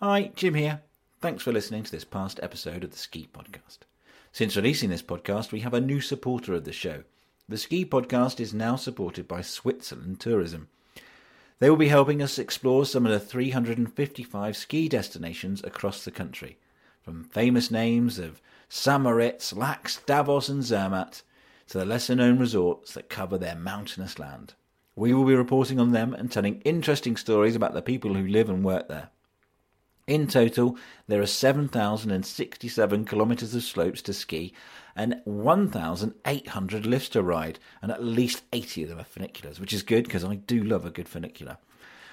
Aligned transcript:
Hi, 0.00 0.30
Jim 0.36 0.54
here. 0.54 0.82
Thanks 1.20 1.42
for 1.42 1.50
listening 1.50 1.82
to 1.82 1.90
this 1.90 2.04
past 2.04 2.38
episode 2.40 2.84
of 2.84 2.92
the 2.92 2.96
Ski 2.96 3.28
Podcast. 3.32 3.78
Since 4.30 4.54
releasing 4.54 4.90
this 4.90 5.02
podcast, 5.02 5.50
we 5.50 5.58
have 5.62 5.74
a 5.74 5.80
new 5.80 6.00
supporter 6.00 6.54
of 6.54 6.62
the 6.62 6.72
show. 6.72 7.02
The 7.48 7.58
Ski 7.58 7.84
Podcast 7.84 8.38
is 8.38 8.54
now 8.54 8.76
supported 8.76 9.26
by 9.26 9.40
Switzerland 9.40 10.20
Tourism. 10.20 10.68
They 11.58 11.68
will 11.68 11.76
be 11.76 11.88
helping 11.88 12.22
us 12.22 12.38
explore 12.38 12.86
some 12.86 13.06
of 13.06 13.10
the 13.10 13.18
355 13.18 14.56
ski 14.56 14.88
destinations 14.88 15.64
across 15.64 16.04
the 16.04 16.12
country, 16.12 16.58
from 17.02 17.24
famous 17.24 17.68
names 17.68 18.20
of 18.20 18.40
St. 18.68 19.02
Moritz, 19.02 19.52
Laax, 19.52 20.06
Davos, 20.06 20.48
and 20.48 20.62
Zermatt 20.62 21.22
to 21.66 21.78
the 21.78 21.84
lesser 21.84 22.14
known 22.14 22.38
resorts 22.38 22.94
that 22.94 23.08
cover 23.08 23.36
their 23.36 23.56
mountainous 23.56 24.20
land. 24.20 24.54
We 24.94 25.12
will 25.12 25.24
be 25.24 25.34
reporting 25.34 25.80
on 25.80 25.90
them 25.90 26.14
and 26.14 26.30
telling 26.30 26.60
interesting 26.60 27.16
stories 27.16 27.56
about 27.56 27.74
the 27.74 27.82
people 27.82 28.14
who 28.14 28.28
live 28.28 28.48
and 28.48 28.62
work 28.62 28.86
there. 28.86 29.10
In 30.08 30.26
total, 30.26 30.78
there 31.06 31.20
are 31.20 31.26
7,067 31.26 33.04
kilometres 33.04 33.54
of 33.54 33.62
slopes 33.62 34.00
to 34.00 34.14
ski 34.14 34.54
and 34.96 35.20
1,800 35.24 36.86
lifts 36.86 37.10
to 37.10 37.22
ride, 37.22 37.58
and 37.82 37.92
at 37.92 38.02
least 38.02 38.42
80 38.50 38.84
of 38.84 38.88
them 38.88 39.00
are 39.00 39.04
funiculars, 39.04 39.60
which 39.60 39.74
is 39.74 39.82
good 39.82 40.04
because 40.04 40.24
I 40.24 40.36
do 40.36 40.64
love 40.64 40.86
a 40.86 40.90
good 40.90 41.10
funicular. 41.10 41.58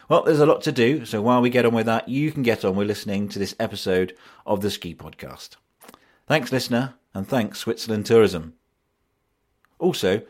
Well, 0.09 0.23
there's 0.23 0.41
a 0.41 0.45
lot 0.45 0.61
to 0.63 0.73
do, 0.73 1.05
so 1.05 1.21
while 1.21 1.41
we 1.41 1.49
get 1.49 1.65
on 1.65 1.73
with 1.73 1.85
that, 1.85 2.09
you 2.09 2.33
can 2.33 2.43
get 2.43 2.65
on 2.65 2.75
with 2.75 2.87
listening 2.87 3.29
to 3.29 3.39
this 3.39 3.55
episode 3.61 4.13
of 4.45 4.59
the 4.59 4.69
Ski 4.69 4.93
Podcast. 4.93 5.55
Thanks, 6.27 6.51
listener, 6.51 6.95
and 7.13 7.25
thanks, 7.25 7.59
Switzerland 7.59 8.05
Tourism. 8.05 8.55
Also, 9.79 10.21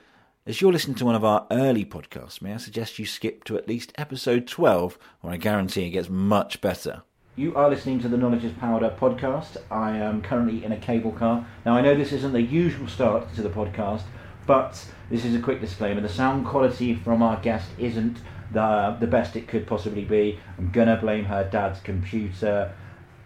as 0.46 0.62
you're 0.62 0.72
listening 0.72 0.98
to 0.98 1.06
one 1.06 1.16
of 1.16 1.26
our 1.26 1.48
early 1.50 1.84
podcasts, 1.84 2.44
may 2.44 2.54
I 2.54 2.58
suggest 2.58 3.00
you 3.00 3.08
skip 3.08 3.44
to 3.46 3.58
at 3.58 3.68
least 3.68 3.92
episode 3.98 4.46
12, 4.46 5.00
where 5.22 5.34
I 5.34 5.38
guarantee 5.38 5.88
it 5.88 5.92
gets 5.92 6.10
much 6.10 6.62
better. 6.62 7.02
You 7.38 7.54
are 7.56 7.70
listening 7.70 8.00
to 8.00 8.08
the 8.08 8.16
Knowledge 8.16 8.46
is 8.46 8.54
Powder 8.54 8.96
podcast. 8.98 9.58
I 9.70 9.98
am 9.98 10.22
currently 10.22 10.64
in 10.64 10.72
a 10.72 10.78
cable 10.78 11.12
car. 11.12 11.46
Now, 11.66 11.76
I 11.76 11.82
know 11.82 11.94
this 11.94 12.14
isn't 12.14 12.32
the 12.32 12.42
usual 12.42 12.88
start 12.88 13.36
to 13.36 13.42
the 13.42 13.50
podcast, 13.50 14.04
but 14.48 14.86
this 15.10 15.26
is 15.26 15.36
a 15.36 15.42
quick 15.42 15.60
disclaimer. 15.60 16.00
The 16.00 16.08
sound 16.08 16.46
quality 16.46 16.96
from 16.96 17.22
our 17.22 17.36
guest 17.42 17.68
isn't 17.78 18.20
the, 18.54 18.96
the 19.02 19.08
best 19.08 19.36
it 19.36 19.50
could 19.50 19.68
possibly 19.68 20.06
be. 20.06 20.40
I'm 20.58 20.72
going 20.72 20.88
to 20.88 20.96
blame 20.96 21.26
her 21.26 21.44
dad's 21.44 21.82
computer, 21.82 22.74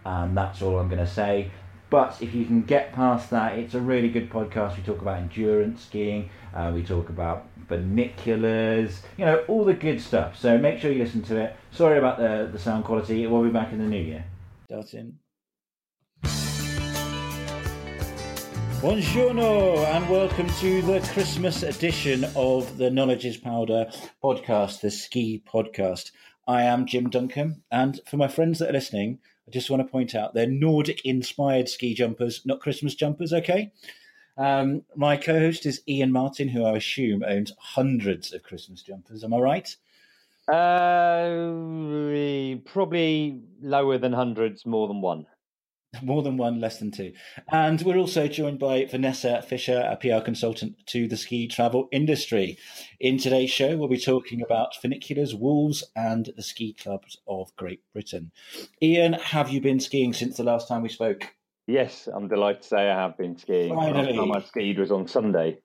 and 0.04 0.36
that's 0.36 0.60
all 0.60 0.80
I'm 0.80 0.88
going 0.88 0.98
to 0.98 1.06
say. 1.06 1.52
But 1.88 2.20
if 2.20 2.34
you 2.34 2.44
can 2.44 2.62
get 2.62 2.92
past 2.92 3.30
that, 3.30 3.60
it's 3.60 3.74
a 3.74 3.80
really 3.80 4.08
good 4.08 4.28
podcast. 4.28 4.76
We 4.76 4.82
talk 4.82 5.00
about 5.00 5.18
endurance 5.18 5.82
skiing, 5.84 6.30
uh, 6.52 6.72
we 6.74 6.82
talk 6.82 7.10
about 7.10 7.46
funiculars, 7.70 8.98
you 9.16 9.24
know, 9.24 9.44
all 9.46 9.64
the 9.64 9.74
good 9.74 10.00
stuff. 10.00 10.36
So 10.36 10.58
make 10.58 10.80
sure 10.80 10.90
you 10.90 11.02
listen 11.02 11.22
to 11.22 11.36
it. 11.36 11.56
Sorry 11.70 11.98
about 11.98 12.18
the, 12.18 12.48
the 12.52 12.58
sound 12.58 12.84
quality. 12.84 13.26
We'll 13.26 13.44
be 13.44 13.50
back 13.50 13.72
in 13.72 13.78
the 13.78 13.84
new 13.84 14.02
year. 14.02 14.24
Starting. 14.64 15.18
Buongiorno 18.80 19.84
and 19.94 20.08
welcome 20.08 20.48
to 20.60 20.82
the 20.82 21.00
Christmas 21.12 21.62
edition 21.62 22.24
of 22.34 22.78
the 22.78 22.90
Knowledge 22.90 23.26
is 23.26 23.36
Powder 23.36 23.90
podcast, 24.24 24.80
the 24.80 24.90
ski 24.90 25.42
podcast. 25.46 26.12
I 26.48 26.62
am 26.62 26.86
Jim 26.86 27.10
Duncan, 27.10 27.62
and 27.70 28.00
for 28.08 28.16
my 28.16 28.26
friends 28.26 28.58
that 28.58 28.70
are 28.70 28.72
listening, 28.72 29.18
I 29.46 29.50
just 29.50 29.68
want 29.70 29.82
to 29.82 29.92
point 29.92 30.14
out 30.14 30.32
they're 30.32 30.46
Nordic 30.46 31.04
inspired 31.04 31.68
ski 31.68 31.94
jumpers, 31.94 32.40
not 32.46 32.60
Christmas 32.60 32.94
jumpers, 32.94 33.34
okay? 33.34 33.70
Um, 34.40 34.84
my 34.96 35.18
co 35.18 35.38
host 35.38 35.66
is 35.66 35.82
Iain 35.86 36.12
Martin, 36.12 36.48
who 36.48 36.64
I 36.64 36.78
assume 36.78 37.22
owns 37.22 37.52
hundreds 37.58 38.32
of 38.32 38.42
Christmas 38.42 38.82
jumpers. 38.82 39.22
Am 39.22 39.34
I 39.34 39.38
right? 39.38 39.76
Uh, 40.50 41.52
probably 42.64 43.42
lower 43.60 43.98
than 43.98 44.14
hundreds, 44.14 44.64
more 44.64 44.88
than 44.88 45.02
one. 45.02 45.26
More 46.02 46.22
than 46.22 46.36
one, 46.36 46.60
less 46.60 46.78
than 46.78 46.92
two. 46.92 47.12
And 47.50 47.82
we're 47.82 47.96
also 47.96 48.28
joined 48.28 48.60
by 48.60 48.84
Vanessa 48.84 49.42
Fisher, 49.42 49.80
a 49.90 49.96
PR 49.96 50.24
consultant 50.24 50.76
to 50.86 51.08
the 51.08 51.16
ski 51.16 51.48
travel 51.48 51.88
industry. 51.90 52.58
In 53.00 53.18
today's 53.18 53.50
show, 53.50 53.76
we'll 53.76 53.88
be 53.88 53.98
talking 53.98 54.40
about 54.40 54.74
funiculars, 54.80 55.36
wolves, 55.36 55.82
and 55.96 56.30
the 56.36 56.44
ski 56.44 56.74
clubs 56.74 57.18
of 57.26 57.54
Great 57.56 57.80
Britain. 57.92 58.30
Iain, 58.80 59.14
have 59.14 59.50
you 59.50 59.60
been 59.60 59.80
skiing 59.80 60.12
since 60.12 60.36
the 60.36 60.44
last 60.44 60.68
time 60.68 60.82
we 60.82 60.88
spoke? 60.88 61.34
Yes, 61.70 62.08
I'm 62.12 62.26
delighted 62.26 62.62
to 62.62 62.68
say 62.68 62.90
I 62.90 63.00
have 63.00 63.16
been 63.16 63.38
skiing. 63.38 63.74
Finally. 63.74 64.12
Last 64.12 64.16
time 64.16 64.32
I 64.32 64.40
skied 64.40 64.78
was 64.78 64.90
on 64.90 65.06
Sunday. 65.06 65.58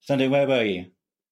Sunday, 0.00 0.28
where 0.28 0.46
were 0.46 0.62
you? 0.62 0.86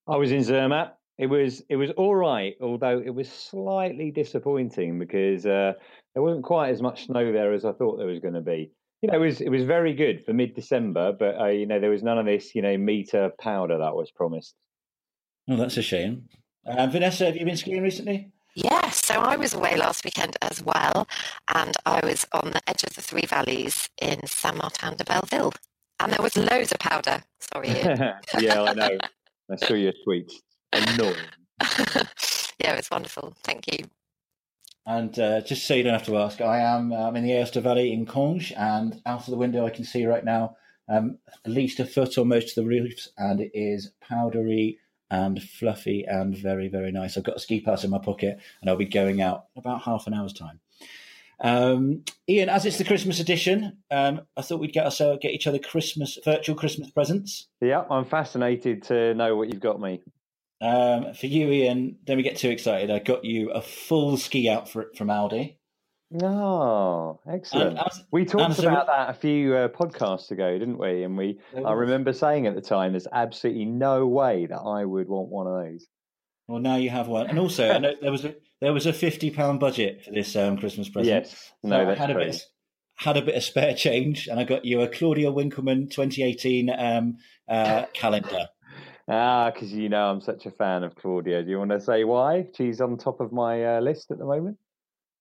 I 0.07 0.17
was 0.17 0.33
in 0.33 0.43
Zermatt. 0.43 0.97
It 1.19 1.27
was 1.27 1.63
it 1.69 1.77
was 1.77 1.91
all 1.97 2.15
right, 2.15 2.55
although 2.63 3.03
it 3.05 3.11
was 3.11 3.29
slightly 3.31 4.11
disappointing 4.11 4.99
because 4.99 5.45
uh, 5.45 5.73
there 6.15 6.23
wasn't 6.23 6.45
quite 6.45 6.71
as 6.71 6.81
much 6.81 7.07
snow 7.07 7.31
there 7.33 7.53
as 7.53 7.65
I 7.65 7.73
thought 7.73 7.99
there 7.99 8.07
was 8.07 8.21
going 8.21 8.35
to 8.35 8.41
be. 8.41 8.71
You 9.03 9.11
know, 9.11 9.17
it 9.17 9.27
was 9.27 9.41
it 9.41 9.51
was 9.51 9.65
very 9.65 9.95
good 9.95 10.25
for 10.25 10.33
mid 10.33 10.55
December, 10.55 11.13
but 11.13 11.39
uh, 11.39 11.49
you 11.49 11.67
know 11.67 11.81
there 11.81 11.91
was 11.91 12.03
none 12.03 12.19
of 12.19 12.25
this 12.25 12.55
you 12.55 12.63
know 12.63 12.79
meter 12.79 13.33
powder 13.39 13.79
that 13.79 13.95
was 13.95 14.11
promised. 14.11 14.55
Oh, 15.51 15.57
that's 15.57 15.77
a 15.77 15.83
shame. 15.83 16.29
Uh, 16.67 16.87
Vanessa, 16.87 17.27
have 17.27 17.37
you 17.37 17.45
been 17.45 17.57
skiing 17.57 17.83
recently? 17.83 18.33
Yes, 18.59 19.07
so 19.07 19.15
I 19.21 19.37
was 19.37 19.55
away 19.55 19.77
last 19.77 20.05
weekend 20.05 20.37
as 20.43 20.61
well, 20.61 21.07
and 21.55 21.77
I 21.87 22.05
was 22.05 22.27
on 22.33 22.51
the 22.51 22.61
edge 22.69 22.83
of 22.83 22.97
the 22.97 23.01
Three 23.01 23.25
Valleys 23.25 23.89
in 24.03 24.27
Saint 24.27 24.57
Martin 24.57 24.97
de 24.97 25.05
Belleville, 25.05 25.53
and 26.01 26.13
there 26.13 26.21
was 26.21 26.37
loads 26.37 26.73
of 26.73 26.81
powder. 26.81 27.23
Sorry, 27.39 27.69
yeah, 28.41 28.63
I 28.65 28.75
know. 28.75 28.99
I 29.49 29.57
saw 29.65 29.75
your 29.75 29.93
tweets. 30.05 30.33
Annoying. 30.73 31.15
yeah, 32.59 32.73
it 32.73 32.77
was 32.79 32.91
wonderful. 32.91 33.37
Thank 33.45 33.69
you. 33.69 33.85
And 34.87 35.17
uh, 35.21 35.41
just 35.43 35.65
so 35.65 35.75
you 35.75 35.85
don't 35.85 35.93
have 35.93 36.07
to 36.07 36.19
ask, 36.19 36.41
I 36.41 36.59
am 36.59 36.93
um, 36.93 37.15
in 37.15 37.23
the 37.23 37.31
Aosta 37.31 37.63
Valley 37.63 37.93
in 37.93 38.07
Conges, 38.07 38.59
and 38.59 39.01
out 39.07 39.21
of 39.21 39.31
the 39.31 39.37
window 39.37 39.67
I 39.67 39.71
can 39.71 39.85
see 39.85 40.05
right 40.05 40.25
now 40.25 40.57
um, 40.89 41.19
at 41.45 41.53
least 41.53 41.79
a 41.79 41.85
foot 41.85 42.19
or 42.19 42.27
most 42.27 42.59
of 42.59 42.65
the 42.65 42.69
roofs, 42.69 43.09
and 43.17 43.41
it 43.41 43.53
is 43.55 43.93
powdery 44.01 44.81
and 45.11 45.43
fluffy 45.43 46.05
and 46.07 46.37
very, 46.37 46.69
very 46.69 46.93
nice. 46.93 47.17
I've 47.17 47.25
got 47.25 47.37
a 47.37 47.41
ski 47.41 47.61
pass 47.61 47.85
in 47.85 47.91
my 47.91 47.99
pocket, 47.99 48.39
and 48.61 48.71
I'll 48.71 48.77
be 48.77 48.85
going 48.85 49.21
out 49.21 49.47
about 49.57 49.83
half 49.83 50.07
an 50.07 50.15
hour's 50.15 50.33
time. 50.33 50.61
Um, 51.41 52.05
Iain, 52.29 52.49
as 52.49 52.67
it's 52.67 52.79
the 52.79 52.85
Christmas 52.85 53.21
edition, 53.21 53.79
um, 53.91 54.23
I 54.37 54.43
thought 54.43 54.61
we'd 54.61 54.73
get 54.73 54.85
ourselves 54.85 55.21
get 55.23 55.33
each 55.33 55.47
other 55.47 55.59
Christmas 55.59 56.19
virtual 56.25 56.57
Christmas 56.57 56.91
presents. 56.91 57.49
Yeah, 57.61 57.85
I'm 57.91 58.05
fascinated 58.05 58.83
to 58.85 59.15
know 59.15 59.37
what 59.37 59.53
you've 59.53 59.63
got 59.63 59.81
me. 59.81 60.03
Um, 60.61 61.15
for 61.15 61.27
you, 61.27 61.49
Iain, 61.49 61.99
don't 62.05 62.17
we 62.17 62.25
get 62.25 62.37
too 62.37 62.51
excited. 62.51 62.91
I 62.91 62.99
got 62.99 63.25
you 63.25 63.51
a 63.51 63.63
full 63.63 64.17
ski 64.17 64.49
outfit 64.49 64.97
from 64.97 65.09
Aldi. 65.09 65.58
Oh, 66.23 67.21
excellent. 67.31 67.79
As- 67.79 68.05
we 68.11 68.25
talked 68.25 68.55
so- 68.55 68.69
about 68.69 68.87
that 68.87 69.11
a 69.11 69.15
few 69.15 69.55
uh, 69.55 69.69
podcasts 69.69 70.31
ago, 70.31 70.59
didn't 70.59 70.79
we? 70.79 71.03
And 71.03 71.17
we, 71.19 71.39
I 71.55 71.73
remember 71.73 72.13
saying 72.13 72.47
at 72.47 72.55
the 72.55 72.63
time, 72.63 72.93
there's 72.93 73.07
absolutely 73.13 73.67
no 73.67 74.07
way 74.07 74.47
that 74.47 74.59
I 74.59 74.85
would 74.85 75.09
want 75.09 75.29
one 75.29 75.47
of 75.47 75.65
those. 75.65 75.87
Well, 76.47 76.61
now 76.61 76.77
you 76.77 76.89
have 76.89 77.09
one, 77.09 77.27
and 77.27 77.39
also 77.39 77.69
I 77.69 77.77
know 77.79 77.93
there 78.01 78.11
was 78.11 78.25
a 78.25 78.35
there 78.63 78.73
was 78.73 78.87
a 78.87 78.93
fifty 78.95 79.31
pound 79.31 79.61
budget 79.61 80.03
for 80.03 80.13
this 80.13 80.35
um, 80.35 80.57
Christmas 80.57 80.89
present. 80.89 81.27
Yes, 81.27 81.53
So 81.61 81.69
no, 81.69 81.83
I 81.83 81.85
that's 81.85 82.01
had 82.01 82.11
a 82.11 82.15
bit 82.15 82.43
had 82.97 83.17
a 83.19 83.23
bit 83.23 83.35
of 83.35 83.43
spare 83.43 83.75
change, 83.75 84.29
and 84.29 84.41
I 84.41 84.45
got 84.45 84.65
you 84.65 84.81
a 84.81 84.89
Claudia 84.89 85.31
Winkleman 85.31 85.91
2018 85.91 86.71
um, 86.71 87.19
uh, 87.49 87.85
calendar. 87.93 88.47
Ah, 89.11 89.51
because 89.51 89.73
you 89.73 89.89
know 89.89 90.11
I'm 90.11 90.21
such 90.21 90.45
a 90.45 90.51
fan 90.51 90.85
of 90.85 90.95
Claudia. 90.95 91.43
Do 91.43 91.49
you 91.49 91.59
want 91.59 91.71
to 91.71 91.81
say 91.81 92.05
why? 92.05 92.47
She's 92.55 92.79
on 92.83 92.99
top 92.99 93.21
of 93.23 93.33
my 93.33 93.77
uh, 93.77 93.81
list 93.81 94.11
at 94.11 94.19
the 94.19 94.27
moment. 94.27 94.59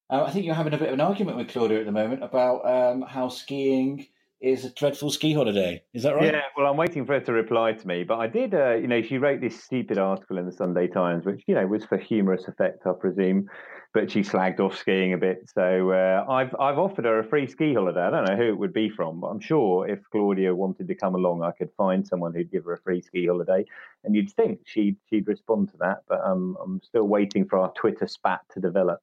Uh, 0.10 0.24
I 0.24 0.32
think 0.32 0.46
you're 0.46 0.56
having 0.56 0.74
a 0.74 0.78
bit 0.78 0.88
of 0.88 0.94
an 0.94 1.02
argument 1.02 1.38
with 1.38 1.50
Claudia 1.50 1.80
at 1.80 1.86
the 1.86 1.92
moment 1.92 2.24
about 2.24 2.66
um, 2.66 3.02
how 3.02 3.28
skiing 3.28 4.08
is 4.40 4.64
a 4.64 4.70
dreadful 4.70 5.10
ski 5.10 5.34
holiday. 5.34 5.84
Is 5.94 6.04
that 6.04 6.16
right? 6.16 6.32
Yeah, 6.32 6.42
well, 6.56 6.68
I'm 6.68 6.78
waiting 6.78 7.06
for 7.06 7.14
her 7.14 7.20
to 7.22 7.34
reply 7.34 7.74
to 7.74 7.88
me. 7.88 8.04
But 8.04 8.20
I 8.20 8.28
did, 8.28 8.54
uh, 8.54 8.76
you 8.76 8.88
know, 8.88 9.02
she 9.02 9.18
wrote 9.18 9.42
this 9.42 9.62
stupid 9.62 9.98
article 9.98 10.38
in 10.38 10.46
the 10.46 10.52
Sunday 10.52 10.88
Times, 10.88 11.26
which, 11.26 11.44
you 11.48 11.56
know, 11.56 11.66
was 11.66 11.84
for 11.84 11.98
humorous 11.98 12.48
effect, 12.48 12.86
I 12.86 12.92
presume. 12.94 13.50
But 13.94 14.12
she 14.12 14.20
slagged 14.20 14.60
off 14.60 14.78
skiing 14.78 15.14
a 15.14 15.18
bit. 15.18 15.50
So 15.54 15.92
uh, 15.92 16.24
I've 16.30 16.56
I've 16.60 16.78
offered 16.78 17.06
her 17.06 17.20
a 17.20 17.24
free 17.24 17.48
ski 17.48 17.74
holiday. 17.74 18.02
I 18.02 18.12
don't 18.12 18.26
know 18.26 18.36
who 18.36 18.50
it 18.50 18.58
would 18.58 18.74
be 18.74 18.90
from, 18.90 19.22
but 19.22 19.28
I'm 19.28 19.40
sure 19.40 19.88
if 19.90 20.00
Claudia 20.12 20.54
wanted 20.54 20.88
to 20.88 20.96
come 20.96 21.16
along, 21.16 21.42
I 21.42 21.52
could 21.52 21.72
find 21.76 22.06
someone 22.06 22.34
who'd 22.34 22.52
give 22.52 22.66
her 22.66 22.74
a 22.74 22.82
free 22.82 23.02
ski 23.02 23.26
holiday. 23.26 23.66
And 24.04 24.16
you'd 24.16 24.32
think 24.32 24.60
she'd 24.66 24.98
she'd 25.10 25.28
respond 25.28 25.72
to 25.72 25.78
that. 25.78 26.04
But 26.08 26.22
um, 26.24 26.58
I'm 26.64 26.82
still 26.84 27.06
waiting 27.06 27.46
for 27.46 27.58
our 27.60 27.74
Twitter 27.74 28.08
spat 28.08 28.42
to 28.54 28.60
develop. 28.60 29.02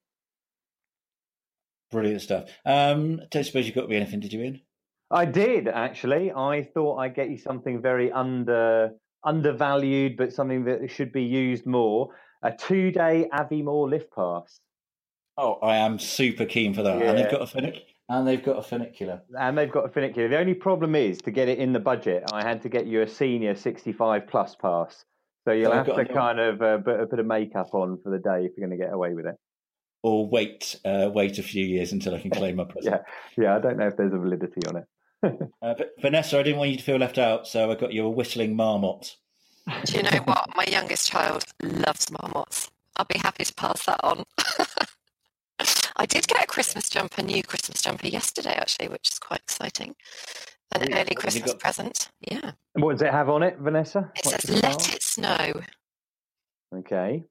Brilliant 1.95 2.23
stuff. 2.23 2.51
Um, 2.67 3.21
don't 3.31 3.45
suppose 3.45 3.69
you 3.69 3.73
got 3.73 3.89
me 3.89 3.95
anything, 3.95 4.19
did 4.19 4.33
you, 4.33 4.41
Iain? 4.43 4.61
I 5.13 5.27
did 5.27 5.69
actually. 5.69 6.33
I 6.33 6.65
thought 6.75 6.97
I'd 6.97 7.15
get 7.15 7.31
you 7.31 7.39
something 7.39 7.81
very 7.81 8.11
under 8.11 8.91
undervalued, 9.23 10.17
but 10.17 10.33
something 10.33 10.65
that 10.65 10.91
should 10.91 11.13
be 11.13 11.23
used 11.23 11.67
more. 11.67 12.09
A 12.43 12.51
two 12.53 12.91
day 12.91 13.29
Aviemore 13.33 13.89
lift 13.89 14.13
pass. 14.13 14.59
Oh, 15.39 15.55
I 15.63 15.77
am 15.77 16.01
super 16.01 16.47
keen 16.47 16.75
for 16.75 16.83
that. 16.83 17.01
And 17.01 17.17
they've 17.17 17.31
got 17.31 17.43
a 17.43 17.47
funic 17.57 17.83
and 18.09 18.27
they've 18.27 18.45
got 18.45 18.59
a 18.59 18.63
funicular. 18.63 19.23
And 19.39 19.57
they've 19.57 19.71
got 19.71 19.85
a 19.85 19.89
funicular. 19.89 20.29
The 20.29 20.39
only 20.39 20.55
problem 20.55 20.97
is 20.97 21.19
to 21.19 21.31
get 21.31 21.49
it 21.49 21.59
in 21.61 21.73
the 21.73 21.79
budget, 21.81 22.25
I 22.33 22.43
had 22.43 22.61
to 22.63 22.69
get 22.69 22.87
you 22.87 23.03
a 23.03 23.09
senior 23.09 23.55
65 23.55 24.27
plus 24.27 24.57
pass. 24.57 25.05
So 25.47 25.53
you'll 25.53 25.71
Oh, 25.71 25.77
have 25.77 25.87
to 25.95 26.05
kind 26.07 26.41
of 26.41 26.61
uh, 26.61 26.79
put 26.79 26.99
a 27.01 27.07
bit 27.07 27.21
of 27.21 27.27
makeup 27.27 27.73
on 27.73 27.99
for 28.03 28.11
the 28.11 28.19
day 28.19 28.47
if 28.47 28.53
you're 28.57 28.67
going 28.67 28.77
to 28.77 28.85
get 28.85 28.93
away 28.93 29.15
with 29.15 29.27
it. 29.27 29.37
Or 30.05 30.29
wait 30.29 30.79
uh, 30.85 31.11
wait 31.13 31.39
a 31.39 31.43
few 31.43 31.65
years 31.65 31.93
until 31.93 32.15
I 32.15 32.21
can 32.21 32.31
claim 32.31 32.57
my 32.57 32.65
present. 32.69 33.01
yeah, 33.39 33.43
yeah. 33.43 33.57
I 33.57 33.59
don't 33.59 33.79
know 33.79 33.87
if 33.89 33.97
there's 33.97 34.13
a 34.13 34.19
validity 34.19 34.61
on 34.69 34.77
it. 34.77 34.85
uh, 35.63 35.75
but 35.79 35.93
Vanessa, 36.01 36.39
I 36.39 36.43
didn't 36.43 36.59
want 36.59 36.71
you 36.71 36.77
to 36.77 36.83
feel 36.83 36.99
left 36.99 37.17
out, 37.17 37.47
so 37.49 37.71
I 37.71 37.75
got 37.75 37.95
you 37.95 38.05
a 38.05 38.11
whistling 38.11 38.55
marmot. 38.55 39.17
Do 39.87 39.97
you 39.97 40.03
know 40.03 40.19
what? 40.27 40.55
My 40.55 40.65
youngest 40.65 41.11
child 41.11 41.47
loves 41.63 42.11
marmots. 42.11 42.71
I'll 42.99 43.07
be 43.07 43.19
happy 43.19 43.45
to 43.45 43.55
pass 43.55 43.87
that 43.87 43.99
on. 44.05 44.25
I 45.97 46.05
did 46.05 46.29
get 46.29 46.45
a 46.45 46.47
Christmas 46.47 46.91
jumper, 46.91 47.23
new 47.23 47.43
Christmas 47.43 47.81
jumper 47.81 48.07
yesterday, 48.09 48.53
actually, 48.57 48.89
which 48.89 49.09
is 49.11 49.19
quite 49.19 49.41
exciting. 49.41 49.95
An 50.73 50.83
Yeah, 50.91 50.97
early 50.97 51.15
what 51.15 51.25
have 51.25 51.35
you 51.35 51.41
Christmas 51.41 51.53
got? 51.53 51.61
present. 51.61 52.09
Yeah. 52.31 52.51
And 52.75 52.85
what 52.85 52.93
does 52.93 53.03
it 53.03 53.11
have 53.13 53.31
on 53.31 53.43
it, 53.43 53.57
Vanessa? 53.59 54.11
It 54.17 54.27
What's 54.27 54.43
says, 54.47 54.61
the 54.61 54.67
let 54.67 54.95
it 54.95 55.03
snow. 55.03 55.63
Okay. 56.77 57.25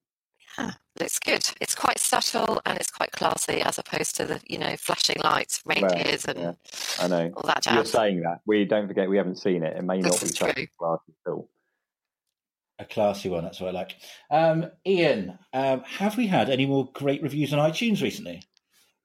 Yeah, 0.58 0.72
looks 1.00 1.20
good. 1.20 1.50
It's 1.62 1.76
quite 1.76 2.00
subtle 2.00 2.62
and 2.66 2.78
it's 2.78 2.92
quite 2.92 3.12
classy 3.12 3.62
as 3.62 3.78
opposed 3.78 4.16
to 4.18 4.26
the, 4.26 4.42
you 4.48 4.58
know, 4.60 4.76
flashing 4.78 5.18
lights, 5.24 5.62
reindeers 5.66 6.26
and 6.26 6.40
yeah. 6.40 6.54
I 7.00 7.08
know. 7.08 7.32
all 7.36 7.44
that 7.44 7.66
You're 7.66 7.86
saying 7.86 8.22
that. 8.22 8.40
We 8.46 8.66
don't 8.66 8.88
forget 8.88 9.10
we 9.10 9.18
haven't 9.18 9.38
seen 9.38 9.64
it. 9.64 9.78
It 9.78 9.84
may 9.84 10.02
This 10.02 10.12
not 10.12 10.20
be 10.22 10.26
is 10.28 10.34
true. 10.34 10.68
classy 10.78 11.14
at 11.26 11.32
all. 11.32 11.50
A 12.80 12.86
classy 12.86 13.30
one, 13.30 13.44
that's 13.44 13.60
what 13.60 13.70
I 13.70 13.72
like. 13.72 13.96
Um, 14.32 14.66
Iain, 14.86 15.38
um, 15.54 15.82
have 15.86 16.18
we 16.18 16.28
had 16.28 16.50
any 16.50 16.66
more 16.66 16.90
great 16.94 17.22
reviews 17.22 17.54
on 17.54 17.60
iTunes 17.60 18.02
recently? 18.02 18.44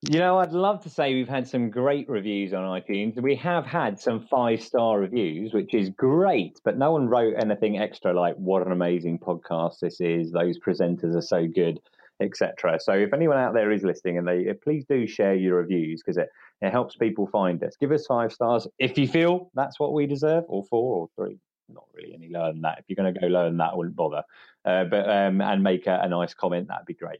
You 0.03 0.21
know, 0.21 0.39
I'd 0.39 0.53
love 0.53 0.85
to 0.85 0.91
say 0.91 1.13
we've 1.13 1.29
had 1.29 1.49
some 1.49 1.71
great 1.71 2.09
reviews 2.09 2.55
on 2.55 2.63
iTunes. 2.63 3.21
We 3.21 3.35
have 3.37 3.67
had 3.67 3.99
some 3.99 4.29
five 4.31 4.63
star 4.63 5.01
reviews, 5.01 5.53
which 5.53 5.75
is 5.75 5.91
great, 5.91 6.61
but 6.63 6.79
no 6.79 6.93
one 6.93 7.09
wrote 7.09 7.35
anything 7.37 7.79
extra 7.79 8.13
like, 8.13 8.37
what 8.37 8.65
an 8.65 8.71
amazing 8.71 9.19
podcast 9.19 9.81
this 9.81 10.01
is. 10.01 10.31
Those 10.31 10.57
presenters 10.61 11.17
are 11.17 11.21
so 11.21 11.49
good, 11.49 11.81
etc. 12.23 12.79
So 12.81 12.93
if 12.93 13.13
anyone 13.13 13.39
out 13.39 13.55
there 13.55 13.73
is 13.73 13.83
listening 13.83 14.19
and 14.19 14.29
they 14.29 14.53
please 14.63 14.85
do 14.89 15.05
share 15.09 15.35
your 15.35 15.57
reviews 15.57 16.01
because 16.01 16.17
it, 16.17 16.29
it 16.63 16.71
helps 16.71 16.95
people 16.95 17.27
find 17.27 17.61
us. 17.65 17.75
Give 17.75 17.91
us 17.91 18.07
five 18.07 18.33
stars 18.33 18.69
if 18.79 18.99
you 18.99 19.09
feel 19.09 19.51
that's 19.55 19.81
what 19.81 19.95
we 19.95 20.07
deserve, 20.07 20.45
or 20.47 20.63
four 20.63 20.97
or 20.97 21.09
three. 21.17 21.41
Not 21.69 21.87
really 21.93 22.15
any 22.15 22.29
lower 22.29 22.53
than 22.53 22.63
that. 22.63 22.79
If 22.79 22.85
you're 22.87 23.03
going 23.05 23.13
to 23.13 23.21
go 23.21 23.27
lower 23.27 23.47
than 23.47 23.57
that, 23.57 23.73
I 23.73 23.75
wouldn't 23.75 23.97
bother. 23.97 24.23
Uh, 24.65 24.85
but 24.85 25.11
um, 25.11 25.41
and 25.41 25.65
make 25.65 25.89
a, 25.89 26.03
a 26.05 26.09
nice 26.09 26.35
comment, 26.35 26.69
that'd 26.69 26.87
be 26.87 26.95
great. 26.95 27.19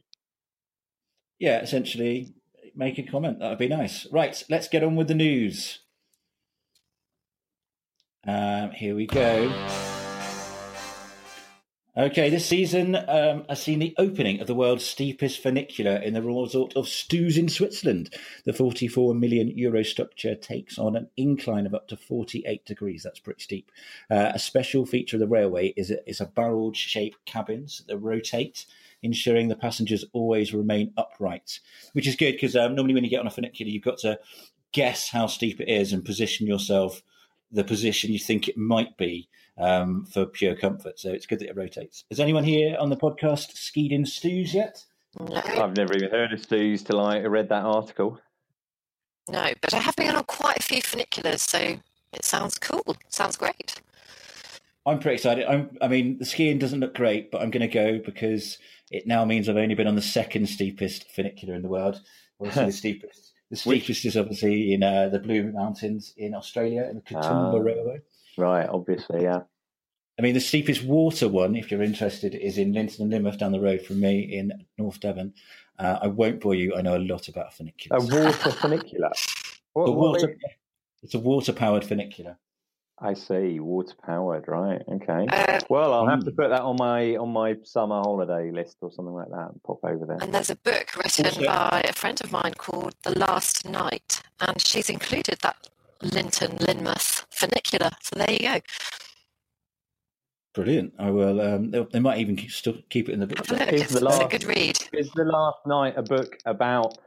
Yeah, 1.39 1.61
essentially, 1.61 2.33
make 2.79 2.97
a 2.97 3.03
comment. 3.03 3.39
That 3.39 3.49
would 3.49 3.59
be 3.59 3.67
nice. 3.67 4.07
Right, 4.11 4.41
let's 4.49 4.67
get 4.67 4.83
on 4.83 4.95
with 4.95 5.09
the 5.09 5.15
news. 5.15 5.79
Um, 8.25 8.71
here 8.71 8.95
we 8.95 9.05
go. 9.05 9.53
Okay, 11.97 12.29
this 12.29 12.45
season 12.45 12.95
um, 12.95 13.43
has 13.49 13.61
seen 13.61 13.79
the 13.79 13.93
opening 13.97 14.39
of 14.39 14.47
the 14.47 14.55
world's 14.55 14.85
steepest 14.85 15.43
funicular 15.43 15.97
in 15.97 16.13
the 16.13 16.21
resort 16.21 16.73
of 16.77 16.87
Stoos 16.87 17.37
in 17.37 17.49
Switzerland. 17.49 18.13
The 18.45 18.53
44 18.53 19.13
million 19.15 19.49
euro 19.49 19.83
structure 19.83 20.33
takes 20.33 20.79
on 20.79 20.95
an 20.95 21.09
incline 21.17 21.65
of 21.65 21.73
up 21.73 21.89
to 21.89 21.97
48 21.97 22.65
degrees. 22.65 23.03
That's 23.03 23.19
pretty 23.19 23.41
steep. 23.41 23.71
Uh, 24.09 24.31
a 24.33 24.39
special 24.39 24.85
feature 24.85 25.17
of 25.17 25.19
the 25.19 25.27
railway 25.27 25.73
is 25.75 25.91
a, 25.91 26.07
is 26.09 26.21
a 26.21 26.25
barrel 26.25 26.71
shaped 26.71 27.25
cabins 27.25 27.83
that 27.87 27.97
rotate, 27.97 28.65
ensuring 29.01 29.47
the 29.47 29.55
passengers 29.55 30.05
always 30.13 30.53
remain 30.53 30.93
upright, 30.97 31.59
which 31.93 32.07
is 32.07 32.15
good 32.15 32.33
because 32.33 32.55
um, 32.55 32.75
normally 32.75 32.93
when 32.93 33.03
you 33.03 33.09
get 33.09 33.19
on 33.19 33.27
a 33.27 33.31
funicular, 33.31 33.71
you've 33.71 33.83
got 33.83 33.97
to 33.99 34.19
guess 34.71 35.09
how 35.09 35.27
steep 35.27 35.59
it 35.59 35.69
is 35.69 35.93
and 35.93 36.05
position 36.05 36.47
yourself 36.47 37.01
the 37.51 37.63
position 37.63 38.11
you 38.11 38.19
think 38.19 38.47
it 38.47 38.57
might 38.57 38.95
be 38.97 39.27
um, 39.57 40.05
for 40.05 40.25
pure 40.25 40.55
comfort. 40.55 40.99
So 40.99 41.11
it's 41.11 41.25
good 41.25 41.39
that 41.39 41.49
it 41.49 41.55
rotates. 41.55 42.05
Has 42.09 42.19
anyone 42.19 42.43
here 42.43 42.77
on 42.79 42.89
the 42.89 42.97
podcast 42.97 43.53
skied 43.57 43.91
in 43.91 44.05
Stoos 44.05 44.53
yet? 44.53 44.85
No, 45.19 45.35
I've 45.35 45.75
never 45.75 45.95
even 45.95 46.11
heard 46.11 46.33
of 46.33 46.41
Stoos 46.41 46.83
till 46.83 46.99
I 46.99 47.19
read 47.21 47.49
that 47.49 47.65
article. 47.65 48.19
no, 49.29 49.51
but 49.61 49.73
I 49.73 49.79
have 49.79 49.95
been 49.95 50.15
on 50.15 50.23
quite 50.25 50.59
a 50.59 50.63
few 50.63 50.81
funiculars, 50.81 51.39
so 51.39 51.79
it 52.13 52.23
sounds 52.23 52.59
cool. 52.59 52.95
Sounds 53.09 53.35
great. 53.35 53.81
I'm 54.85 54.99
pretty 54.99 55.15
excited. 55.15 55.45
I'm, 55.45 55.77
I 55.81 55.87
mean, 55.87 56.17
the 56.17 56.25
skiing 56.25 56.57
doesn't 56.57 56.79
look 56.79 56.95
great, 56.95 57.31
but 57.31 57.41
I'm 57.41 57.51
going 57.51 57.67
to 57.67 57.73
go 57.73 57.99
because 57.99 58.57
it 58.91 59.05
now 59.07 59.25
means 59.25 59.47
I've 59.49 59.57
only 59.57 59.75
been 59.75 59.87
on 59.87 59.95
the 59.95 60.01
second 60.01 60.47
steepest 60.47 61.09
funicular 61.11 61.55
in 61.55 61.61
the 61.61 61.67
world. 61.69 62.01
Obviously, 62.39 62.65
the 62.65 62.71
steepest. 63.01 63.33
The 63.51 63.59
Which- 63.65 63.83
steepest 63.83 64.05
is 64.05 64.17
obviously 64.17 64.73
in 64.73 64.83
uh, 64.83 65.09
the 65.09 65.19
Blue 65.19 65.51
Mountains 65.51 66.13
in 66.17 66.33
Australia, 66.35 66.87
in 66.89 66.95
the 66.97 67.01
Katoomba 67.01 67.55
Ah. 67.55 67.57
Railway. 67.57 68.01
Right, 68.37 68.67
obviously, 68.69 69.23
yeah. 69.23 69.41
I 70.17 70.21
mean, 70.21 70.33
the 70.33 70.39
steepest 70.41 70.83
water 70.83 71.27
one, 71.29 71.55
if 71.55 71.71
you're 71.71 71.81
interested, 71.81 72.35
is 72.35 72.57
in 72.57 72.73
Lynton 72.73 73.11
and 73.11 73.25
Lynmouth 73.25 73.39
down 73.39 73.53
the 73.53 73.59
road 73.59 73.81
from 73.81 73.99
me 74.01 74.19
in 74.19 74.51
North 74.77 74.99
Devon. 74.99 75.33
Uh, 75.77 75.97
I 76.01 76.07
won't 76.07 76.41
bore 76.41 76.55
you. 76.55 76.75
I 76.75 76.81
know 76.81 76.97
a 76.97 76.99
lot 76.99 77.29
about 77.29 77.53
funiculars. 77.53 77.91
A 77.91 78.23
water 78.25 78.51
funicular. 78.51 79.11
What, 79.73 79.95
water, 79.95 80.35
it's 81.03 81.13
a 81.13 81.19
water-powered 81.19 81.85
funicular. 81.85 82.37
I 83.01 83.13
see, 83.13 83.59
water 83.61 83.93
powered. 84.05 84.47
Right, 84.47 84.81
okay. 84.87 85.25
Uh, 85.31 85.59
Well, 85.69 85.93
I'll 85.93 86.07
have 86.07 86.23
to 86.25 86.31
Mm. 86.31 86.35
put 86.35 86.49
that 86.49 86.61
on 86.61 86.75
my 86.77 87.15
on 87.15 87.29
my 87.29 87.55
summer 87.63 87.95
holiday 88.01 88.51
list 88.51 88.77
or 88.81 88.91
something 88.91 89.13
like 89.13 89.29
that 89.29 89.51
and 89.51 89.63
pop 89.63 89.79
over 89.83 90.05
there. 90.05 90.17
and 90.21 90.33
there's 90.33 90.49
a 90.49 90.55
book 90.57 90.95
written 90.97 91.25
Also- 91.27 91.45
by 91.45 91.81
a 91.87 91.93
friend 91.93 92.19
of 92.23 92.31
mine 92.31 92.53
called 92.57 92.95
The 93.03 93.17
Last 93.17 93.65
Night, 93.67 94.21
and 94.41 94.61
she's 94.61 94.89
included 94.89 95.39
that 95.43 95.69
Lynton 96.01 96.57
Lynmouth 96.57 97.25
funicular. 97.29 97.91
So 98.01 98.17
there 98.17 98.31
you 98.31 98.39
go. 98.39 98.59
Brilliant. 100.53 100.93
I 100.99 101.11
will. 101.11 101.39
Um, 101.41 101.71
they, 101.71 101.85
they 101.93 101.99
might 101.99 102.17
even 102.17 102.35
keep, 102.35 102.51
still 102.51 102.75
keep 102.89 103.07
it 103.07 103.13
in 103.13 103.19
the 103.19 103.27
book. 103.27 103.45
Have 103.47 103.51
a 103.51 103.65
look. 103.65 103.73
Is 103.73 103.81
It's, 103.83 103.99
the 103.99 104.05
it's 104.07 104.19
a 104.19 104.27
good 104.27 104.43
read. 104.45 104.77
Is 104.93 105.11
the 105.11 105.23
last 105.25 105.59
night 105.67 105.93
a 105.95 106.01
book 106.01 106.37
about 106.45 106.97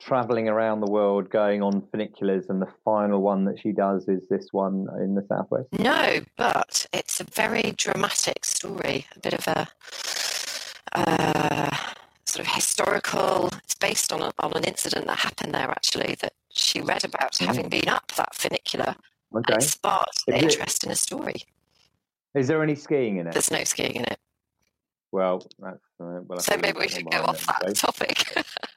traveling 0.00 0.48
around 0.48 0.80
the 0.80 0.90
world, 0.90 1.30
going 1.30 1.62
on 1.62 1.82
funiculars, 1.94 2.48
and 2.48 2.60
the 2.60 2.68
final 2.84 3.20
one 3.22 3.44
that 3.44 3.60
she 3.60 3.72
does 3.72 4.08
is 4.08 4.26
this 4.28 4.48
one 4.52 4.86
in 5.00 5.14
the 5.14 5.24
southwest? 5.28 5.68
No, 5.78 6.20
but 6.36 6.86
it's 6.92 7.20
a 7.20 7.24
very 7.24 7.74
dramatic 7.76 8.44
story, 8.44 9.06
a 9.14 9.20
bit 9.20 9.34
of 9.34 9.46
a 9.48 9.68
uh, 10.92 11.76
sort 12.24 12.46
of 12.46 12.52
historical. 12.54 13.50
It's 13.64 13.74
based 13.74 14.12
on, 14.12 14.22
a, 14.22 14.32
on 14.40 14.52
an 14.56 14.64
incident 14.64 15.06
that 15.06 15.18
happened 15.18 15.54
there, 15.54 15.70
actually, 15.70 16.16
that 16.20 16.32
she 16.50 16.80
read 16.80 17.04
about 17.04 17.36
having 17.38 17.68
been 17.68 17.88
up 17.88 18.12
that 18.16 18.34
funicular. 18.34 18.96
And 19.32 19.44
Okay. 19.48 19.58
it 19.58 19.62
sparked 19.62 20.26
the 20.26 20.36
it- 20.36 20.42
interest 20.44 20.84
in 20.84 20.90
a 20.90 20.96
story. 20.96 21.42
Is 22.34 22.46
there 22.46 22.62
any 22.62 22.76
skiing 22.76 23.16
in 23.16 23.26
it? 23.26 23.32
There's 23.32 23.50
no 23.50 23.64
skiing 23.64 23.96
in 23.96 24.04
it. 24.04 24.18
Well, 25.12 25.46
that's 25.58 25.76
uh, 26.00 26.20
well. 26.24 26.38
So 26.38 26.56
maybe 26.56 26.78
we 26.78 26.88
should 26.88 27.10
go 27.10 27.18
mine 27.18 27.28
off 27.28 27.46
that 27.46 27.62
then, 27.64 27.74
topic. 27.74 28.24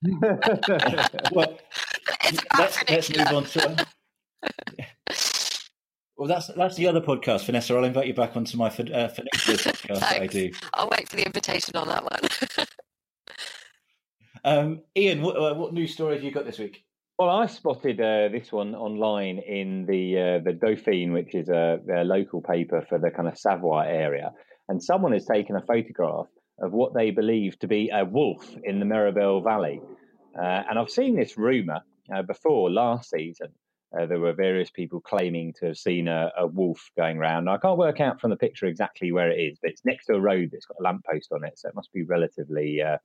Well, 1.31 1.57
it's 2.25 2.43
let's, 2.57 2.89
let's 2.89 3.17
move 3.17 3.27
on 3.27 3.43
to. 3.45 3.87
Well, 6.15 6.27
that's 6.27 6.47
that's 6.55 6.75
the 6.75 6.87
other 6.87 7.01
podcast, 7.01 7.45
Vanessa. 7.47 7.75
I'll 7.75 7.83
invite 7.83 8.05
you 8.05 8.13
back 8.13 8.37
onto 8.37 8.55
my 8.55 8.67
uh, 8.67 8.69
funicular 8.69 9.57
podcast 9.57 9.99
that 9.99 10.21
I 10.21 10.27
do. 10.27 10.51
I'll 10.73 10.87
wait 10.87 11.09
for 11.09 11.15
the 11.15 11.25
invitation 11.25 11.75
on 11.75 11.87
that 11.87 12.03
one. 12.03 12.67
Um, 14.45 14.81
Ian, 14.95 15.21
what, 15.21 15.35
uh, 15.35 15.55
what 15.55 15.73
news 15.73 15.93
story 15.93 16.15
have 16.15 16.23
you 16.23 16.31
got 16.31 16.45
this 16.45 16.59
week? 16.59 16.83
Well, 17.17 17.29
I 17.29 17.45
spotted 17.47 17.99
uh, 17.99 18.29
this 18.29 18.51
one 18.51 18.75
online 18.75 19.39
in 19.39 19.85
the 19.85 20.17
uh, 20.17 20.43
the 20.43 20.53
Dauphine, 20.53 21.13
which 21.13 21.35
is 21.35 21.49
a, 21.49 21.79
a 21.93 22.03
local 22.03 22.41
paper 22.41 22.85
for 22.87 22.99
the 22.99 23.11
kind 23.11 23.27
of 23.27 23.37
Savoy 23.37 23.85
area, 23.87 24.33
and 24.69 24.81
someone 24.81 25.13
has 25.13 25.25
taken 25.25 25.55
a 25.55 25.61
photograph 25.61 26.27
of 26.59 26.71
what 26.71 26.93
they 26.93 27.11
believe 27.11 27.57
to 27.59 27.67
be 27.67 27.89
a 27.93 28.05
wolf 28.05 28.55
in 28.63 28.79
the 28.79 28.85
Méribel 28.85 29.43
Valley. 29.43 29.81
Uh, 30.37 30.63
and 30.69 30.79
I've 30.79 30.89
seen 30.89 31.15
this 31.15 31.37
rumor 31.37 31.81
uh, 32.13 32.21
before 32.21 32.71
last 32.71 33.09
season. 33.09 33.47
Uh, 33.97 34.07
there 34.07 34.19
were 34.19 34.33
various 34.33 34.71
people 34.71 34.99
claiming 34.99 35.53
to 35.53 35.67
have 35.67 35.77
seen 35.77 36.07
a, 36.07 36.31
a 36.37 36.47
wolf 36.47 36.89
going 36.97 37.17
around. 37.17 37.47
I 37.47 37.57
can't 37.57 37.77
work 37.77 37.99
out 37.99 38.19
from 38.19 38.31
the 38.31 38.35
picture 38.35 38.65
exactly 38.65 39.11
where 39.11 39.29
it 39.29 39.39
is, 39.39 39.59
but 39.61 39.69
it's 39.69 39.85
next 39.85 40.07
to 40.07 40.13
a 40.13 40.19
road 40.19 40.49
that's 40.51 40.65
got 40.65 40.79
a 40.79 40.83
lamppost 40.83 41.31
on 41.31 41.43
it, 41.43 41.59
so 41.59 41.69
it 41.69 41.75
must 41.75 41.93
be 41.93 42.03
relatively 42.03 42.81
uh, 42.81 42.97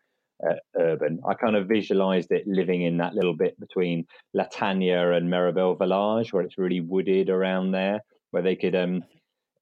uh, 0.48 0.54
urban. 0.78 1.20
I 1.28 1.34
kind 1.34 1.56
of 1.56 1.68
visualized 1.68 2.32
it 2.32 2.46
living 2.46 2.82
in 2.82 2.96
that 2.98 3.14
little 3.14 3.36
bit 3.36 3.58
between 3.60 4.06
La 4.32 4.44
Tania 4.44 5.12
and 5.12 5.30
Méribel 5.30 5.78
Village, 5.78 6.32
where 6.32 6.42
it's 6.42 6.58
really 6.58 6.80
wooded 6.80 7.28
around 7.28 7.72
there, 7.72 8.00
where 8.30 8.42
they 8.42 8.56
could 8.56 8.74
um, 8.74 9.02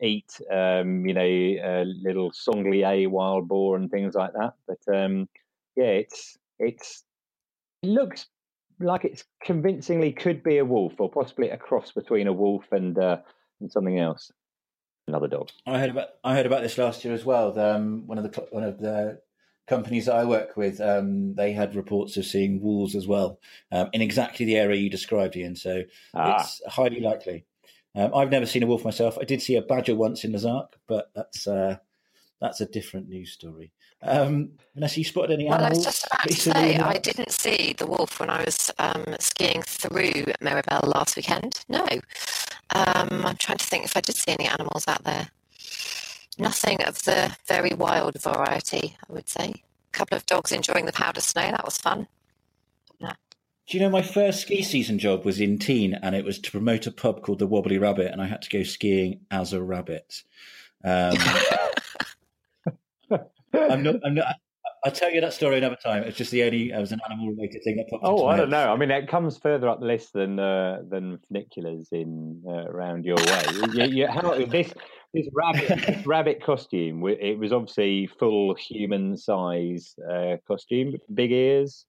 eat, 0.03 0.41
um, 0.51 1.07
you 1.07 1.15
know, 1.15 1.21
uh, 1.65 1.85
little 2.03 2.31
sanglier, 2.31 3.09
wild 3.09 3.49
boar, 3.49 3.77
and 3.77 3.91
things 3.91 4.15
like 4.15 4.33
that. 4.33 4.55
But 4.67 4.95
um, 4.95 5.29
yeah, 5.77 5.85
it's 5.85 6.37
it's 6.59 7.05
it 7.83 7.89
looks 7.89 8.27
like 8.81 9.05
it's 9.05 9.25
convincingly 9.43 10.13
could 10.13 10.43
be 10.43 10.59
a 10.59 10.65
wolf, 10.65 10.95
or 10.99 11.11
possibly 11.11 11.51
a 11.51 11.57
cross 11.57 11.93
between 11.93 12.27
a 12.27 12.33
wolf 12.33 12.65
and 12.73 12.99
uh, 12.99 13.19
and 13.61 13.71
something 13.71 13.99
else, 13.99 14.31
another 15.09 15.29
dog. 15.29 15.49
I 15.67 15.79
heard 15.79 15.91
about 15.91 16.09
I 16.25 16.35
heard 16.35 16.47
about 16.47 16.63
this 16.63 16.79
last 16.79 17.05
year 17.05 17.15
as 17.15 17.25
well. 17.25 17.59
Um, 17.59 18.07
one 18.07 18.19
of 18.19 18.31
the 18.31 18.47
one 18.51 18.65
of 18.65 18.79
the 18.79 19.21
companies 19.67 20.07
that 20.07 20.15
I 20.15 20.25
work 20.25 20.57
with, 20.57 20.81
um, 20.81 21.35
they 21.35 21.53
had 21.53 21.75
reports 21.75 22.17
of 22.17 22.25
seeing 22.25 22.61
wolves 22.63 22.95
as 22.95 23.07
well 23.07 23.41
um, 23.73 23.89
in 23.93 24.01
exactly 24.01 24.47
the 24.47 24.57
area 24.57 24.81
you 24.81 24.89
described, 24.89 25.37
Iain. 25.37 25.57
So 25.57 25.83
Ah, 26.15 26.41
it's 26.41 26.63
highly 26.69 27.01
likely. 27.01 27.45
Um, 27.97 28.15
I've 28.15 28.31
never 28.31 28.47
seen 28.47 28.63
a 28.63 28.67
wolf 28.67 28.85
myself. 28.85 29.17
I 29.19 29.25
did 29.25 29.41
see 29.41 29.57
a 29.57 29.63
badger 29.63 29.95
once 29.97 30.23
in 30.25 30.33
Nazark, 30.33 30.77
but 30.87 31.11
that's 31.15 31.47
uh, 31.47 31.79
that's 32.41 32.61
a 32.61 32.67
different 32.67 33.09
news 33.09 33.33
story. 33.33 33.73
Um, 34.03 34.51
Vanessa, 34.75 35.01
you 35.01 35.05
spotted 35.05 35.33
any 35.33 35.47
Well, 35.47 35.55
I 35.55 35.67
animals? 35.69 35.87
was 35.87 35.95
just 35.95 36.07
about 36.07 36.29
to 36.29 36.35
say, 36.35 36.77
I 36.77 36.99
didn't 36.99 37.33
see 37.33 37.75
the 37.77 37.87
wolf 37.87 38.21
when 38.21 38.29
I 38.29 38.45
was 38.45 38.71
um, 38.79 39.05
skiing 39.19 39.63
through 39.63 40.13
Méribel 40.43 40.87
last 40.87 41.17
weekend. 41.17 41.65
No. 41.69 41.87
Um, 42.71 43.25
I'm 43.25 43.37
trying 43.37 43.57
to 43.59 43.65
think 43.67 43.87
if 43.87 43.97
I 43.97 44.03
did 44.03 44.17
see 44.17 44.33
any 44.33 44.47
animals 44.47 44.87
out 44.87 45.05
there. 45.05 45.31
Nothing 46.39 46.83
of 46.83 47.03
the 47.05 47.35
very 47.47 47.71
wild 47.71 48.21
variety, 48.21 48.97
I 49.09 49.13
would 49.13 49.31
say. 49.31 49.55
A 49.95 49.97
couple 49.97 50.17
of 50.19 50.27
dogs 50.27 50.53
enjoying 50.53 50.85
the 50.85 50.93
powder 50.93 51.23
snow, 51.23 51.51
that 51.51 51.65
was 51.65 51.79
fun. 51.79 52.07
Do 53.69 53.77
you 53.77 53.83
know 53.83 53.91
my 53.91 54.03
first 54.03 54.43
ski 54.43 54.63
season 54.63 54.99
job 54.99 55.25
was 55.25 55.41
in 55.41 55.59
Tignes, 55.59 55.99
and 56.03 56.15
it 56.15 56.25
was 56.25 56.39
to 56.39 56.51
promote 56.53 56.87
a 56.87 56.93
pub 56.93 57.23
called 57.23 57.41
the 57.41 57.49
Wobbly 57.49 57.79
Rabbit, 57.79 58.13
and 58.13 58.23
I 58.23 58.27
had 58.27 58.43
to 58.43 58.51
go 58.51 58.63
skiing 58.63 59.21
as 59.31 59.53
a 59.53 59.61
rabbit. 59.61 60.23
Um, 60.85 61.17
I'm 63.53 63.83
not. 63.83 63.97
I'm 64.05 64.15
not. 64.15 64.37
I'll 64.85 64.93
tell 64.93 65.11
you 65.11 65.21
that 65.21 65.33
story 65.33 65.59
another 65.59 65.79
time. 65.83 66.05
It's 66.05 66.17
just 66.17 66.31
the 66.31 66.45
only. 66.45 66.71
It 66.71 66.79
was 66.79 66.93
an 66.93 67.01
animal-related 67.11 67.65
thing 67.65 67.77
that 67.79 67.89
popped 67.91 68.05
Oh, 68.07 68.27
I 68.27 68.37
don't 68.37 68.53
head. 68.53 68.67
know. 68.67 68.73
I 68.73 68.77
mean, 68.77 68.93
it 68.93 69.09
comes 69.09 69.37
further 69.37 69.69
up 69.69 69.81
the 69.81 69.87
list 69.87 70.13
than 70.13 70.39
uh, 70.39 70.83
than 70.89 71.19
funiculars 71.29 71.93
in 71.93 72.41
uh, 72.47 72.67
around 72.71 73.05
your 73.05 73.17
way. 73.17 73.43
you, 73.75 73.85
you, 73.85 74.07
how, 74.07 74.33
this 74.47 74.73
this 75.13 75.27
rabbit 75.33 75.67
this 75.87 76.07
rabbit 76.07 76.41
costume. 76.41 77.03
It 77.09 77.37
was 77.37 77.53
obviously 77.53 78.07
full 78.07 78.55
human 78.55 79.17
size 79.17 79.97
uh, 80.09 80.37
costume, 80.47 80.95
big 81.13 81.33
ears. 81.33 81.85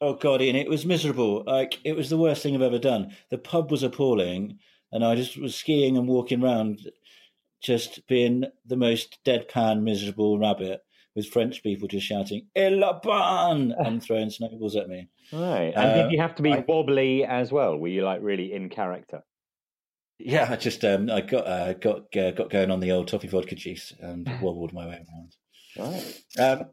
Oh 0.00 0.14
god, 0.14 0.40
Iain, 0.40 0.56
it 0.56 0.68
was 0.68 0.86
miserable. 0.86 1.42
Like 1.46 1.78
it 1.84 1.94
was 1.96 2.08
the 2.10 2.18
worst 2.18 2.42
thing 2.42 2.54
I've 2.54 2.62
ever 2.62 2.78
done. 2.78 3.14
The 3.30 3.38
pub 3.38 3.70
was 3.70 3.82
appalling, 3.82 4.58
and 4.92 5.04
I 5.04 5.14
just 5.16 5.36
was 5.36 5.54
skiing 5.56 5.96
and 5.96 6.06
walking 6.06 6.42
around, 6.42 6.88
just 7.60 8.06
being 8.06 8.44
the 8.66 8.76
most 8.76 9.18
deadpan, 9.24 9.82
miserable 9.82 10.38
rabbit 10.38 10.80
with 11.16 11.26
French 11.28 11.62
people 11.64 11.88
just 11.88 12.06
shouting 12.06 12.46
"Et 12.54 12.70
la 12.70 13.00
ban!" 13.00 13.74
and 13.78 14.00
throwing 14.02 14.30
snowballs 14.30 14.76
at 14.76 14.88
me. 14.88 15.08
Right. 15.32 15.72
And 15.74 15.76
Uh, 15.76 16.02
did 16.04 16.12
you 16.12 16.20
have 16.20 16.36
to 16.36 16.42
be 16.42 16.52
I- 16.52 16.64
wobbly 16.68 17.24
as 17.24 17.50
well? 17.50 17.76
Were 17.76 17.88
you 17.88 18.02
like 18.04 18.20
really 18.22 18.52
in 18.52 18.68
character? 18.68 19.22
Yeah, 20.20 20.48
I 20.50 20.56
just 20.56 20.84
um, 20.84 21.10
I 21.10 21.20
got 21.20 21.46
uh, 21.46 21.72
got 21.74 22.16
uh, 22.16 22.30
got 22.32 22.50
going 22.50 22.70
on 22.70 22.80
the 22.80 22.90
old 22.92 23.08
toffee 23.08 23.28
vodka 23.28 23.54
juice 23.54 23.92
and 24.00 24.28
wobbled 24.42 24.72
my 24.72 24.86
way 24.86 25.04
around. 25.06 25.36
Right. 25.76 26.22
Um, 26.38 26.70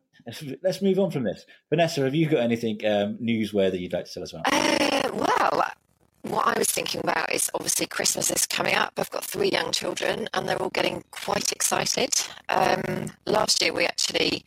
let's, 0.62 0.82
move 0.82 1.00
on 1.00 1.12
from 1.12 1.24
this. 1.24 1.46
Vanessa, 1.70 2.02
have 2.02 2.16
you 2.16 2.28
got 2.28 2.40
anything 2.40 2.84
um, 2.86 3.18
newsworthy 3.18 3.82
you'd 3.82 3.94
like 3.94 4.06
to 4.06 4.14
tell 4.14 4.24
us 4.24 4.34
about? 4.34 4.46
Uh, 4.52 5.12
well, 5.14 5.72
what 6.24 6.48
I 6.48 6.58
was 6.58 6.70
thinking 6.70 7.02
about 7.02 7.32
is 7.32 7.52
obviously 7.54 7.86
Christmas 7.86 8.32
is 8.32 8.46
coming 8.46 8.76
up. 8.76 8.94
I've 8.98 9.12
got 9.12 9.24
three 9.24 9.50
young 9.50 9.72
children, 9.72 10.28
and 10.34 10.48
they're 10.48 10.62
all 10.62 10.70
getting 10.70 11.04
quite 11.12 11.52
excited. 11.52 12.10
Um, 12.50 13.12
last 13.26 13.62
year, 13.62 13.74
we 13.74 13.86
actually 13.86 14.44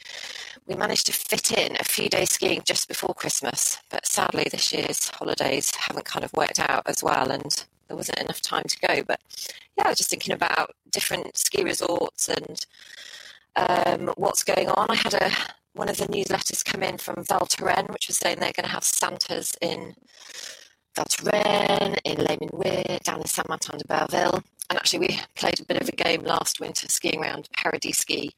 we 0.66 0.75
managed 0.75 1.06
to 1.06 1.12
fit 1.12 1.52
in 1.52 1.76
a 1.80 1.85
few 1.85 2.08
days 2.08 2.30
skiing 2.30 2.62
just 2.64 2.88
before 2.88 3.14
Christmas, 3.14 3.78
but 3.88 4.04
sadly, 4.04 4.47
this 4.50 4.73
year's 4.73 5.08
holidays 5.08 5.75
haven't 5.75 6.04
kind 6.04 6.25
of 6.25 6.32
worked 6.35 6.61
out 6.61 6.82
as 6.87 7.02
well, 7.02 7.30
and 7.30 7.64
there 7.87 7.97
wasn't 7.97 8.18
enough 8.18 8.42
time 8.42 8.64
to 8.64 8.78
go. 8.87 9.02
But 9.02 9.20
yeah, 9.76 9.85
I 9.87 9.88
was 9.88 9.99
just 9.99 10.11
thinking 10.11 10.35
about 10.35 10.75
different 10.90 11.37
ski 11.37 11.64
resorts 11.64 12.28
and 12.28 12.66
um, 13.56 14.12
what's 14.16 14.44
going 14.44 14.68
on. 14.68 14.87
I 14.90 14.94
had 14.97 15.14
a 15.14 15.30
one 15.78 15.88
of 15.88 15.97
the 15.97 16.06
newsletters 16.06 16.64
come 16.64 16.82
in 16.82 16.99
from 16.99 17.25
Val 17.25 17.47
Thorens, 17.47 17.88
which 17.90 18.08
was 18.08 18.16
saying 18.16 18.40
they're 18.40 18.52
going 18.52 18.66
to 18.66 18.73
have 18.73 18.82
Santas 18.82 19.56
in 19.62 19.94
Val 20.97 21.06
Thorens, 21.08 21.97
in 22.04 22.18
Les 22.18 22.37
Menuires, 22.37 23.00
down 23.04 23.20
in 23.20 23.26
Saint 23.26 23.49
Martin 23.49 23.78
de 23.78 23.85
Belleville. 23.87 24.42
And 24.68 24.78
actually, 24.78 25.06
we 25.06 25.20
played 25.37 25.61
a 25.61 25.64
bit 25.64 25.80
of 25.80 25.88
a 25.88 25.92
game 25.92 26.25
last 26.25 26.58
winter 26.58 26.88
skiing 26.88 27.23
around 27.23 27.49
Paradiski, 27.56 28.30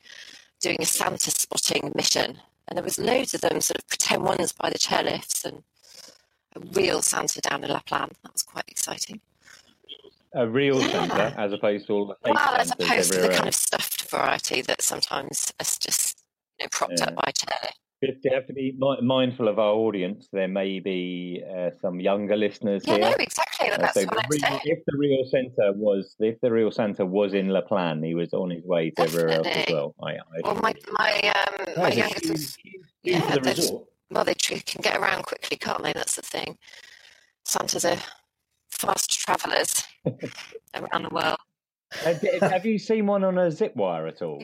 doing 0.61 0.77
a 0.81 0.85
Santa 0.85 1.31
spotting 1.31 1.93
mission. 1.97 2.39
And 2.69 2.77
there 2.77 2.85
was 2.85 2.99
loads 2.99 3.33
of 3.33 3.41
them, 3.41 3.61
sort 3.63 3.79
of 3.79 3.89
pretend 3.89 4.23
ones 4.23 4.53
by 4.53 4.69
the 4.69 4.79
chairlifts 4.79 5.45
and 5.47 5.63
a 6.55 6.61
real 6.79 7.01
Santa 7.01 7.41
down 7.41 7.65
in 7.65 7.71
La 7.71 7.81
Plagne. 7.81 8.13
That 8.23 8.35
was 8.35 8.43
quite 8.43 8.69
exciting. 8.69 9.21
A 10.35 10.47
real 10.47 10.79
Yeah. 10.81 10.91
Santa 10.91 11.41
as 11.41 11.53
opposed 11.55 11.87
to 11.87 11.93
all 11.95 12.07
the 12.07 12.15
fake 12.23 12.35
Well, 12.35 12.55
as 12.55 12.71
opposed 12.71 13.13
to 13.15 13.21
the 13.21 13.31
kind 13.31 13.49
of 13.49 13.55
stuffed 13.55 14.03
variety 14.11 14.61
that 14.63 14.83
sometimes 14.83 15.53
is 15.59 15.79
just 15.79 16.20
know, 16.61 16.67
propped 16.71 16.95
Yeah. 16.99 17.07
up 17.07 17.15
by 17.17 17.33
chairlift. 17.33 17.75
Just 18.03 18.27
have 18.33 18.47
to 18.47 18.55
be 18.55 18.75
mindful 19.03 19.47
of 19.47 19.59
our 19.59 19.75
audience. 19.75 20.27
There 20.33 20.49
may 20.49 20.81
be 20.81 21.43
uh, 21.55 21.69
some 21.83 22.01
younger 22.01 22.35
listeners 22.35 22.83
Yeah, 22.87 22.95
here. 22.95 23.01
no, 23.03 23.15
exactly. 23.19 23.69
Uh, 23.71 23.77
That's 23.77 23.93
so 23.93 24.05
what 24.07 24.25
the 24.31 24.39
real, 24.43 24.61
if 24.65 24.79
the 24.87 24.97
real 24.97 25.25
Santa 25.31 25.73
was, 25.77 26.17
if 26.19 26.41
the 26.41 26.51
real 26.51 26.71
Santa 26.71 27.05
was 27.05 27.35
in 27.35 27.49
La 27.51 27.61
Plagne, 27.61 28.03
he 28.03 28.15
was 28.15 28.33
on 28.33 28.49
his 28.49 28.65
way 28.65 28.89
to 28.93 29.03
everywhere 29.03 29.31
else 29.33 29.47
as 29.49 29.67
well. 29.71 29.95
I, 30.03 30.13
I 30.13 30.17
Well, 30.45 30.55
my 30.63 30.75
my 30.93 31.35
um, 31.37 31.75
my 31.83 31.93
youngest 31.93 32.25
huge- 32.25 32.31
was 32.33 32.57
huge 32.57 32.83
yeah, 33.03 33.35
the 33.35 33.41
resort. 33.43 33.85
well, 34.11 34.25
they 34.25 34.35
can 34.35 34.81
get 34.81 34.97
around 34.97 35.25
quickly, 35.25 35.59
can't 35.59 35.83
they? 35.83 35.93
That's 35.93 36.17
the 36.17 36.23
thing. 36.23 36.57
Santas 37.45 37.85
are 37.85 37.99
fast 38.71 39.11
travellers 39.11 39.85
around 40.75 41.03
the 41.03 41.11
world. 41.13 41.37
Have 42.51 42.65
you 42.65 42.79
seen 42.79 43.07
one 43.07 43.25
on 43.25 43.37
a 43.37 43.51
zip 43.51 43.77
wire 43.77 44.07
at 44.07 44.23
all? 44.23 44.43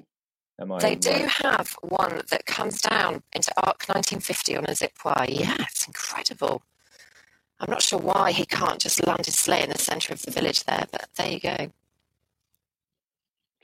Am 0.58 0.72
I 0.72 0.78
They 0.78 0.94
do 0.94 1.28
have 1.42 1.76
one 1.82 2.22
that 2.30 2.46
comes 2.46 2.80
down 2.80 3.22
into 3.32 3.52
Arc 3.58 3.84
1950 3.88 4.56
on 4.56 4.64
a 4.66 4.74
zip 4.74 4.92
wire. 5.04 5.26
Yeah, 5.28 5.56
it's 5.60 5.86
incredible. 5.86 6.62
I'm 7.60 7.70
not 7.70 7.82
sure 7.82 7.98
why 7.98 8.32
he 8.32 8.44
can't 8.46 8.80
just 8.80 9.06
land 9.06 9.26
his 9.26 9.38
sleigh 9.38 9.62
in 9.62 9.70
the 9.70 9.78
centre 9.78 10.12
of 10.12 10.22
the 10.22 10.30
village 10.30 10.64
there, 10.64 10.86
but 10.90 11.08
there 11.16 11.28
you 11.28 11.40
go. 11.40 11.56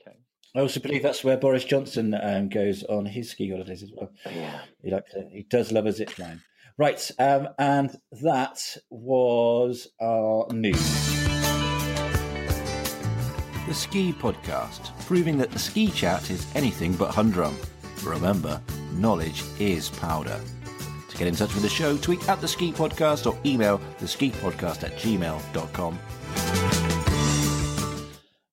Okay. 0.01 0.17
I 0.55 0.59
also 0.59 0.79
believe 0.79 1.03
that's 1.03 1.23
where 1.23 1.37
Boris 1.37 1.63
Johnson 1.63 2.15
um, 2.21 2.49
goes 2.49 2.83
on 2.83 3.05
his 3.05 3.29
ski 3.29 3.49
holidays 3.49 3.83
as 3.83 3.91
well. 3.95 4.11
Yeah. 4.25 4.61
He 4.83 4.91
likes 4.91 5.11
to, 5.11 5.27
he 5.31 5.43
does 5.43 5.71
love 5.71 5.85
a 5.85 5.91
zip 5.91 6.17
line. 6.17 6.41
Right, 6.75 7.11
um, 7.19 7.49
and 7.59 7.95
that 8.23 8.77
was 8.89 9.89
our 10.01 10.47
news. 10.51 11.22
The 13.65 13.73
Ski 13.73 14.11
Podcast, 14.11 14.91
proving 15.05 15.37
that 15.37 15.51
the 15.51 15.57
ski 15.57 15.89
chat 15.89 16.29
is 16.29 16.53
anything 16.53 16.93
but 16.95 17.11
humdrum. 17.11 17.55
Remember, 18.03 18.61
knowledge 18.91 19.41
is 19.57 19.89
powder. 19.89 20.37
To 21.09 21.17
get 21.17 21.27
in 21.27 21.35
touch 21.35 21.53
with 21.53 21.63
the 21.63 21.69
show, 21.69 21.95
tweet 21.95 22.27
at 22.27 22.41
the 22.41 22.47
Ski 22.47 22.73
Podcast 22.73 23.25
or 23.25 23.39
email 23.45 23.79
the 23.99 24.07
ski 24.07 24.31
podcast 24.31 24.83
at 24.83 24.97
gmail.com. 24.97 25.97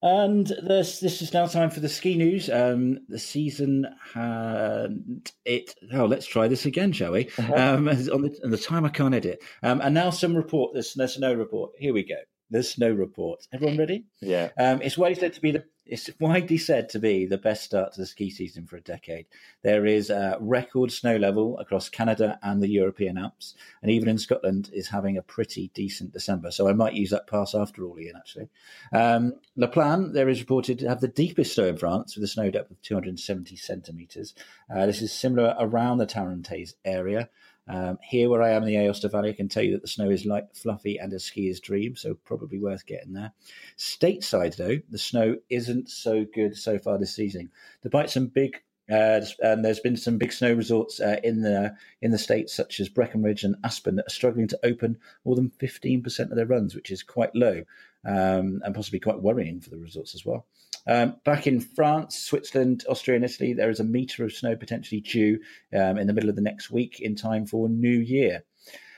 And 0.02 0.46
this 0.46 1.00
this 1.00 1.20
is 1.20 1.34
now 1.34 1.46
time 1.46 1.70
for 1.70 1.80
the 1.80 1.88
ski 1.88 2.16
news. 2.16 2.48
Um, 2.48 3.00
the 3.08 3.18
season 3.18 3.86
had 4.14 5.30
it. 5.44 5.74
Oh, 5.92 6.04
let's 6.06 6.26
try 6.26 6.46
this 6.46 6.66
again, 6.66 6.92
shall 6.92 7.12
we? 7.12 7.28
Um, 7.36 7.88
on 7.88 8.22
the, 8.22 8.40
on 8.44 8.50
the 8.50 8.58
time 8.58 8.84
I 8.84 8.90
can't 8.90 9.14
edit. 9.14 9.42
Um, 9.64 9.80
and 9.80 9.92
now 9.92 10.10
some 10.10 10.36
report. 10.36 10.72
There's 10.72 10.94
the 10.94 11.08
snow 11.08 11.34
report. 11.34 11.72
Here 11.78 11.92
we 11.92 12.04
go. 12.04 12.14
The 12.50 12.62
snow 12.62 12.90
report. 12.90 13.46
Everyone 13.52 13.78
ready? 13.78 14.04
Yeah. 14.20 14.50
Um, 14.58 14.82
it's 14.82 14.98
widely 14.98 15.20
said 15.20 15.34
to 15.34 15.40
be 15.40 15.52
the 15.52 15.64
it's 15.90 16.08
widely 16.20 16.56
said 16.56 16.88
to 16.90 17.00
be 17.00 17.26
the 17.26 17.36
best 17.36 17.64
start 17.64 17.92
to 17.92 18.00
the 18.00 18.06
ski 18.06 18.30
season 18.30 18.64
for 18.64 18.76
a 18.76 18.80
decade. 18.80 19.26
There 19.62 19.84
is 19.84 20.08
a 20.08 20.36
record 20.40 20.92
snow 20.92 21.16
level 21.16 21.58
across 21.58 21.88
Canada 21.88 22.38
and 22.44 22.62
the 22.62 22.68
European 22.68 23.18
Alps, 23.18 23.56
and 23.82 23.90
even 23.90 24.08
in 24.08 24.16
Scotland 24.16 24.70
is 24.72 24.88
having 24.88 25.16
a 25.16 25.22
pretty 25.22 25.72
decent 25.74 26.12
December. 26.12 26.52
So 26.52 26.68
I 26.68 26.74
might 26.74 26.94
use 26.94 27.10
that 27.10 27.26
pass 27.26 27.56
after 27.56 27.84
all, 27.84 27.98
Ian. 27.98 28.14
Actually, 28.16 28.48
um, 28.92 29.34
La 29.56 29.66
Plagne 29.66 30.12
there 30.12 30.28
is 30.28 30.38
reported 30.38 30.78
to 30.78 30.88
have 30.88 31.00
the 31.00 31.08
deepest 31.08 31.54
snow 31.54 31.66
in 31.66 31.76
France 31.76 32.14
with 32.14 32.22
a 32.22 32.28
snow 32.28 32.50
depth 32.50 32.70
of 32.70 32.80
270 32.82 33.56
centimeters. 33.56 34.34
Uh, 34.72 34.86
this 34.86 35.02
is 35.02 35.12
similar 35.12 35.56
around 35.58 35.98
the 35.98 36.06
Tarentaise 36.06 36.74
area. 36.84 37.28
Um, 37.68 37.98
here, 38.02 38.28
where 38.28 38.42
I 38.42 38.50
am 38.50 38.62
in 38.62 38.68
the 38.68 38.74
Aosta 38.74 39.10
Valley, 39.10 39.30
I 39.30 39.34
can 39.34 39.48
tell 39.48 39.62
you 39.62 39.72
that 39.72 39.82
the 39.82 39.88
snow 39.88 40.10
is 40.10 40.26
light, 40.26 40.44
fluffy, 40.54 40.98
and 40.98 41.12
a 41.12 41.20
skier's 41.20 41.60
dream, 41.60 41.94
so 41.94 42.14
probably 42.24 42.58
worth 42.58 42.86
getting 42.86 43.12
there. 43.12 43.32
Stateside, 43.78 44.56
though, 44.56 44.78
the 44.90 44.98
snow 44.98 45.36
isn't 45.48 45.88
so 45.88 46.24
good 46.24 46.56
so 46.56 46.78
far 46.78 46.98
this 46.98 47.14
season. 47.14 47.50
Despite 47.82 48.10
some 48.10 48.26
big, 48.26 48.56
uh, 48.90 49.20
and 49.40 49.64
there's 49.64 49.78
been 49.80 49.96
some 49.96 50.18
big 50.18 50.32
snow 50.32 50.52
resorts 50.52 51.00
uh, 51.00 51.20
in 51.22 51.42
the 51.42 51.74
in 52.02 52.10
the 52.10 52.18
states, 52.18 52.52
such 52.52 52.80
as 52.80 52.88
Breckenridge 52.88 53.44
and 53.44 53.54
Aspen, 53.62 53.96
that 53.96 54.06
are 54.06 54.10
struggling 54.10 54.48
to 54.48 54.58
open 54.64 54.98
more 55.24 55.36
than 55.36 55.50
15% 55.50 56.18
of 56.18 56.34
their 56.34 56.46
runs, 56.46 56.74
which 56.74 56.90
is 56.90 57.02
quite 57.04 57.34
low 57.36 57.62
um, 58.04 58.62
and 58.64 58.74
possibly 58.74 59.00
quite 59.00 59.20
worrying 59.20 59.60
for 59.60 59.70
the 59.70 59.78
resorts 59.78 60.14
as 60.14 60.24
well. 60.24 60.46
Um, 60.90 61.14
back 61.24 61.46
in 61.46 61.60
France, 61.60 62.18
Switzerland, 62.18 62.84
Austria, 62.88 63.14
and 63.14 63.24
Italy, 63.24 63.52
there 63.52 63.70
is 63.70 63.78
a 63.78 63.84
metre 63.84 64.24
of 64.24 64.32
snow 64.32 64.56
potentially 64.56 65.00
due 65.00 65.38
um, 65.72 65.96
in 65.96 66.08
the 66.08 66.12
middle 66.12 66.28
of 66.28 66.34
the 66.34 66.42
next 66.42 66.72
week 66.72 66.98
in 66.98 67.14
time 67.14 67.46
for 67.46 67.68
New 67.68 68.00
Year. 68.00 68.42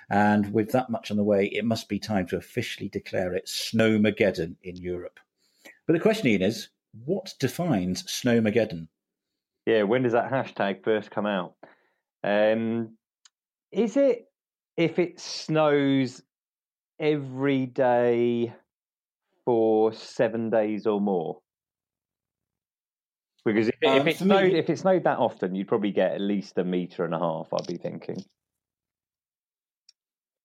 And 0.09 0.55
with 0.55 0.73
that 0.73 0.89
much 0.89 1.11
on 1.11 1.19
the 1.19 1.23
way, 1.23 1.51
it 1.53 1.67
must 1.67 1.91
be 1.91 1.99
time 1.99 2.27
to 2.29 2.39
officially 2.39 2.89
declare 2.89 3.35
it 3.35 3.45
Snowmageddon 3.45 4.57
in 4.63 4.77
Europe. 4.77 5.21
But 5.87 5.93
the 5.93 6.01
question, 6.01 6.29
Iain, 6.29 6.41
is 6.41 6.71
what 7.05 7.35
defines 7.39 8.05
Snowmageddon? 8.05 8.89
Yeah, 9.67 9.83
when 9.83 10.03
does 10.03 10.13
that 10.13 10.31
hashtag 10.31 10.83
first 10.83 11.11
come 11.11 11.27
out? 11.27 11.57
Um, 12.25 12.97
is 13.71 13.99
it 13.99 14.31
if 14.79 14.99
it 14.99 15.21
snows 15.21 16.23
every 16.99 17.67
day 17.67 18.55
for 19.45 19.93
seven 19.93 20.49
days 20.49 20.87
or 20.87 20.99
more? 20.99 21.42
Because 23.45 23.69
if, 23.69 23.75
Um, 23.85 23.97
if 24.01 24.07
it 24.07 24.17
for 24.19 24.25
me- 24.27 24.55
if 24.55 24.71
it 24.71 24.79
snowed 24.79 25.05
that 25.05 25.19
often, 25.19 25.55
you'd 25.55 25.69
probably 25.69 25.91
get 25.91 26.13
at 26.13 26.21
least 26.21 26.59
a 26.59 26.65
meter 26.65 27.05
and 27.05 27.15
a 27.15 27.19
half. 27.19 27.53
I'd 27.53 27.67
be 27.67 27.77
thinking. 27.77 28.25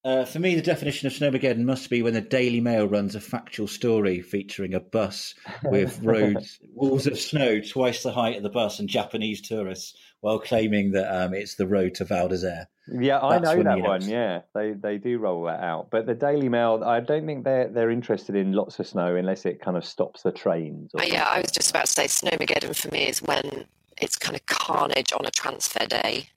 Uh, 0.06 0.24
for 0.24 0.40
me, 0.40 0.56
the 0.56 0.62
definition 0.62 1.08
of 1.08 1.14
Snowmageddon 1.14 1.66
must 1.66 1.90
be 1.90 2.02
when 2.02 2.14
the 2.14 2.22
Daily 2.22 2.62
Mail 2.62 2.88
runs 2.88 3.16
a 3.16 3.20
factual 3.20 3.68
story 3.68 4.22
featuring 4.22 4.74
a 4.74 4.80
bus 4.80 5.34
with 5.64 6.00
roads, 6.04 6.60
walls 6.74 7.08
of 7.08 7.20
snow 7.20 7.60
twice 7.60 8.04
the 8.04 8.12
height 8.12 8.38
of 8.38 8.44
the 8.44 8.50
bus, 8.50 8.80
and 8.80 8.88
Japanese 8.88 9.42
tourists, 9.42 9.98
while 10.22 10.40
claiming 10.40 10.92
that 10.92 11.14
um, 11.14 11.34
it's 11.34 11.56
the 11.56 11.68
road 11.68 11.96
to 11.96 12.06
Val 12.06 12.30
d'Isere. 12.30 12.68
Yeah, 12.88 13.20
I 13.20 13.40
know 13.40 13.50
that 13.52 13.58
you 13.58 13.64
know 13.64 13.78
one. 13.80 14.02
Yeah, 14.08 14.44
they 14.56 14.72
they 14.72 14.98
do 14.98 15.18
roll 15.18 15.44
that 15.44 15.60
out. 15.60 15.90
But 15.92 16.06
the 16.06 16.16
Daily 16.16 16.48
Mail, 16.48 16.82
I 16.86 17.02
don't 17.02 17.26
think 17.26 17.44
they're 17.44 17.68
they're 17.68 17.92
interested 17.92 18.36
in 18.36 18.54
lots 18.54 18.80
of 18.80 18.88
snow 18.88 19.16
unless 19.16 19.46
it 19.46 19.60
kind 19.60 19.76
of 19.76 19.84
stops 19.84 20.22
the 20.22 20.32
trains. 20.32 20.92
or 20.94 21.02
Uh, 21.02 21.06
yeah, 21.06 21.26
I 21.26 21.42
was 21.42 21.52
just 21.52 21.72
about 21.72 21.88
to 21.88 21.92
say 21.92 22.06
Snowmageddon 22.06 22.76
for 22.76 22.90
me 22.92 23.10
is 23.10 23.22
when 23.22 23.66
it's 24.02 24.18
kind 24.18 24.36
of 24.38 24.46
carnage 24.46 25.12
on 25.12 25.26
a 25.26 25.32
transfer 25.32 25.86
day. 25.86 26.30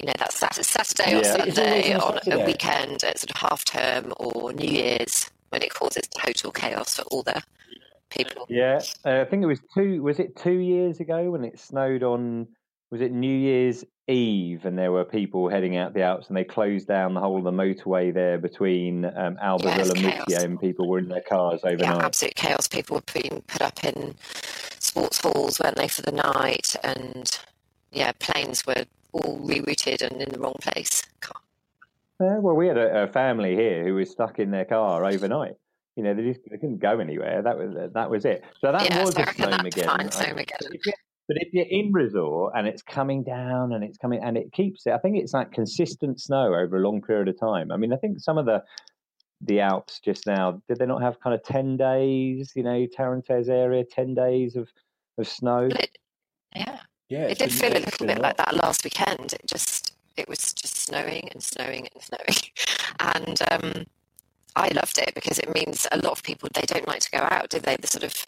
You 0.00 0.06
know, 0.06 0.12
that's 0.18 0.36
Sat- 0.38 0.54
Saturday 0.64 1.12
or 1.16 1.20
Yeah. 1.20 1.20
It's 1.20 1.30
always 1.38 1.54
Sunday 1.54 1.94
on 1.94 2.00
a 2.18 2.22
Saturday. 2.24 2.42
a 2.42 2.46
weekend 2.46 3.04
at 3.04 3.18
sort 3.18 3.30
of 3.30 3.36
half 3.36 3.64
term 3.64 4.12
or 4.18 4.52
New 4.52 4.68
Year's 4.68 5.30
when 5.50 5.62
it 5.62 5.72
causes 5.72 6.02
total 6.18 6.50
chaos 6.50 6.96
for 6.96 7.02
all 7.10 7.22
the 7.22 7.42
people. 8.10 8.46
Yeah, 8.48 8.80
uh, 9.04 9.20
I 9.20 9.24
think 9.24 9.42
it 9.42 9.46
was 9.46 9.60
two. 9.74 10.02
Was 10.02 10.18
it 10.18 10.36
two 10.36 10.58
years 10.58 11.00
ago 11.00 11.30
when 11.30 11.44
it 11.44 11.58
snowed 11.58 12.02
on? 12.02 12.48
Was 12.90 13.00
it 13.00 13.12
New 13.12 13.34
Year's 13.36 13.84
Eve? 14.08 14.64
And 14.66 14.76
there 14.78 14.92
were 14.92 15.04
people 15.04 15.48
heading 15.48 15.76
out 15.76 15.94
the 15.94 16.02
Alps, 16.02 16.28
and 16.28 16.36
they 16.36 16.44
closed 16.44 16.86
down 16.86 17.14
the 17.14 17.20
whole 17.20 17.38
of 17.38 17.44
the 17.44 17.50
motorway 17.52 18.12
there 18.12 18.38
between 18.38 19.04
um, 19.04 19.36
Albertville 19.42 19.78
it's 19.78 19.88
and 19.90 19.98
chaos. 19.98 20.24
Moûtiers, 20.28 20.44
and 20.44 20.60
people 20.60 20.88
were 20.88 20.98
in 20.98 21.08
their 21.08 21.22
cars 21.22 21.60
Yeah, 21.64 21.70
overnight. 21.70 22.02
absolute 22.04 22.34
chaos. 22.34 22.68
People 22.68 22.96
were 22.96 23.20
being 23.20 23.42
put 23.46 23.62
up 23.62 23.82
in 23.84 24.14
sports 24.78 25.20
halls, 25.20 25.58
weren't 25.60 25.76
they, 25.76 25.88
for 25.88 26.02
the 26.02 26.12
night? 26.12 26.76
And 26.84 27.36
yeah, 27.90 28.12
planes 28.18 28.64
were 28.66 28.84
all 29.14 29.40
rerouted 29.40 30.02
and 30.02 30.20
in 30.20 30.30
the 30.30 30.38
wrong 30.38 30.56
place. 30.60 31.02
Yeah, 32.20 32.38
well, 32.38 32.54
we 32.54 32.68
had 32.68 32.78
a, 32.78 33.04
a 33.04 33.08
family 33.08 33.54
here 33.56 33.84
who 33.84 33.94
was 33.94 34.10
stuck 34.10 34.38
in 34.38 34.50
their 34.50 34.64
car 34.64 35.04
overnight. 35.04 35.54
You 35.96 36.02
know, 36.02 36.14
they 36.14 36.22
just 36.22 36.40
they 36.48 36.56
couldn't 36.56 36.78
go 36.78 36.98
anywhere. 36.98 37.42
That 37.42 37.56
was 37.58 37.74
that 37.94 38.10
was 38.10 38.24
it. 38.24 38.44
So 38.60 38.72
that 38.72 38.84
Yeah, 38.84 39.04
was 39.04 39.14
so 39.14 39.22
a 39.22 39.26
snowmageddon. 39.26 40.10
Snowmageddon. 40.10 40.58
But 40.60 40.74
if, 40.74 40.86
you're, 40.86 40.94
but 41.28 41.36
if 41.40 41.48
you're 41.52 41.66
in 41.68 41.92
resort 41.92 42.52
and 42.56 42.66
it's 42.66 42.82
coming 42.82 43.22
down 43.24 43.72
and 43.72 43.82
it's 43.84 43.98
coming 43.98 44.20
and 44.22 44.36
it 44.36 44.52
keeps 44.52 44.86
it, 44.86 44.92
I 44.92 44.98
think 44.98 45.16
it's 45.18 45.32
like 45.32 45.52
consistent 45.52 46.20
snow 46.20 46.54
over 46.54 46.76
a 46.76 46.80
long 46.80 47.02
period 47.02 47.28
of 47.28 47.38
time. 47.38 47.70
I 47.70 47.76
mean, 47.76 47.92
I 47.92 47.96
think 47.96 48.20
some 48.20 48.38
of 48.38 48.46
the 48.46 48.62
the 49.40 49.60
Alps 49.60 50.00
just 50.00 50.26
now 50.26 50.62
did 50.68 50.78
they 50.78 50.86
not 50.86 51.02
have 51.02 51.20
kind 51.20 51.34
of 51.34 51.42
ten 51.42 51.76
days? 51.76 52.52
You 52.54 52.62
know, 52.62 52.86
Tarentaise 52.96 53.48
area, 53.48 53.84
ten 53.84 54.14
days 54.14 54.56
of 54.56 54.68
of 55.18 55.28
snow. 55.28 55.68
It, 55.70 55.98
yeah, 56.54 56.80
Yeah, 57.08 57.26
it 57.26 57.38
did 57.38 57.52
feel 57.52 57.72
a 57.72 57.78
little 57.78 58.06
bit 58.06 58.20
like 58.20 58.36
that 58.38 58.54
last 58.54 58.84
weekend. 58.84 59.32
It 59.34 59.46
just 59.46 59.94
it 60.16 60.28
was 60.28 60.52
just 60.54 60.76
snowing 60.76 61.28
and 61.32 61.42
snowing 61.42 61.88
and 61.92 62.02
snowing, 62.02 62.38
and 63.00 63.38
um, 63.50 63.84
I 64.56 64.68
loved 64.68 64.98
it 64.98 65.12
because 65.14 65.38
it 65.38 65.52
means 65.54 65.86
a 65.92 65.98
lot 65.98 66.12
of 66.12 66.22
people 66.22 66.48
they 66.54 66.62
don't 66.62 66.86
like 66.88 67.00
to 67.00 67.10
go 67.10 67.18
out, 67.30 67.50
do 67.50 67.58
they? 67.60 67.76
The 67.76 67.86
sort 67.86 68.04
of 68.04 68.26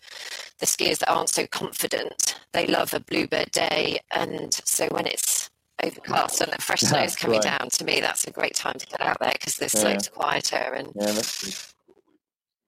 the 0.58 0.66
skiers 0.66 0.98
that 0.98 1.10
aren't 1.10 1.28
so 1.30 1.46
confident, 1.46 2.38
they 2.52 2.66
love 2.66 2.92
a 2.94 3.00
bluebird 3.00 3.50
day, 3.52 4.00
and 4.12 4.52
so 4.64 4.86
when 4.90 5.06
it's 5.06 5.50
overcast 5.82 6.40
and 6.40 6.52
the 6.52 6.60
fresh 6.60 6.80
snow 6.82 7.00
is 7.02 7.16
coming 7.16 7.40
right. 7.40 7.58
down, 7.58 7.70
to 7.70 7.84
me 7.84 8.00
that's 8.00 8.26
a 8.26 8.30
great 8.30 8.54
time 8.54 8.78
to 8.78 8.86
get 8.86 9.00
out 9.00 9.18
there 9.20 9.32
because 9.32 9.56
the 9.56 9.64
Yeah. 9.64 9.68
slopes 9.68 10.08
are 10.08 10.12
quieter 10.12 10.74
and 10.74 10.92
Yeah. 10.94 11.22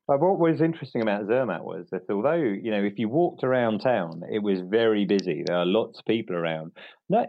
But 0.08 0.20
what 0.20 0.38
was 0.38 0.62
interesting 0.62 1.02
about 1.02 1.26
Zermatt 1.26 1.64
was 1.64 1.86
that 1.90 2.08
although, 2.08 2.32
you 2.32 2.70
know, 2.70 2.82
if 2.82 2.98
you 2.98 3.10
walked 3.10 3.44
around 3.44 3.80
town, 3.80 4.22
it 4.32 4.42
was 4.42 4.60
very 4.62 5.04
busy. 5.04 5.44
There 5.46 5.56
are 5.56 5.66
lots 5.66 5.98
of 5.98 6.06
people 6.06 6.34
around. 6.34 6.72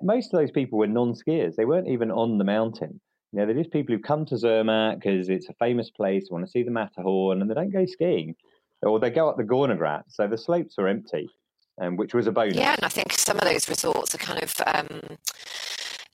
Most 0.02 0.34
of 0.34 0.40
those 0.40 0.52
people 0.52 0.80
were 0.80 0.88
non 0.88 1.14
skiers. 1.14 1.56
They 1.56 1.66
weren't 1.66 1.90
even 1.90 2.10
on 2.10 2.38
the 2.38 2.46
mountain. 2.46 3.02
You 3.34 3.40
know, 3.40 3.46
they're 3.46 3.62
just 3.62 3.74
people 3.74 3.94
who've 3.94 4.02
come 4.02 4.26
to 4.28 4.38
Zermatt 4.38 4.96
because 4.96 5.28
it's 5.28 5.50
a 5.50 5.54
famous 5.56 5.90
place, 5.90 6.30
want 6.32 6.46
to 6.46 6.50
see 6.50 6.64
the 6.64 6.72
Matterhorn, 6.72 7.42
and 7.42 7.52
they 7.52 7.54
don't 7.54 7.70
go 7.70 7.86
skiing. 7.86 8.34
Or 8.82 8.98
they 8.98 9.10
go 9.10 9.28
up 9.28 9.36
the 9.36 9.44
Gornergrat. 9.44 10.04
So 10.08 10.28
the 10.28 10.38
slopes 10.38 10.76
are 10.80 10.88
empty, 10.88 11.30
um, 11.82 11.98
which 11.98 12.14
was 12.14 12.28
a 12.28 12.32
bonus. 12.32 12.56
Yeah, 12.56 12.76
and 12.76 12.86
I 12.86 12.90
think 12.90 13.12
some 13.12 13.38
of 13.38 13.44
those 13.44 13.68
resorts 13.68 14.16
are 14.16 14.20
kind 14.20 14.42
of 14.42 14.56
um, 14.66 15.18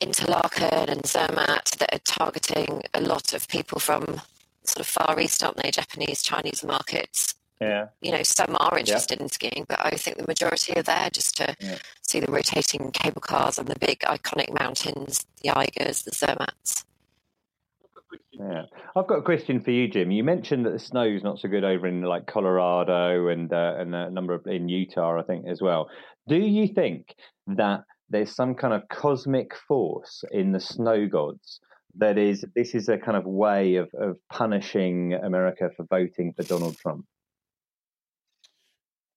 Interlaken 0.01 0.89
and 0.89 1.06
Zermatt 1.06 1.78
that 1.78 1.93
are 1.93 1.99
targeting 1.99 2.82
a 2.95 3.01
lot 3.01 3.36
of 3.36 3.47
people 3.47 3.80
from 3.80 4.19
sort 4.67 4.82
of 4.82 4.88
Far 4.88 5.19
East, 5.19 5.43
aren't 5.43 5.58
they? 5.58 5.71
Japanese, 5.71 6.21
Chinese 6.21 6.63
markets. 6.63 7.36
Yeah. 7.62 7.88
You 8.01 8.12
know, 8.12 8.23
some 8.23 8.58
are 8.60 8.78
interested 8.78 9.21
in 9.21 9.30
skiing, 9.30 9.65
but 9.67 9.80
I 9.84 9.91
think 9.91 10.17
the 10.17 10.28
majority 10.28 10.75
are 10.75 10.84
there 10.84 11.10
just 11.10 11.38
to 11.38 11.56
Yeah. 11.60 11.78
see 12.01 12.19
the 12.19 12.32
rotating 12.32 12.91
cable 12.91 13.21
cars 13.21 13.58
and 13.58 13.67
the 13.67 13.80
big 13.80 13.99
iconic 13.99 14.58
mountains, 14.58 15.25
the 15.41 15.49
Eigers, 15.49 16.04
the 16.04 16.12
Zermatts. 16.12 16.84
Yeah, 18.32 18.63
I've 18.95 19.08
got 19.08 19.19
a 19.19 19.23
question 19.23 19.62
for 19.62 19.71
you, 19.71 19.88
Jim. 19.88 20.12
You 20.12 20.23
mentioned 20.23 20.65
that 20.65 20.71
the 20.71 20.80
snow's 20.80 21.23
not 21.23 21.39
so 21.39 21.47
good 21.47 21.63
over 21.63 21.88
in 21.88 22.01
like 22.01 22.25
Colorado 22.28 23.30
and 23.30 23.51
uh, 23.51 23.75
and 23.78 23.95
a 23.95 24.10
number 24.10 24.34
of 24.34 24.45
in 24.45 24.67
Utah, 24.67 25.17
I 25.17 25.23
think, 25.23 25.47
as 25.47 25.62
well. 25.62 25.89
Do 26.28 26.36
you 26.36 26.67
think 26.67 27.15
that 27.47 27.84
there's 28.10 28.36
some 28.36 28.56
kind 28.56 28.73
of 28.73 28.88
cosmic 28.89 29.56
force 29.67 30.23
in 30.32 30.51
the 30.51 30.60
snow 30.60 31.08
gods 31.08 31.62
that 31.97 32.17
is 32.17 32.45
this 32.55 32.75
is 32.75 32.89
a 32.89 32.97
kind 32.97 33.17
of 33.17 33.25
way 33.25 33.75
of 33.75 33.89
of 33.93 34.17
punishing 34.29 35.13
America 35.13 35.69
for 35.75 35.86
voting 35.89 36.34
for 36.34 36.43
Donald 36.43 36.77
Trump? 36.77 37.05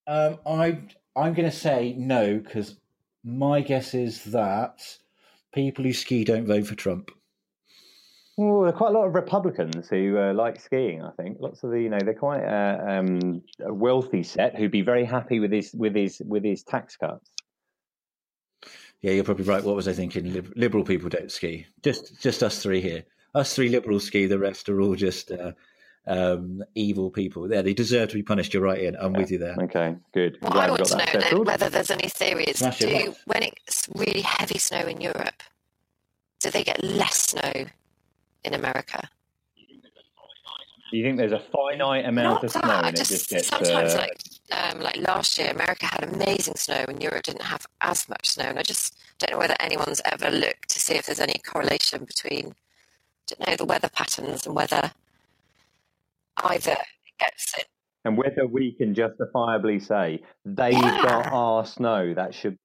Um, 0.06 0.38
I 0.46 0.80
I'm 1.16 1.34
going 1.34 1.50
to 1.50 1.56
say 1.56 1.94
no 1.98 2.38
because 2.38 2.76
my 3.24 3.60
guess 3.60 3.94
is 3.94 4.24
that 4.24 4.80
people 5.52 5.84
who 5.84 5.92
ski 5.92 6.24
don't 6.24 6.46
vote 6.46 6.66
for 6.66 6.74
Trump. 6.74 7.10
Well, 8.36 8.60
there 8.60 8.70
are 8.70 8.76
quite 8.76 8.90
a 8.90 8.98
lot 8.98 9.08
of 9.08 9.16
Republicans 9.16 9.88
who 9.88 10.16
uh, 10.16 10.32
like 10.32 10.60
skiing. 10.60 11.02
I 11.02 11.10
think 11.20 11.38
lots 11.40 11.64
of 11.64 11.72
the, 11.72 11.82
you 11.82 11.90
know, 11.90 11.98
they're 12.02 12.14
quite 12.14 12.44
uh, 12.44 12.78
um, 12.88 13.42
a 13.66 13.74
wealthy 13.74 14.22
set 14.22 14.54
who'd 14.54 14.70
be 14.70 14.82
very 14.82 15.04
happy 15.04 15.40
with 15.40 15.50
his 15.50 15.74
with 15.74 15.96
his 15.96 16.22
with 16.24 16.44
his 16.44 16.62
tax 16.62 16.96
cuts. 16.96 17.28
Yeah, 19.00 19.12
you're 19.12 19.24
probably 19.24 19.44
right. 19.44 19.62
What 19.62 19.76
was 19.76 19.86
I 19.88 19.92
thinking? 19.92 20.32
Lib- 20.32 20.52
liberal 20.56 20.84
people 20.84 21.08
don't 21.08 21.30
ski. 21.30 21.66
Just 21.82 22.20
just 22.20 22.42
us 22.42 22.60
three 22.62 22.80
here. 22.80 23.04
Us 23.34 23.54
three 23.54 23.68
liberals 23.68 24.04
ski. 24.04 24.26
The 24.26 24.38
rest 24.38 24.68
are 24.68 24.80
all 24.80 24.96
just 24.96 25.30
uh, 25.30 25.52
um, 26.06 26.62
evil 26.74 27.10
people. 27.10 27.50
Yeah, 27.52 27.62
they 27.62 27.74
deserve 27.74 28.08
to 28.08 28.14
be 28.16 28.22
punished. 28.22 28.52
You're 28.54 28.62
right, 28.64 28.80
Iain. 28.80 28.96
I'm 28.98 29.12
with 29.12 29.30
you 29.30 29.38
there. 29.38 29.54
Okay, 29.62 29.94
good. 30.12 30.38
I'm 30.42 30.50
Well, 30.50 30.60
I 30.60 30.64
we 30.66 30.70
want 30.72 30.78
got 30.80 30.88
to 30.88 30.96
that 30.96 31.06
know 31.06 31.12
then 31.12 31.22
settled. 31.22 31.46
whether 31.46 31.68
there's 31.70 31.90
any 31.90 32.08
theories. 32.08 32.58
Smash 32.58 32.78
Do 32.78 32.86
Max. 32.92 33.20
when 33.26 33.42
it's 33.44 33.88
really 33.94 34.22
heavy 34.22 34.58
snow 34.58 34.80
in 34.80 35.00
Europe, 35.00 35.42
do 36.40 36.50
they 36.50 36.64
get 36.64 36.82
less 36.82 37.22
snow 37.30 37.52
in 38.44 38.54
America? 38.54 39.08
Do 40.90 40.96
you 40.96 41.04
think 41.04 41.18
there's 41.18 41.32
a 41.32 41.40
finite 41.52 42.06
amount 42.06 42.36
Not 42.36 42.44
of 42.44 42.50
snow 42.50 42.60
that. 42.62 42.84
I 42.84 42.88
and 42.88 42.96
it 42.96 42.98
just, 42.98 43.10
just 43.10 43.28
gets 43.30 43.48
sometimes 43.48 43.94
uh, 43.94 43.98
like 43.98 44.22
um, 44.52 44.80
like 44.80 44.96
last 44.96 45.38
year, 45.38 45.50
America 45.50 45.86
had 45.86 46.04
amazing 46.04 46.54
snow 46.56 46.84
and 46.88 47.02
Europe 47.02 47.22
didn't 47.24 47.42
have 47.42 47.66
as 47.80 48.08
much 48.08 48.30
snow, 48.30 48.44
and 48.46 48.58
I 48.58 48.62
just 48.62 48.96
don't 49.18 49.32
know 49.32 49.38
whether 49.38 49.56
anyone's 49.60 50.00
ever 50.04 50.30
looked 50.30 50.68
to 50.70 50.80
see 50.80 50.94
if 50.94 51.06
there's 51.06 51.20
any 51.20 51.40
correlation 51.46 52.04
between 52.04 52.46
I 53.30 53.34
don't 53.34 53.48
know 53.48 53.56
the 53.56 53.64
weather 53.66 53.88
patterns 53.90 54.46
and 54.46 54.54
whether 54.54 54.92
either 56.44 56.76
gets 57.18 57.54
it. 57.58 57.66
and 58.04 58.16
whether 58.16 58.46
we 58.46 58.72
can 58.72 58.94
justifiably 58.94 59.80
say 59.80 60.22
they've 60.44 60.72
Yeah. 60.72 61.02
got 61.02 61.32
our 61.32 61.66
snow, 61.66 62.14
that 62.14 62.34
should 62.34 62.58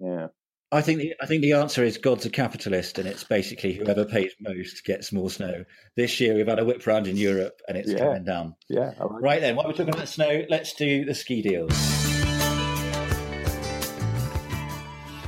yeah. 0.00 0.28
I 0.70 0.82
think 0.82 0.98
the, 1.00 1.14
I 1.22 1.24
think 1.24 1.40
the 1.40 1.52
answer 1.54 1.82
is 1.82 1.96
God's 1.96 2.26
a 2.26 2.30
capitalist, 2.30 2.98
and 2.98 3.08
it's 3.08 3.24
basically 3.24 3.72
whoever 3.72 4.04
pays 4.04 4.32
most 4.38 4.84
gets 4.84 5.12
more 5.12 5.30
snow. 5.30 5.64
This 5.96 6.20
year 6.20 6.34
we've 6.34 6.46
had 6.46 6.58
a 6.58 6.64
whip 6.64 6.86
round 6.86 7.06
in 7.06 7.16
Europe, 7.16 7.62
and 7.66 7.78
it's 7.78 7.90
Yeah. 7.90 7.98
coming 8.00 8.24
down. 8.24 8.54
Yeah. 8.68 8.92
I 9.00 9.04
like 9.04 9.22
Right 9.22 9.40
then, 9.40 9.56
while 9.56 9.66
we're 9.66 9.72
talking 9.72 9.94
about 9.94 10.08
snow, 10.08 10.44
let's 10.50 10.74
do 10.74 11.06
the 11.06 11.14
ski 11.14 11.40
deals. 11.40 11.72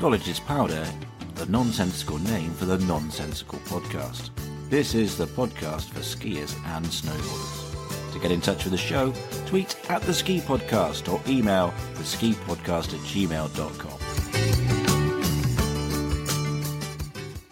Knowledge 0.03 0.29
is 0.29 0.41
powder, 0.41 0.87
the 1.37 1.47
nonsensical 1.47 2.19
name 2.19 2.51
for 2.53 2.67
the 2.67 2.79
nonsensical 2.81 3.59
podcast. 3.61 4.29
This 4.69 4.95
is 4.95 5.17
the 5.17 5.27
podcast 5.27 5.89
for 5.89 6.01
skiers 6.01 6.55
and 6.77 6.85
snowboarders. 6.85 8.13
To 8.13 8.19
get 8.19 8.31
in 8.31 8.43
touch 8.43 8.65
with 8.65 8.73
the 8.73 8.79
show, 8.79 9.15
tweet 9.47 9.75
at 9.89 10.03
the 10.03 10.13
Ski 10.13 10.41
Podcast 10.41 11.11
or 11.11 11.19
email 11.31 11.73
the 11.95 12.05
ski 12.05 12.33
podcast 12.35 12.93
at 12.93 13.01
gmail.com. 13.07 15.00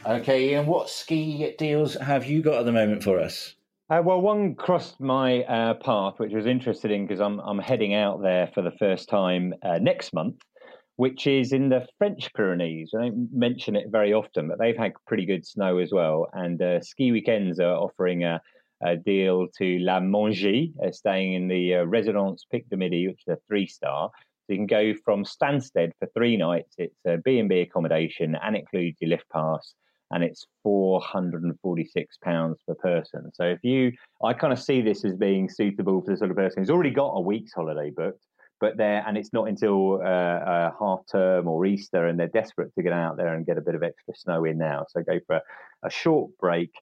Okay, 0.09 0.55
and 0.55 0.67
what 0.67 0.89
ski 0.89 1.55
deals 1.59 1.93
have 1.97 2.25
you 2.25 2.41
got 2.41 2.61
at 2.61 2.65
the 2.65 2.73
moment 2.73 3.03
for 3.03 3.21
us? 3.21 3.55
Uh, 3.91 4.01
well, 4.03 4.23
one 4.23 4.55
crossed 4.55 4.99
my 5.01 5.43
uh, 5.43 5.75
path, 5.75 6.15
which 6.17 6.33
was 6.33 6.47
interested 6.47 6.91
in 6.91 7.07
because 7.07 7.21
I'm 7.21 7.39
I'm 7.41 7.59
heading 7.59 7.93
out 7.93 8.23
there 8.23 8.51
for 8.55 8.63
the 8.63 8.71
first 8.79 9.11
time 9.11 9.53
uh, 9.63 9.77
next 9.83 10.15
month, 10.15 10.37
which 10.97 11.27
is 11.27 11.53
in 11.53 11.69
the 11.69 11.87
French 11.99 12.33
Pyrenees. 12.33 12.93
I 12.97 13.03
don't 13.03 13.29
mention 13.35 13.77
it 13.77 13.89
very 13.91 14.15
often, 14.15 14.49
but 14.49 14.59
they've 14.59 14.79
had 14.79 14.93
pretty 15.07 15.27
good 15.27 15.47
snow 15.47 15.77
as 15.77 15.93
well. 15.93 16.31
And 16.33 16.63
uh, 16.63 16.81
Ski 16.81 17.13
Weekends 17.13 17.61
are 17.61 17.77
offering 17.77 18.25
a, 18.25 18.41
a 18.83 18.97
deal 18.97 19.47
to 19.59 19.79
La 19.81 20.01
Mongie, 20.01 20.73
uh, 20.83 20.91
staying 20.91 21.35
in 21.35 21.49
the 21.49 21.75
uh, 21.75 21.85
Residence 21.85 22.47
Pic 22.51 22.67
de 22.71 22.79
Midi, 22.79 23.09
which 23.09 23.25
is 23.27 23.35
a 23.35 23.39
three 23.47 23.67
star. 23.67 24.09
So 24.47 24.55
you 24.55 24.57
can 24.57 24.67
go 24.67 24.95
from 25.05 25.25
Stansted 25.25 25.91
for 25.99 26.09
three 26.17 26.39
nights. 26.39 26.77
It's 26.79 27.05
a 27.07 27.19
B&B 27.19 27.61
accommodation 27.61 28.39
and 28.43 28.57
includes 28.57 28.97
your 29.03 29.11
lift 29.11 29.29
pass 29.29 29.75
and 30.11 30.25
it's 30.25 30.47
446 30.63 32.17
pounds 32.23 32.59
per 32.67 32.75
person. 32.75 33.31
So 33.35 33.45
if 33.45 33.59
you, 33.63 33.93
I 34.23 34.33
kind 34.33 34.53
of 34.53 34.61
see 34.61 34.81
this 34.81 35.05
as 35.05 35.15
being 35.15 35.49
suitable 35.49 36.01
for 36.01 36.13
the 36.13 36.17
sort 36.17 36.31
of 36.31 36.37
person 36.37 36.63
who's 36.63 36.71
already 36.71 36.91
got 36.91 37.11
a 37.11 37.21
week's 37.21 37.53
holiday 37.53 37.91
booked, 37.91 38.25
but 38.61 38.77
there, 38.77 39.05
and 39.07 39.17
it's 39.17 39.33
not 39.33 39.49
until 39.49 40.01
uh, 40.03 40.05
uh, 40.05 40.71
half 40.79 41.01
term 41.11 41.47
or 41.47 41.65
Easter, 41.67 42.07
and 42.07 42.19
they're 42.19 42.27
desperate 42.29 42.75
to 42.75 42.83
get 42.83 42.93
out 42.93 43.17
there 43.17 43.35
and 43.35 43.47
get 43.47 43.59
a 43.59 43.61
bit 43.61 43.75
of 43.75 43.83
extra 43.83 44.15
snow 44.17 44.45
in 44.45 44.59
now. 44.59 44.87
So 44.89 45.03
go 45.03 45.21
for 45.27 45.37
a, 45.37 45.43
a 45.85 45.91
short 45.91 46.31
break 46.41 46.73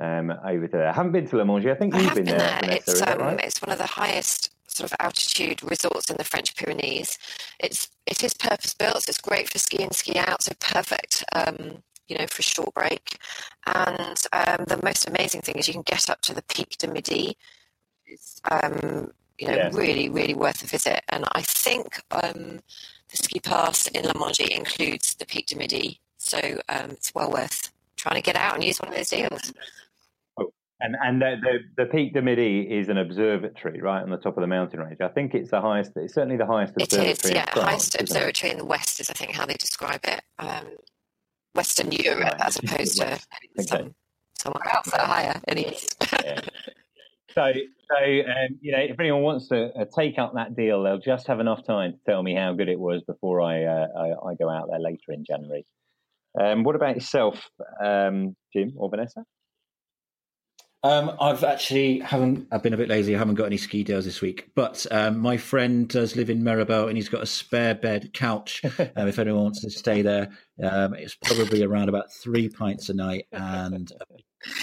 um, 0.00 0.32
over 0.44 0.66
there. 0.66 0.88
I 0.88 0.92
haven't 0.92 1.12
been 1.12 1.28
to 1.28 1.36
La 1.36 1.44
Mongie. 1.44 1.70
I 1.70 1.74
think 1.74 1.94
you've 1.94 2.14
been, 2.14 2.24
been, 2.24 2.38
there. 2.38 2.38
there. 2.38 2.60
Vanessa, 2.60 2.90
it's, 2.90 3.02
um, 3.02 3.18
right? 3.18 3.40
it's 3.44 3.62
one 3.62 3.70
of 3.70 3.78
the 3.78 3.86
highest 3.86 4.50
sort 4.66 4.90
of 4.90 4.96
altitude 5.00 5.62
resorts 5.62 6.10
in 6.10 6.16
the 6.16 6.24
French 6.24 6.56
Pyrenees. 6.56 7.18
It's 7.58 7.88
it 8.06 8.24
is 8.24 8.34
purpose 8.34 8.74
built, 8.74 9.08
it's 9.08 9.20
great 9.20 9.48
for 9.48 9.58
ski 9.58 9.82
and 9.82 9.94
ski 9.94 10.18
out. 10.18 10.42
So 10.42 10.52
perfect. 10.58 11.24
Um, 11.32 11.82
you 12.10 12.18
know, 12.18 12.26
for 12.26 12.40
a 12.40 12.42
short 12.42 12.74
break. 12.74 13.18
And 13.66 14.18
um, 14.32 14.64
the 14.66 14.80
most 14.82 15.08
amazing 15.08 15.42
thing 15.42 15.54
is 15.56 15.68
you 15.68 15.74
can 15.74 15.82
get 15.82 16.10
up 16.10 16.20
to 16.22 16.34
the 16.34 16.42
Pic 16.42 16.70
de 16.78 16.88
Midi. 16.88 17.36
It's, 18.06 18.40
um, 18.50 19.12
you 19.38 19.46
know, 19.48 19.54
Yeah. 19.54 19.70
really, 19.72 20.08
really 20.08 20.34
worth 20.34 20.62
a 20.62 20.66
visit. 20.66 21.02
And 21.08 21.24
I 21.32 21.42
think 21.42 22.00
um, 22.10 22.60
the 23.10 23.16
ski 23.16 23.38
pass 23.40 23.86
in 23.88 24.04
La 24.04 24.12
Mongie 24.12 24.48
includes 24.50 25.14
the 25.14 25.24
Pic 25.24 25.46
de 25.46 25.56
Midi. 25.56 26.00
So 26.18 26.38
um, 26.68 26.90
it's 26.90 27.14
well 27.14 27.30
worth 27.30 27.70
trying 27.96 28.16
to 28.16 28.22
get 28.22 28.36
out 28.36 28.54
and 28.54 28.64
use 28.64 28.78
one 28.80 28.88
of 28.90 28.96
those 28.96 29.08
deals. 29.08 29.52
And 30.82 30.96
and 31.04 31.20
the, 31.20 31.36
the 31.42 31.84
the 31.84 31.86
Pic 31.90 32.14
du 32.14 32.22
Midi 32.22 32.60
is 32.62 32.88
an 32.88 32.96
observatory 32.96 33.82
right 33.82 34.02
on 34.02 34.08
the 34.08 34.16
top 34.16 34.38
of 34.38 34.40
the 34.40 34.46
mountain 34.46 34.80
range. 34.80 35.02
I 35.02 35.08
think 35.08 35.34
it's 35.34 35.50
the 35.50 35.60
highest. 35.60 35.92
It's 35.96 36.14
certainly 36.14 36.38
the 36.38 36.46
highest 36.46 36.72
It 36.78 36.84
observatory. 36.84 37.10
is, 37.12 37.24
in 37.26 37.34
yeah. 37.36 37.44
France, 37.52 37.68
highest 37.68 38.00
isn't 38.02 38.16
it? 38.16 38.44
in 38.52 38.56
the 38.58 38.64
West 38.64 38.98
is, 38.98 39.10
I 39.10 39.12
think, 39.12 39.32
how 39.32 39.44
they 39.44 39.54
describe 39.54 40.00
it. 40.04 40.22
Um, 40.38 40.64
Western 41.54 41.92
Europe, 41.92 42.24
Right. 42.24 42.40
as 42.40 42.58
opposed 42.58 42.98
to 43.00 43.04
West. 43.56 43.68
some, 43.68 43.94
somewhere 44.38 44.74
else 44.74 44.90
that 44.90 45.00
higher 45.00 45.40
in 45.48 45.58
East. 45.58 45.96
Yeah. 46.24 46.40
So, 47.34 47.52
so 47.88 47.96
um, 48.04 48.58
you 48.60 48.72
know, 48.72 48.78
if 48.78 48.98
anyone 48.98 49.22
wants 49.22 49.46
to 49.48 49.66
uh, 49.74 49.84
take 49.96 50.18
up 50.18 50.34
that 50.34 50.56
deal, 50.56 50.82
they'll 50.82 50.98
just 50.98 51.28
have 51.28 51.38
enough 51.38 51.64
time 51.64 51.92
to 51.92 51.98
tell 52.04 52.22
me 52.24 52.34
how 52.34 52.52
good 52.54 52.68
it 52.68 52.78
was 52.78 53.02
before 53.04 53.40
I 53.40 53.62
uh, 53.64 53.86
I, 53.96 54.30
I 54.30 54.34
go 54.34 54.50
out 54.50 54.68
there 54.68 54.80
later 54.80 55.12
in 55.12 55.24
January. 55.24 55.64
Um, 56.38 56.64
what 56.64 56.74
about 56.74 56.96
yourself, 56.96 57.48
um, 57.82 58.34
Jim 58.52 58.72
or 58.76 58.90
Vanessa? 58.90 59.24
Um, 60.82 61.14
I've 61.20 61.44
actually 61.44 61.98
haven't. 61.98 62.48
I've 62.50 62.62
been 62.62 62.72
a 62.72 62.76
bit 62.76 62.88
lazy. 62.88 63.14
I 63.14 63.18
haven't 63.18 63.34
got 63.34 63.44
any 63.44 63.58
ski 63.58 63.84
deals 63.84 64.06
this 64.06 64.22
week. 64.22 64.50
But 64.54 64.86
um, 64.90 65.18
my 65.18 65.36
friend 65.36 65.86
does 65.86 66.16
live 66.16 66.30
in 66.30 66.42
Méribel, 66.42 66.88
and 66.88 66.96
he's 66.96 67.10
got 67.10 67.22
a 67.22 67.26
spare 67.26 67.74
bed 67.74 68.12
couch. 68.14 68.62
Um, 68.96 69.06
if 69.08 69.18
anyone 69.18 69.44
wants 69.44 69.60
to 69.60 69.70
stay 69.70 70.02
there, 70.02 70.30
um, 70.62 70.94
it's 70.94 71.14
probably 71.14 71.62
around 71.62 71.88
about 71.88 72.10
three 72.12 72.48
pints 72.48 72.88
a 72.88 72.94
night 72.94 73.26
and 73.30 73.92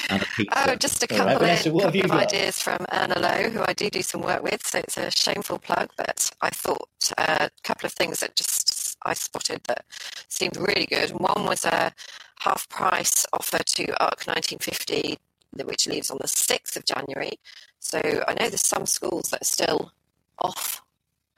and 0.09 0.21
a 0.21 0.25
pizza. 0.35 0.71
Oh, 0.71 0.75
just 0.75 1.03
a 1.03 1.13
All 1.13 1.19
right, 1.19 1.33
couple, 1.33 1.47
Vanessa, 1.47 1.69
of, 1.69 1.75
what 1.75 1.83
have 1.85 1.93
couple 1.93 2.09
you 2.09 2.15
of 2.15 2.27
ideas 2.27 2.61
from 2.61 2.85
Erna 2.91 3.19
Low, 3.19 3.49
who 3.49 3.63
I 3.67 3.73
do 3.73 3.89
do 3.89 4.01
some 4.01 4.21
work 4.21 4.43
with. 4.43 4.65
So 4.65 4.79
it's 4.79 4.97
a 4.97 5.11
shameful 5.11 5.59
plug, 5.59 5.91
but 5.97 6.29
I 6.41 6.49
thought 6.49 6.89
uh, 7.17 7.47
a 7.47 7.61
couple 7.63 7.85
of 7.85 7.93
things 7.93 8.19
that 8.19 8.35
just 8.35 8.97
I 9.03 9.13
spotted 9.13 9.61
that 9.65 9.85
seemed 10.27 10.57
really 10.57 10.87
good. 10.87 11.11
One 11.11 11.45
was 11.45 11.63
a 11.63 11.93
half 12.39 12.67
price 12.69 13.25
offer 13.33 13.59
to 13.59 13.83
ARC 14.03 14.25
1950, 14.25 15.17
which 15.65 15.87
leaves 15.87 16.11
on 16.11 16.17
the 16.21 16.27
6th 16.27 16.75
of 16.75 16.85
January. 16.85 17.39
So 17.79 17.99
I 17.99 18.33
know 18.33 18.49
there's 18.49 18.65
some 18.65 18.85
schools 18.85 19.29
that 19.29 19.41
are 19.41 19.45
still 19.45 19.91
off 20.39 20.81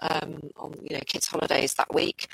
um, 0.01 0.39
on 0.57 0.73
you 0.81 0.95
know 0.95 1.03
kids' 1.05 1.27
holidays 1.27 1.73
that 1.75 1.93
week. 1.93 2.27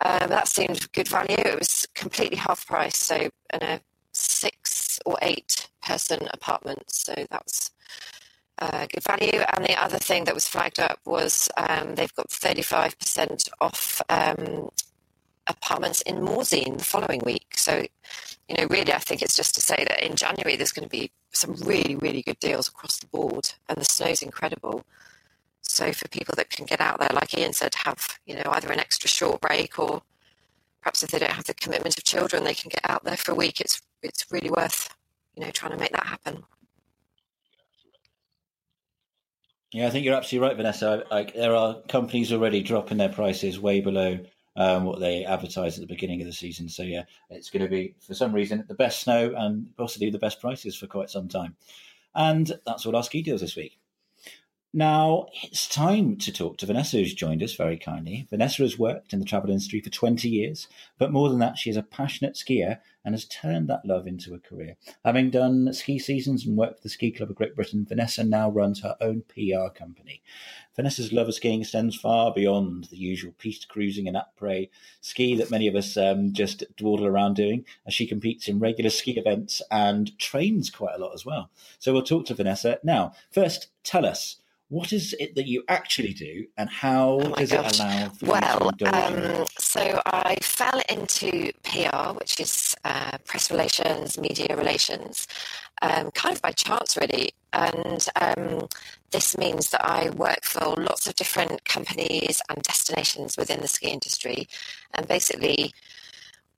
Um, 0.00 0.28
that 0.28 0.48
seemed 0.48 0.90
good 0.92 1.08
value. 1.08 1.36
It 1.38 1.58
was 1.58 1.86
completely 1.94 2.36
half 2.36 2.66
price, 2.66 2.96
so 2.96 3.16
in 3.52 3.62
a 3.62 3.80
six 4.12 4.98
or 5.04 5.16
eight 5.22 5.68
person 5.82 6.28
apartment. 6.32 6.84
So 6.90 7.14
that 7.14 7.44
was 7.44 7.70
uh, 8.58 8.86
good 8.92 9.02
value. 9.02 9.40
And 9.54 9.64
the 9.64 9.82
other 9.82 9.98
thing 9.98 10.24
that 10.24 10.34
was 10.34 10.46
flagged 10.46 10.80
up 10.80 11.00
was 11.04 11.48
um, 11.56 11.94
they've 11.94 12.14
got 12.14 12.28
35% 12.28 13.48
off 13.60 14.02
um, 14.08 14.70
apartments 15.50 16.00
in 16.02 16.16
Morzine 16.16 16.78
the 16.78 16.84
following 16.84 17.20
week. 17.24 17.54
So, 17.56 17.84
you 18.48 18.56
know, 18.56 18.66
really, 18.70 18.92
I 18.92 18.98
think 18.98 19.22
it's 19.22 19.36
just 19.36 19.54
to 19.56 19.60
say 19.60 19.84
that 19.88 20.04
in 20.04 20.16
January 20.16 20.56
there's 20.56 20.72
going 20.72 20.88
to 20.88 20.90
be 20.90 21.10
some 21.32 21.54
really, 21.64 21.96
really 21.96 22.22
good 22.22 22.38
deals 22.38 22.68
across 22.68 22.98
the 22.98 23.06
board, 23.06 23.52
and 23.68 23.78
the 23.78 23.84
snow's 23.84 24.22
incredible. 24.22 24.84
So, 25.62 25.92
for 25.92 26.08
people 26.08 26.34
that 26.36 26.50
can 26.50 26.66
get 26.66 26.80
out 26.80 26.98
there, 26.98 27.10
like 27.12 27.36
Iain 27.36 27.52
said, 27.52 27.74
have 27.74 28.18
you 28.26 28.34
know 28.34 28.42
either 28.46 28.70
an 28.70 28.80
extra 28.80 29.08
short 29.08 29.40
break 29.40 29.78
or 29.78 30.02
perhaps 30.80 31.02
if 31.02 31.10
they 31.10 31.18
don't 31.18 31.30
have 31.32 31.46
the 31.46 31.54
commitment 31.54 31.98
of 31.98 32.04
children, 32.04 32.44
they 32.44 32.54
can 32.54 32.70
get 32.70 32.88
out 32.88 33.04
there 33.04 33.16
for 33.16 33.32
a 33.32 33.36
week. 33.36 33.60
It's 33.60 33.82
it's 34.02 34.26
really 34.30 34.50
worth 34.50 34.94
you 35.36 35.44
know 35.44 35.50
trying 35.50 35.72
to 35.72 35.78
make 35.78 35.92
that 35.92 36.06
happen. 36.06 36.44
Yeah, 39.72 39.86
I 39.86 39.90
think 39.90 40.04
you're 40.04 40.16
absolutely 40.16 40.48
right, 40.48 40.56
Vanessa. 40.56 41.04
Like 41.10 41.34
there 41.34 41.54
are 41.54 41.80
companies 41.88 42.32
already 42.32 42.62
dropping 42.62 42.98
their 42.98 43.08
prices 43.08 43.60
way 43.60 43.80
below 43.80 44.18
um, 44.56 44.84
what 44.84 45.00
they 45.00 45.24
advertised 45.24 45.78
at 45.78 45.80
the 45.80 45.94
beginning 45.94 46.20
of 46.20 46.26
the 46.26 46.32
season. 46.32 46.68
So 46.68 46.82
yeah, 46.82 47.04
it's 47.30 47.50
going 47.50 47.62
to 47.62 47.68
be 47.68 47.94
for 48.00 48.14
some 48.14 48.32
reason 48.32 48.64
the 48.68 48.74
best 48.74 49.00
snow 49.00 49.34
and 49.36 49.74
possibly 49.76 50.10
the 50.10 50.18
best 50.18 50.40
prices 50.40 50.76
for 50.76 50.86
quite 50.86 51.10
some 51.10 51.28
time. 51.28 51.56
And 52.14 52.52
that's 52.66 52.86
all 52.86 52.96
our 52.96 53.02
ski 53.02 53.22
deals 53.22 53.40
this 53.40 53.56
week. 53.56 53.79
Now 54.72 55.26
it's 55.42 55.66
time 55.66 56.16
to 56.18 56.30
talk 56.30 56.58
to 56.58 56.66
Vanessa, 56.66 56.98
who's 56.98 57.12
joined 57.12 57.42
us 57.42 57.56
very 57.56 57.76
kindly. 57.76 58.28
Vanessa 58.30 58.62
has 58.62 58.78
worked 58.78 59.12
in 59.12 59.18
the 59.18 59.24
travel 59.24 59.50
industry 59.50 59.80
for 59.80 59.90
20 59.90 60.28
years, 60.28 60.68
but 60.96 61.10
more 61.10 61.28
than 61.28 61.40
that, 61.40 61.58
she 61.58 61.70
is 61.70 61.76
a 61.76 61.82
passionate 61.82 62.34
skier 62.34 62.78
and 63.04 63.12
has 63.12 63.24
turned 63.24 63.68
that 63.68 63.84
love 63.84 64.06
into 64.06 64.32
a 64.32 64.38
career. 64.38 64.76
Having 65.04 65.30
done 65.30 65.72
ski 65.72 65.98
seasons 65.98 66.46
and 66.46 66.56
worked 66.56 66.76
for 66.76 66.82
the 66.84 66.88
Ski 66.88 67.10
Club 67.10 67.30
of 67.30 67.34
Great 67.34 67.56
Britain, 67.56 67.84
Vanessa 67.84 68.22
now 68.22 68.48
runs 68.48 68.82
her 68.82 68.96
own 69.00 69.24
PR 69.28 69.70
company. 69.74 70.22
Vanessa's 70.76 71.12
love 71.12 71.26
of 71.26 71.34
skiing 71.34 71.62
extends 71.62 71.96
far 71.96 72.32
beyond 72.32 72.84
the 72.84 72.96
usual 72.96 73.34
piste 73.38 73.66
cruising 73.68 74.06
and 74.06 74.16
après 74.16 74.70
ski 75.00 75.34
that 75.34 75.50
many 75.50 75.66
of 75.66 75.74
us 75.74 75.96
um, 75.96 76.32
just 76.32 76.62
dawdle 76.76 77.06
around 77.06 77.34
doing, 77.34 77.64
as 77.88 77.94
she 77.94 78.06
competes 78.06 78.46
in 78.46 78.60
regular 78.60 78.90
ski 78.90 79.18
events 79.18 79.60
and 79.72 80.16
trains 80.16 80.70
quite 80.70 80.94
a 80.94 80.98
lot 80.98 81.12
as 81.12 81.26
well. 81.26 81.50
So 81.80 81.92
we'll 81.92 82.02
talk 82.02 82.26
to 82.26 82.34
Vanessa 82.34 82.78
now. 82.84 83.14
First, 83.32 83.66
tell 83.82 84.06
us 84.06 84.36
what 84.70 84.92
is 84.94 85.14
it 85.20 85.36
that 85.36 85.48
you 85.48 85.64
actually 85.68 86.14
do, 86.14 86.46
and 86.58 86.70
how 86.70 87.34
Oh 87.34 87.34
does 87.36 87.50
gosh. 87.50 87.66
it 87.66 87.80
allow 87.80 88.10
for 88.10 88.26
Well, 88.26 88.72
you 88.78 88.86
um, 88.92 89.46
so 89.58 90.02
I 90.06 90.36
fell 90.42 90.82
into 90.90 91.52
PR, 91.64 92.14
which 92.18 92.40
is 92.40 92.76
uh, 92.84 93.18
press 93.26 93.50
relations, 93.50 94.18
media 94.18 94.56
relations, 94.56 95.28
um, 95.82 96.10
kind 96.12 96.36
of 96.36 96.42
by 96.42 96.52
chance, 96.52 96.96
really. 96.98 97.32
And 97.52 98.06
um, 98.16 98.68
this 99.12 99.38
means 99.38 99.70
that 99.70 99.84
I 99.84 100.10
work 100.10 100.44
for 100.44 100.74
lots 100.76 101.06
of 101.08 101.16
different 101.16 101.64
companies 101.66 102.42
and 102.50 102.62
destinations 102.62 103.36
within 103.38 103.60
the 103.62 103.68
ski 103.68 103.88
industry, 103.90 104.48
and 104.94 105.08
basically 105.08 105.72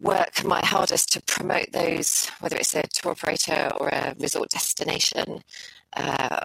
work 0.01 0.45
my 0.45 0.61
hardest 0.65 1.13
to 1.13 1.23
promote 1.23 1.73
those, 1.73 2.29
whether 2.41 2.57
it's 2.57 2.75
a 2.77 2.83
tour 2.85 3.13
operator 3.13 3.71
or 3.81 3.89
a 3.91 4.15
resort 4.19 4.51
destination. 4.51 5.43
Uh, 5.97 6.41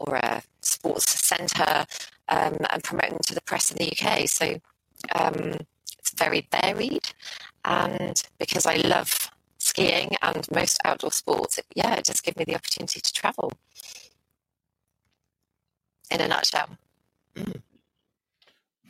or 0.00 0.16
a 0.16 0.42
sports 0.60 1.10
centre 1.26 1.86
um, 2.28 2.56
and 2.70 2.82
promote 2.84 3.10
them 3.10 3.18
to 3.24 3.34
the 3.34 3.40
press 3.42 3.70
in 3.70 3.78
the 3.78 3.92
UK. 3.92 4.28
So 4.28 4.60
um, 5.14 5.54
it's 5.98 6.12
very 6.16 6.46
varied. 6.50 7.08
And 7.64 8.22
because 8.38 8.66
I 8.66 8.76
love 8.76 9.30
skiing 9.58 10.10
and 10.22 10.46
most 10.54 10.78
outdoor 10.84 11.12
sports, 11.12 11.58
yeah, 11.74 11.94
it 11.94 12.04
just 12.04 12.24
gives 12.24 12.36
me 12.36 12.44
the 12.44 12.54
opportunity 12.54 13.00
to 13.00 13.12
travel. 13.12 13.52
In 16.10 16.20
a 16.20 16.28
nutshell. 16.28 16.70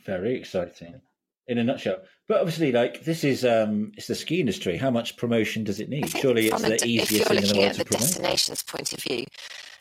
Very 0.05 0.35
exciting. 0.35 1.01
In 1.47 1.57
a 1.57 1.63
nutshell, 1.63 1.97
but 2.27 2.37
obviously, 2.41 2.71
like 2.71 3.03
this 3.03 3.23
is 3.23 3.43
um, 3.43 3.91
it's 3.97 4.05
the 4.05 4.13
ski 4.13 4.39
industry. 4.39 4.77
How 4.77 4.91
much 4.91 5.17
promotion 5.17 5.63
does 5.63 5.79
it 5.79 5.89
need? 5.89 6.07
Surely 6.09 6.47
it's 6.47 6.63
a 6.63 6.69
the 6.69 6.85
easiest 6.85 7.27
thing 7.27 7.37
in 7.39 7.47
the 7.47 7.55
world 7.55 7.71
at 7.71 7.73
to 7.73 7.77
the 7.79 7.85
promote. 7.85 8.01
destination's 8.01 8.61
point 8.61 8.93
of 8.93 9.01
view, 9.01 9.25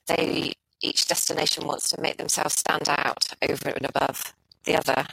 they 0.07 0.55
each 0.81 1.07
destination 1.07 1.67
wants 1.67 1.89
to 1.91 2.01
make 2.01 2.17
themselves 2.17 2.59
stand 2.59 2.89
out 2.89 3.27
over 3.49 3.71
and 3.71 3.87
above 3.87 4.35
the 4.65 4.77
other. 4.77 5.07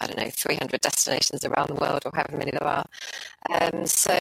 I 0.00 0.06
don't 0.06 0.18
know, 0.18 0.30
300 0.30 0.80
destinations 0.80 1.44
around 1.44 1.68
the 1.68 1.74
world, 1.74 2.02
or 2.06 2.12
however 2.14 2.38
many 2.38 2.52
there 2.52 2.64
are. 2.64 2.86
Um, 3.50 3.86
so, 3.86 4.16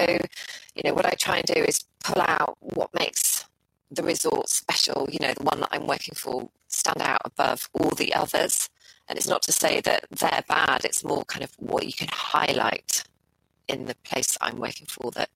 you 0.75 0.81
know, 0.83 0.93
what 0.93 1.05
I 1.05 1.11
try 1.11 1.37
and 1.37 1.45
do 1.45 1.61
is 1.61 1.85
pull 2.03 2.21
out 2.21 2.57
what 2.59 2.93
makes 2.93 3.45
the 3.89 4.03
resort 4.03 4.49
special. 4.49 5.07
You 5.09 5.19
know, 5.21 5.33
the 5.33 5.43
one 5.43 5.61
that 5.61 5.69
I'm 5.71 5.87
working 5.87 6.15
for 6.15 6.49
stand 6.67 7.01
out 7.01 7.21
above 7.23 7.69
all 7.73 7.91
the 7.91 8.13
others. 8.13 8.69
And 9.07 9.17
it's 9.17 9.27
not 9.27 9.41
to 9.43 9.53
say 9.53 9.79
that 9.81 10.05
they're 10.11 10.43
bad. 10.47 10.83
It's 10.83 11.03
more 11.03 11.23
kind 11.25 11.43
of 11.43 11.51
what 11.57 11.85
you 11.85 11.93
can 11.93 12.09
highlight 12.11 13.03
in 13.67 13.85
the 13.85 13.95
place 14.03 14.37
I'm 14.41 14.57
working 14.57 14.87
for 14.87 15.11
that 15.11 15.29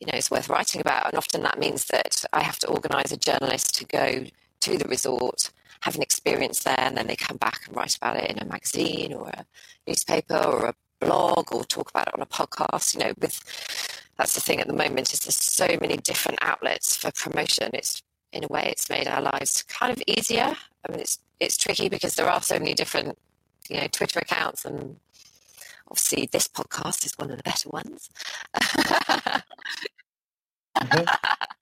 you 0.00 0.06
know 0.06 0.16
is 0.16 0.30
worth 0.30 0.48
writing 0.48 0.80
about. 0.80 1.06
And 1.06 1.16
often 1.16 1.42
that 1.42 1.58
means 1.58 1.86
that 1.86 2.24
I 2.32 2.42
have 2.42 2.58
to 2.60 2.68
organise 2.68 3.12
a 3.12 3.16
journalist 3.16 3.74
to 3.76 3.84
go 3.84 4.24
to 4.60 4.78
the 4.78 4.88
resort, 4.88 5.50
have 5.80 5.96
an 5.96 6.02
experience 6.02 6.62
there 6.62 6.78
and 6.78 6.96
then 6.96 7.06
they 7.06 7.16
come 7.16 7.36
back 7.36 7.60
and 7.66 7.76
write 7.76 7.96
about 7.96 8.16
it 8.16 8.30
in 8.30 8.38
a 8.38 8.44
magazine 8.44 9.12
or 9.12 9.28
a 9.28 9.46
newspaper 9.86 10.36
or 10.36 10.66
a 10.66 10.74
blog 11.00 11.52
or 11.52 11.64
talk 11.64 11.90
about 11.90 12.08
it 12.08 12.14
on 12.14 12.22
a 12.22 12.26
podcast. 12.26 12.94
You 12.94 13.00
know, 13.00 13.12
with 13.20 13.40
that's 14.16 14.34
the 14.34 14.40
thing 14.40 14.60
at 14.60 14.66
the 14.66 14.72
moment 14.72 15.12
is 15.12 15.20
there's 15.20 15.36
so 15.36 15.68
many 15.80 15.96
different 15.98 16.38
outlets 16.42 16.96
for 16.96 17.10
promotion. 17.12 17.70
It's 17.74 18.02
in 18.32 18.44
a 18.44 18.48
way 18.48 18.68
it's 18.70 18.90
made 18.90 19.08
our 19.08 19.22
lives 19.22 19.62
kind 19.62 19.92
of 19.92 20.02
easier. 20.06 20.56
I 20.86 20.90
mean, 20.90 21.00
it's 21.00 21.18
it's 21.38 21.56
tricky 21.56 21.88
because 21.88 22.14
there 22.14 22.28
are 22.28 22.42
so 22.42 22.58
many 22.58 22.74
different, 22.74 23.18
you 23.68 23.80
know, 23.80 23.86
Twitter 23.88 24.20
accounts 24.20 24.64
and 24.64 24.96
obviously 25.88 26.28
this 26.32 26.48
podcast 26.48 27.04
is 27.04 27.12
one 27.16 27.30
of 27.30 27.36
the 27.36 27.42
better 27.42 27.68
ones. 27.68 28.10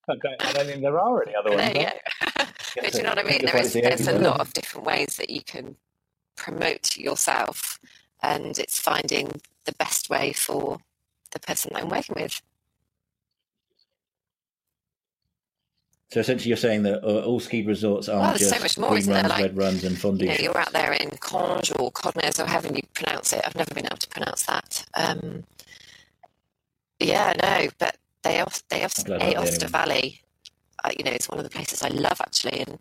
I, 0.08 0.14
don't, 0.16 0.46
I, 0.46 0.52
don't, 0.52 0.66
think 0.66 0.82
there 0.82 0.98
are 0.98 1.22
any 1.22 1.34
other 1.34 1.50
ones. 1.50 1.72
There 1.72 1.92
but 2.76 2.94
you 2.94 3.02
know 3.02 3.10
what 3.10 3.18
I 3.18 3.22
mean? 3.22 3.44
There 3.44 3.56
is, 3.56 3.72
there's 3.72 4.08
a 4.08 4.18
lot 4.18 4.40
of 4.40 4.52
different 4.52 4.86
ways 4.86 5.16
that 5.16 5.30
you 5.30 5.42
can 5.42 5.76
promote 6.36 6.96
yourself 6.96 7.78
and 8.22 8.58
it's 8.58 8.78
finding 8.78 9.40
the 9.64 9.72
best 9.72 10.10
way 10.10 10.32
for 10.32 10.78
the 11.32 11.40
person 11.40 11.72
that 11.72 11.82
I'm 11.82 11.88
working 11.88 12.16
with. 12.20 12.40
So 16.12 16.20
essentially, 16.20 16.48
you're 16.48 16.56
saying 16.56 16.84
that 16.84 17.02
uh, 17.02 17.24
all 17.24 17.40
ski 17.40 17.62
resorts 17.66 18.08
aren't 18.08 18.22
well, 18.22 18.36
just 18.38 18.54
so 18.54 18.60
much 18.60 18.78
more, 18.78 18.90
green 18.90 19.08
runs, 19.08 19.28
like, 19.28 19.42
red 19.42 19.56
runs, 19.56 19.82
and 19.82 19.98
fondue. 19.98 20.26
You 20.26 20.30
know, 20.30 20.36
you're 20.38 20.58
out 20.58 20.72
there 20.72 20.92
in 20.92 21.10
Conge 21.18 21.72
or 21.76 21.90
Codnez 21.90 22.38
or 22.38 22.46
however 22.46 22.68
you 22.72 22.82
pronounce 22.94 23.32
it. 23.32 23.42
I've 23.44 23.56
never 23.56 23.74
been 23.74 23.86
able 23.86 23.96
to 23.96 24.08
pronounce 24.08 24.44
that. 24.44 24.84
Um, 24.94 25.42
yeah, 27.00 27.32
no, 27.42 27.68
but 27.80 27.96
they 28.24 28.44
they 28.68 28.80
Aosta 28.80 29.68
Valley. 29.68 30.22
Uh, 30.82 30.90
you 30.98 31.04
know, 31.04 31.12
it's 31.12 31.28
one 31.28 31.38
of 31.38 31.44
the 31.44 31.50
places 31.50 31.82
I 31.82 31.88
love 31.88 32.20
actually, 32.20 32.60
and 32.60 32.78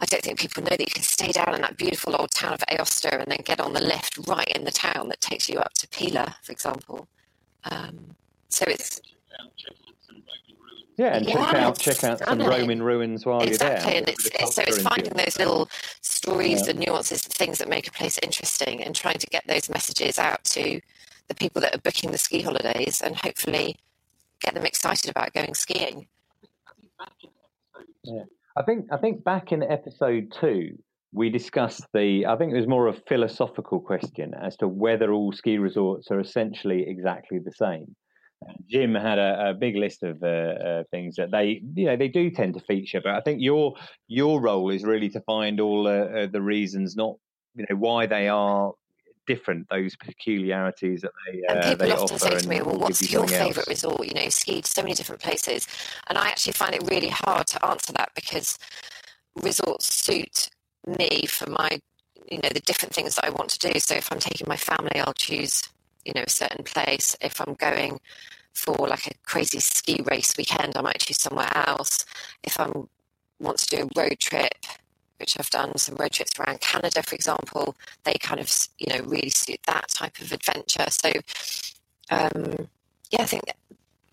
I 0.00 0.06
don't 0.06 0.22
think 0.22 0.38
people 0.38 0.62
know 0.62 0.70
that 0.70 0.80
you 0.80 0.86
can 0.86 1.02
stay 1.02 1.32
down 1.32 1.54
in 1.54 1.60
that 1.62 1.76
beautiful 1.76 2.16
old 2.18 2.30
town 2.30 2.52
of 2.52 2.60
Aosta 2.70 3.20
and 3.20 3.30
then 3.30 3.40
get 3.44 3.60
on 3.60 3.72
the 3.72 3.80
lift 3.80 4.18
right 4.26 4.48
in 4.48 4.64
the 4.64 4.70
town 4.70 5.08
that 5.08 5.20
takes 5.20 5.48
you 5.48 5.58
up 5.58 5.74
to 5.74 5.88
Pila, 5.88 6.36
for 6.42 6.52
example. 6.52 7.08
Um, 7.70 8.16
so 8.48 8.64
it's 8.68 9.00
yeah, 10.96 11.16
and 11.16 11.26
check 11.26 11.54
out 11.54 11.78
check 11.78 12.04
out 12.04 12.18
some 12.20 12.38
Roman 12.38 12.82
ruins 12.82 13.26
while 13.26 13.40
exactly. 13.40 13.94
you're 13.94 14.02
there. 14.02 14.02
Exactly, 14.02 14.32
and 14.32 14.44
it's, 14.44 14.54
so 14.54 14.62
it's 14.62 14.82
finding 14.82 15.12
those 15.14 15.38
little 15.38 15.68
stories 16.02 16.62
yeah. 16.62 16.70
and 16.70 16.78
nuances, 16.78 17.22
the 17.22 17.30
things 17.30 17.58
that 17.58 17.68
make 17.68 17.88
a 17.88 17.92
place 17.92 18.18
interesting, 18.22 18.82
and 18.82 18.94
trying 18.94 19.18
to 19.18 19.26
get 19.26 19.44
those 19.46 19.68
messages 19.68 20.18
out 20.18 20.44
to 20.44 20.80
the 21.26 21.34
people 21.34 21.60
that 21.62 21.74
are 21.74 21.80
booking 21.80 22.12
the 22.12 22.18
ski 22.18 22.42
holidays, 22.42 23.02
and 23.02 23.16
hopefully 23.16 23.76
get 24.44 24.54
them 24.54 24.66
excited 24.66 25.10
about 25.10 25.32
going 25.32 25.54
skiing. 25.54 26.06
Yeah, 28.04 28.24
I 28.56 28.62
think 28.62 28.86
I 28.92 28.98
think 28.98 29.24
back 29.24 29.52
in 29.52 29.62
episode 29.62 30.32
two 30.38 30.78
we 31.16 31.30
discussed 31.30 31.84
the 31.94 32.26
i 32.26 32.36
think 32.36 32.52
it 32.52 32.56
was 32.56 32.66
more 32.66 32.88
of 32.88 32.96
a 32.96 33.00
philosophical 33.08 33.78
question 33.78 34.34
as 34.34 34.56
to 34.56 34.66
whether 34.66 35.12
all 35.12 35.30
ski 35.30 35.58
resorts 35.58 36.10
are 36.10 36.18
essentially 36.18 36.84
exactly 36.88 37.38
the 37.38 37.52
same 37.52 37.94
Jim 38.68 38.94
had 38.94 39.18
a, 39.18 39.50
a 39.50 39.54
big 39.54 39.76
list 39.76 40.02
of 40.02 40.22
uh, 40.22 40.26
uh, 40.26 40.84
things 40.90 41.16
that 41.16 41.30
they, 41.30 41.62
you 41.74 41.86
know, 41.86 41.96
they 41.96 42.08
do 42.08 42.30
tend 42.30 42.54
to 42.54 42.60
feature. 42.60 43.00
But 43.02 43.14
I 43.14 43.20
think 43.20 43.40
your 43.40 43.74
your 44.06 44.40
role 44.40 44.70
is 44.70 44.84
really 44.84 45.08
to 45.10 45.20
find 45.22 45.60
all 45.60 45.86
uh, 45.86 46.26
the 46.30 46.42
reasons, 46.42 46.96
not 46.96 47.14
you 47.54 47.64
know, 47.68 47.76
why 47.76 48.06
they 48.06 48.28
are 48.28 48.72
different. 49.26 49.68
Those 49.70 49.96
peculiarities 49.96 51.02
that 51.02 51.12
they 51.26 51.42
and 51.48 51.58
uh, 51.58 51.70
people 51.70 51.86
they 51.86 51.92
often 51.92 52.18
say 52.18 52.36
to 52.36 52.48
me, 52.48 52.62
"Well, 52.62 52.78
what's 52.78 53.02
you 53.02 53.20
your 53.20 53.28
favourite 53.28 53.68
resort?" 53.68 54.06
You 54.06 54.14
know, 54.14 54.28
skied 54.28 54.66
so 54.66 54.82
many 54.82 54.94
different 54.94 55.22
places, 55.22 55.66
and 56.08 56.18
I 56.18 56.28
actually 56.28 56.52
find 56.52 56.74
it 56.74 56.88
really 56.90 57.08
hard 57.08 57.46
to 57.48 57.64
answer 57.66 57.92
that 57.94 58.10
because 58.14 58.58
resorts 59.36 59.92
suit 59.92 60.50
me 60.86 61.26
for 61.26 61.50
my, 61.50 61.80
you 62.30 62.38
know, 62.38 62.48
the 62.52 62.60
different 62.60 62.94
things 62.94 63.16
that 63.16 63.24
I 63.24 63.30
want 63.30 63.50
to 63.50 63.72
do. 63.72 63.78
So 63.80 63.94
if 63.94 64.12
I'm 64.12 64.20
taking 64.20 64.46
my 64.48 64.56
family, 64.56 65.00
I'll 65.00 65.12
choose 65.14 65.62
you 66.04 66.12
know 66.14 66.22
a 66.26 66.30
certain 66.30 66.64
place. 66.64 67.16
If 67.20 67.40
I'm 67.40 67.54
going 67.54 68.00
for 68.52 68.88
like 68.88 69.06
a 69.06 69.14
crazy 69.24 69.60
ski 69.60 70.00
race 70.04 70.36
weekend, 70.36 70.76
I 70.76 70.80
might 70.82 71.00
choose 71.00 71.20
somewhere 71.20 71.50
else. 71.54 72.04
If 72.42 72.60
I 72.60 72.70
want 73.40 73.58
to 73.58 73.76
do 73.76 73.82
a 73.82 74.00
road 74.00 74.18
trip, 74.20 74.54
which 75.18 75.38
I've 75.38 75.50
done 75.50 75.76
some 75.78 75.96
road 75.96 76.12
trips 76.12 76.38
around 76.38 76.60
Canada, 76.60 77.02
for 77.02 77.14
example, 77.14 77.76
they 78.04 78.14
kind 78.14 78.40
of 78.40 78.50
you 78.78 78.86
know 78.92 79.04
really 79.04 79.30
suit 79.30 79.60
that 79.66 79.88
type 79.88 80.20
of 80.20 80.32
adventure. 80.32 80.86
So 80.90 81.12
um, 82.10 82.68
yeah, 83.10 83.22
I 83.22 83.26
think 83.26 83.44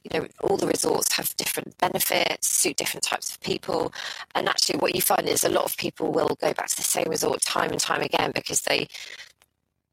you 0.03 0.19
know 0.19 0.27
all 0.41 0.57
the 0.57 0.67
resorts 0.67 1.13
have 1.13 1.35
different 1.37 1.77
benefits, 1.77 2.47
suit 2.47 2.77
different 2.77 3.03
types 3.03 3.31
of 3.31 3.41
people, 3.41 3.93
and 4.35 4.47
actually 4.49 4.79
what 4.79 4.95
you 4.95 5.01
find 5.01 5.27
is 5.27 5.43
a 5.43 5.49
lot 5.49 5.65
of 5.65 5.77
people 5.77 6.11
will 6.11 6.37
go 6.41 6.53
back 6.53 6.67
to 6.69 6.77
the 6.77 6.83
same 6.83 7.07
resort 7.09 7.41
time 7.41 7.71
and 7.71 7.79
time 7.79 8.01
again 8.01 8.31
because 8.33 8.61
they 8.61 8.87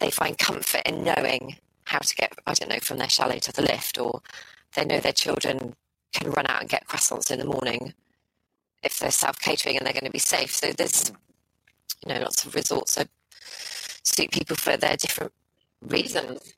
they 0.00 0.10
find 0.10 0.38
comfort 0.38 0.82
in 0.86 1.04
knowing 1.04 1.56
how 1.84 1.98
to 1.98 2.14
get, 2.14 2.32
I 2.46 2.54
don't 2.54 2.70
know, 2.70 2.78
from 2.80 2.98
their 2.98 3.08
chalet 3.08 3.40
to 3.40 3.52
the 3.52 3.62
lift, 3.62 3.98
or 3.98 4.20
they 4.74 4.84
know 4.84 5.00
their 5.00 5.12
children 5.12 5.74
can 6.12 6.30
run 6.30 6.46
out 6.48 6.60
and 6.60 6.70
get 6.70 6.86
croissants 6.86 7.30
in 7.30 7.38
the 7.38 7.44
morning 7.44 7.94
if 8.82 8.98
they're 8.98 9.10
self 9.10 9.38
catering 9.40 9.76
and 9.76 9.86
they're 9.86 9.92
going 9.92 10.04
to 10.04 10.10
be 10.10 10.18
safe. 10.18 10.54
So 10.54 10.72
there's, 10.72 11.12
you 12.06 12.14
know, 12.14 12.20
lots 12.20 12.44
of 12.44 12.54
resorts 12.54 12.94
that 12.94 13.08
suit 14.02 14.30
people 14.30 14.56
for 14.56 14.76
their 14.76 14.96
different 14.96 15.32
reasons. 15.82 16.54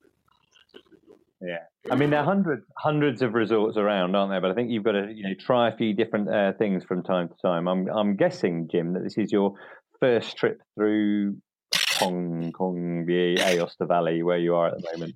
Yeah, 1.42 1.58
I 1.90 1.94
mean 1.96 2.10
there 2.10 2.20
are 2.20 2.24
hundreds 2.24 2.64
hundreds 2.76 3.22
of 3.22 3.32
resorts 3.32 3.78
around, 3.78 4.14
aren't 4.14 4.30
there? 4.30 4.42
But 4.42 4.50
I 4.50 4.54
think 4.54 4.70
you've 4.70 4.84
got 4.84 4.92
to 4.92 5.10
you 5.10 5.22
know 5.22 5.34
try 5.38 5.68
a 5.68 5.76
few 5.76 5.94
different 5.94 6.28
uh, 6.28 6.52
things 6.52 6.84
from 6.84 7.02
time 7.02 7.28
to 7.28 7.34
time. 7.42 7.66
I'm 7.66 7.88
I'm 7.88 8.16
guessing, 8.16 8.68
Jim, 8.70 8.92
that 8.92 9.02
this 9.04 9.16
is 9.16 9.32
your 9.32 9.54
first 10.00 10.36
trip 10.36 10.60
through 10.74 11.36
Hong 11.92 12.52
Kong 12.52 13.06
Kong 13.06 13.06
Aosta 13.08 13.88
Valley 13.88 14.22
where 14.22 14.38
you 14.38 14.54
are 14.54 14.68
at 14.68 14.74
the 14.76 14.88
moment. 14.92 15.14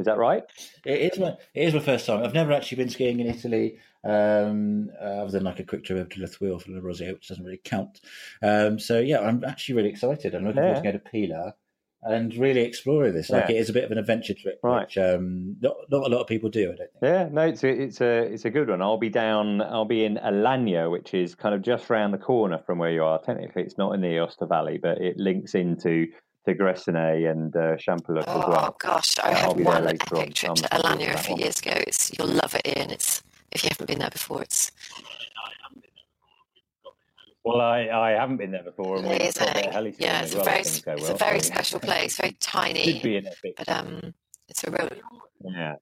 Is 0.00 0.06
that 0.06 0.16
right? 0.16 0.44
It 0.86 1.12
is 1.12 1.18
my 1.18 1.36
it 1.54 1.68
is 1.68 1.74
my 1.74 1.80
first 1.80 2.06
time. 2.06 2.24
I've 2.24 2.32
never 2.32 2.52
actually 2.52 2.78
been 2.78 2.88
skiing 2.88 3.20
in 3.20 3.26
Italy, 3.26 3.76
um, 4.02 4.88
uh, 4.98 5.22
other 5.22 5.32
than 5.32 5.44
like 5.44 5.60
a 5.60 5.64
quick 5.64 5.84
trip 5.84 6.08
to 6.10 6.20
La 6.20 6.26
Thuile 6.26 6.60
for 6.60 6.72
La 6.72 6.80
Rosière, 6.80 7.12
which 7.12 7.28
doesn't 7.28 7.44
really 7.44 7.60
count. 7.62 8.00
Um, 8.42 8.78
so 8.78 8.98
yeah, 8.98 9.20
I'm 9.20 9.44
actually 9.44 9.74
really 9.74 9.90
excited. 9.90 10.34
I'm 10.34 10.44
looking 10.44 10.62
yeah. 10.62 10.74
forward 10.74 10.82
to 10.82 10.92
go 10.92 10.98
to 10.98 11.10
Pila 11.10 11.54
and 12.02 12.34
really 12.34 12.62
exploring 12.62 13.12
this. 13.12 13.28
Like 13.28 13.50
yeah. 13.50 13.56
it 13.56 13.58
is 13.58 13.68
a 13.68 13.74
bit 13.74 13.84
of 13.84 13.90
an 13.90 13.98
adventure 13.98 14.32
trip, 14.32 14.58
right. 14.62 14.86
which 14.86 14.96
um, 14.96 15.56
not 15.60 15.76
not 15.90 16.06
a 16.06 16.08
lot 16.08 16.22
of 16.22 16.26
people 16.26 16.48
do. 16.48 16.72
I 16.72 16.76
don't 16.76 16.78
think. 16.78 17.02
Yeah, 17.02 17.28
no, 17.30 17.42
it's 17.42 17.62
a, 17.62 17.68
it's 17.68 18.00
a 18.00 18.32
it's 18.32 18.46
a 18.46 18.50
good 18.50 18.70
one. 18.70 18.80
I'll 18.80 18.96
be 18.96 19.10
down. 19.10 19.60
I'll 19.60 19.84
be 19.84 20.06
in 20.06 20.16
Alagna, 20.16 20.90
which 20.90 21.12
is 21.12 21.34
kind 21.34 21.54
of 21.54 21.60
just 21.60 21.90
round 21.90 22.14
the 22.14 22.18
corner 22.18 22.58
from 22.64 22.78
where 22.78 22.90
you 22.90 23.04
are. 23.04 23.20
Technically, 23.20 23.64
it's 23.64 23.76
not 23.76 23.94
in 23.94 24.00
the 24.00 24.08
Aosta 24.08 24.48
Valley, 24.48 24.78
but 24.78 24.98
it 24.98 25.18
links 25.18 25.54
into 25.54 26.06
to 26.46 26.54
Gressoney 26.54 27.30
and 27.30 27.54
uh, 27.54 27.76
Champoluc 27.76 28.24
oh, 28.26 28.40
as 28.40 28.48
well. 28.48 28.68
Oh 28.70 28.76
gosh, 28.78 29.18
I 29.18 29.32
had 29.32 29.60
one 29.60 29.86
epic 29.86 30.12
on. 30.12 30.32
trip 30.32 30.54
to 30.54 30.68
Alagna 30.68 31.14
a 31.14 31.18
few 31.18 31.36
years 31.36 31.58
ago. 31.60 31.72
It's 31.74 32.12
you'll 32.18 32.28
love 32.28 32.54
it, 32.54 32.66
Iain. 32.66 32.90
It's 32.90 33.22
if 33.52 33.64
you 33.64 33.68
haven't 33.70 33.86
been 33.86 33.98
there 33.98 34.10
before, 34.10 34.42
it's 34.42 34.70
well, 37.44 37.60
I, 37.60 37.88
I 37.88 38.10
haven't 38.10 38.36
been 38.36 38.50
there 38.50 38.62
before. 38.62 38.96
And 38.98 39.06
Amazing. 39.06 39.94
Yeah, 39.98 40.22
it's, 40.22 40.34
well, 40.34 40.42
a 40.42 40.44
very, 40.44 40.60
it's 40.60 40.84
well, 40.86 41.10
a 41.12 41.16
very 41.16 41.40
special 41.40 41.80
place, 41.80 42.18
very 42.18 42.36
tiny. 42.38 42.92
Should 42.92 43.02
be 43.02 43.16
an 43.16 43.26
epic. 43.26 43.54
But 43.56 43.68
um, 43.68 44.14
it's 44.48 44.62
a 44.64 44.70
real. 44.70 44.90
Yeah. 45.40 45.74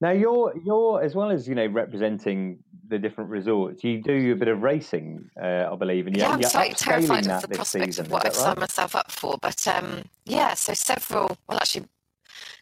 Now 0.00 0.10
you're 0.10 0.54
you're 0.64 1.02
as 1.02 1.14
well 1.14 1.30
as 1.30 1.48
you 1.48 1.54
know 1.54 1.66
representing 1.66 2.58
the 2.88 2.98
different 2.98 3.30
resorts. 3.30 3.84
You 3.84 4.02
do 4.02 4.32
a 4.32 4.36
bit 4.36 4.48
of 4.48 4.62
racing, 4.62 5.30
uh, 5.40 5.68
I 5.70 5.76
believe, 5.76 6.06
and 6.06 6.16
yeah, 6.16 6.30
I'm 6.30 6.42
slightly 6.42 6.74
terrified 6.74 7.26
of 7.28 7.42
the 7.42 7.48
prospect 7.48 7.86
season. 7.86 8.06
of 8.06 8.12
what 8.12 8.26
I've 8.26 8.32
right? 8.32 8.42
signed 8.42 8.58
myself 8.58 8.94
up 8.94 9.10
for. 9.10 9.36
But 9.40 9.66
um, 9.68 10.04
yeah, 10.24 10.54
so 10.54 10.74
several. 10.74 11.36
Well, 11.48 11.58
actually, 11.58 11.86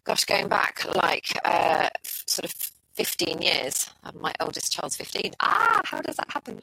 gosh, 0.04 0.24
going 0.24 0.48
back 0.48 0.84
like 0.94 1.38
uh, 1.44 1.88
sort 2.04 2.44
of 2.44 2.70
15 2.94 3.42
years. 3.42 3.90
My 4.14 4.32
oldest 4.40 4.72
child's 4.72 4.96
15. 4.96 5.32
Ah, 5.40 5.80
how 5.84 6.00
does 6.00 6.16
that 6.16 6.30
happen? 6.30 6.60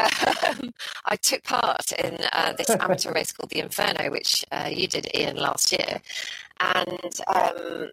Um, 0.00 0.74
I 1.06 1.16
took 1.16 1.44
part 1.44 1.92
in 1.92 2.18
uh, 2.32 2.52
this 2.54 2.70
amateur 2.70 3.12
race 3.14 3.32
called 3.32 3.50
the 3.50 3.60
Inferno, 3.60 4.10
which 4.10 4.44
uh, 4.50 4.68
you 4.70 4.88
did, 4.88 5.08
Iain, 5.14 5.36
last 5.36 5.72
year. 5.72 6.00
And 6.60 7.20
um, 7.28 7.90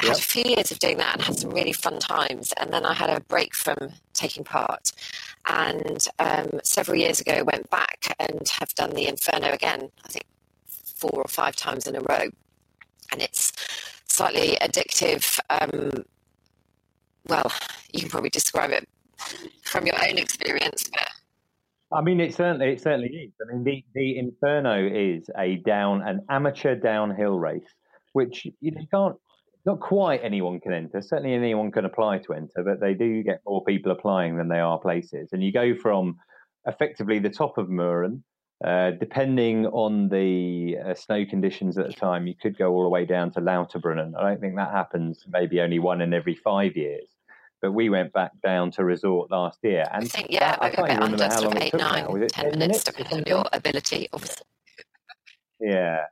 Had 0.00 0.16
a 0.16 0.20
few 0.20 0.44
years 0.44 0.70
of 0.70 0.78
doing 0.78 0.98
that 0.98 1.14
and 1.14 1.22
had 1.22 1.38
some 1.38 1.50
really 1.50 1.72
fun 1.72 1.98
times. 1.98 2.52
And 2.58 2.72
then 2.72 2.86
I 2.86 2.94
had 2.94 3.10
a 3.10 3.20
break 3.20 3.54
from 3.54 3.76
taking 4.12 4.44
part. 4.44 4.92
And 5.46 6.06
um, 6.18 6.60
several 6.62 6.96
years 6.96 7.20
ago, 7.20 7.44
went 7.44 7.68
back 7.70 8.14
and 8.18 8.46
have 8.60 8.74
done 8.74 8.90
the 8.90 9.08
Inferno 9.08 9.52
again, 9.52 9.90
I 10.04 10.08
think 10.08 10.24
four 10.68 11.20
or 11.22 11.28
five 11.28 11.56
times 11.56 11.86
in 11.86 11.96
a 11.96 12.00
row. 12.00 12.28
And 13.10 13.22
it's 13.22 13.52
slightly 14.06 14.56
addictive 14.60 15.40
um, 15.50 16.04
well, 17.28 17.52
you 17.92 18.00
can 18.00 18.08
probably 18.08 18.30
describe 18.30 18.70
it 18.70 18.88
from 19.62 19.86
your 19.86 19.96
own 20.02 20.18
experience. 20.18 20.88
But... 20.90 21.96
I 21.96 22.02
mean, 22.02 22.20
it 22.20 22.34
certainly 22.34 22.72
it 22.72 22.80
certainly 22.80 23.08
is. 23.08 23.32
I 23.40 23.52
mean, 23.52 23.64
the 23.64 23.84
the 23.94 24.18
Inferno 24.18 24.86
is 24.86 25.30
a 25.36 25.56
down 25.56 26.02
an 26.02 26.24
amateur 26.28 26.74
downhill 26.74 27.38
race, 27.38 27.68
which 28.12 28.46
you, 28.60 28.70
know, 28.70 28.80
you 28.80 28.86
can't 28.92 29.16
not 29.66 29.80
quite 29.80 30.20
anyone 30.22 30.60
can 30.60 30.72
enter. 30.72 31.02
Certainly, 31.02 31.34
anyone 31.34 31.70
can 31.70 31.84
apply 31.84 32.18
to 32.18 32.32
enter, 32.32 32.62
but 32.64 32.80
they 32.80 32.94
do 32.94 33.22
get 33.22 33.40
more 33.46 33.64
people 33.64 33.92
applying 33.92 34.36
than 34.36 34.48
they 34.48 34.60
are 34.60 34.78
places. 34.78 35.30
And 35.32 35.42
you 35.42 35.52
go 35.52 35.74
from 35.74 36.18
effectively 36.66 37.18
the 37.18 37.30
top 37.30 37.58
of 37.58 37.68
Murren. 37.68 38.22
Uh, 38.64 38.90
depending 38.90 39.66
on 39.66 40.08
the 40.08 40.76
uh, 40.84 40.92
snow 40.92 41.24
conditions 41.24 41.78
at 41.78 41.86
the 41.86 41.92
time, 41.92 42.26
you 42.26 42.34
could 42.34 42.58
go 42.58 42.72
all 42.72 42.82
the 42.82 42.88
way 42.88 43.04
down 43.04 43.30
to 43.30 43.40
Lauterbrunnen. 43.40 44.16
I 44.18 44.30
don't 44.30 44.40
think 44.40 44.56
that 44.56 44.72
happens 44.72 45.24
maybe 45.28 45.60
only 45.60 45.78
one 45.78 46.00
in 46.00 46.12
every 46.12 46.34
five 46.34 46.76
years. 46.76 47.06
But 47.62 47.72
we 47.72 47.88
went 47.88 48.12
back 48.12 48.32
down 48.42 48.72
to 48.72 48.84
resort 48.84 49.30
last 49.30 49.58
year, 49.62 49.84
and 49.92 50.04
I 50.04 50.06
think 50.06 50.28
yeah, 50.30 50.56
I 50.60 50.70
can't 50.70 50.90
even 50.90 51.02
remember 51.02 51.24
how 51.24 51.40
long 51.40 51.56
it 51.56 51.70
took. 51.70 51.80
Nine, 51.80 52.04
now. 52.04 52.10
Was 52.10 52.22
it 52.22 52.32
ten 52.32 52.58
minutes, 52.58 52.84
depending 52.84 53.18
on 53.18 53.24
your 53.26 53.44
ability, 53.52 54.08
obviously. 54.12 54.44
Yeah, 55.60 56.04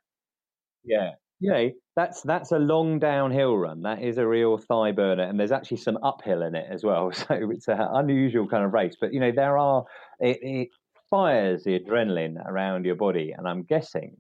yeah, 0.85 1.11
yeah. 1.39 1.69
That's 1.97 2.21
that's 2.21 2.53
a 2.53 2.59
long 2.59 2.99
downhill 2.99 3.57
run. 3.57 3.83
That 3.83 4.03
is 4.03 4.19
a 4.19 4.27
real 4.27 4.59
thigh 4.59 4.93
burner, 4.93 5.23
and 5.23 5.41
there's 5.41 5.51
actually 5.53 5.79
some 5.79 5.99
uphill 6.03 6.43
in 6.43 6.55
it 6.55 6.67
as 6.71 6.85
well. 6.85 7.11
So 7.13 7.51
it's 7.51 7.69
an 7.69 7.81
unusual 7.81 8.47
kind 8.47 8.65
of 8.65 8.75
race. 8.75 8.97
But 9.01 9.15
you 9.15 9.21
know, 9.21 9.33
there 9.33 9.57
are 9.57 9.85
it, 10.21 10.39
it 10.43 10.69
fires 11.11 11.65
the 11.65 11.79
adrenaline 11.79 12.37
around 12.47 12.85
your 12.85 12.97
body, 12.97 13.33
and 13.33 13.49
I'm 13.49 13.63
guessing 13.63 14.19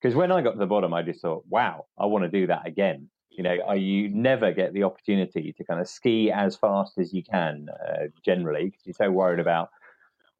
because 0.00 0.14
when 0.14 0.30
I 0.30 0.40
got 0.40 0.52
to 0.52 0.58
the 0.58 0.66
bottom, 0.66 0.94
I 0.94 1.02
just 1.02 1.20
thought, 1.20 1.44
wow, 1.48 1.86
I 1.98 2.06
want 2.06 2.24
to 2.24 2.30
do 2.30 2.46
that 2.46 2.66
again. 2.66 3.08
You 3.30 3.42
know, 3.42 3.72
you 3.72 4.08
never 4.08 4.52
get 4.52 4.72
the 4.72 4.84
opportunity 4.84 5.52
to 5.52 5.64
kind 5.64 5.80
of 5.80 5.88
ski 5.88 6.30
as 6.30 6.56
fast 6.56 6.96
as 6.96 7.12
you 7.12 7.22
can 7.24 7.66
uh, 7.86 8.04
generally 8.24 8.66
because 8.66 8.86
you're 8.86 8.94
so 8.94 9.10
worried 9.10 9.40
about 9.40 9.70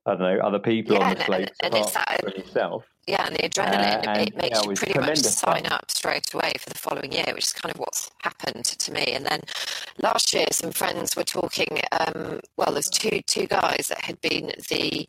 I 0.07 0.11
don't 0.11 0.21
know 0.21 0.39
other 0.39 0.61
people 0.61 0.97
yeah, 0.97 1.09
on 1.09 1.15
the 1.15 1.25
slopes 1.25 1.53
and, 1.63 1.75
and, 1.75 1.91
from 1.91 2.33
yourself. 2.37 2.85
Yeah, 3.09 3.27
and 3.27 3.35
the 3.35 3.49
adrenaline, 3.49 4.07
uh, 4.07 4.11
and, 4.11 4.29
it 4.29 4.37
makes 4.37 4.65
you 4.65 4.75
pretty 4.75 4.99
much 4.99 5.19
sign 5.19 5.65
fun. 5.65 5.73
up 5.73 5.91
straight 5.91 6.33
away 6.33 6.53
for 6.61 6.71
the 6.71 6.79
following 6.79 7.13
year, 7.13 7.27
which 7.35 7.45
is 7.45 7.53
kind 7.53 7.75
of 7.75 7.81
what's 7.81 8.11
happened 8.23 8.65
to 8.65 8.93
me. 8.93 9.13
And 9.13 9.27
then 9.27 9.41
last 9.99 10.33
year, 10.33 10.47
some 10.53 10.71
friends 10.71 11.17
were 11.17 11.25
talking. 11.25 11.81
Um, 11.93 12.41
well, 12.57 12.73
there's 12.73 12.89
two 12.89 13.21
two 13.27 13.47
guys 13.47 13.89
that 13.89 14.05
had 14.05 14.21
been 14.21 14.53
the 14.69 15.09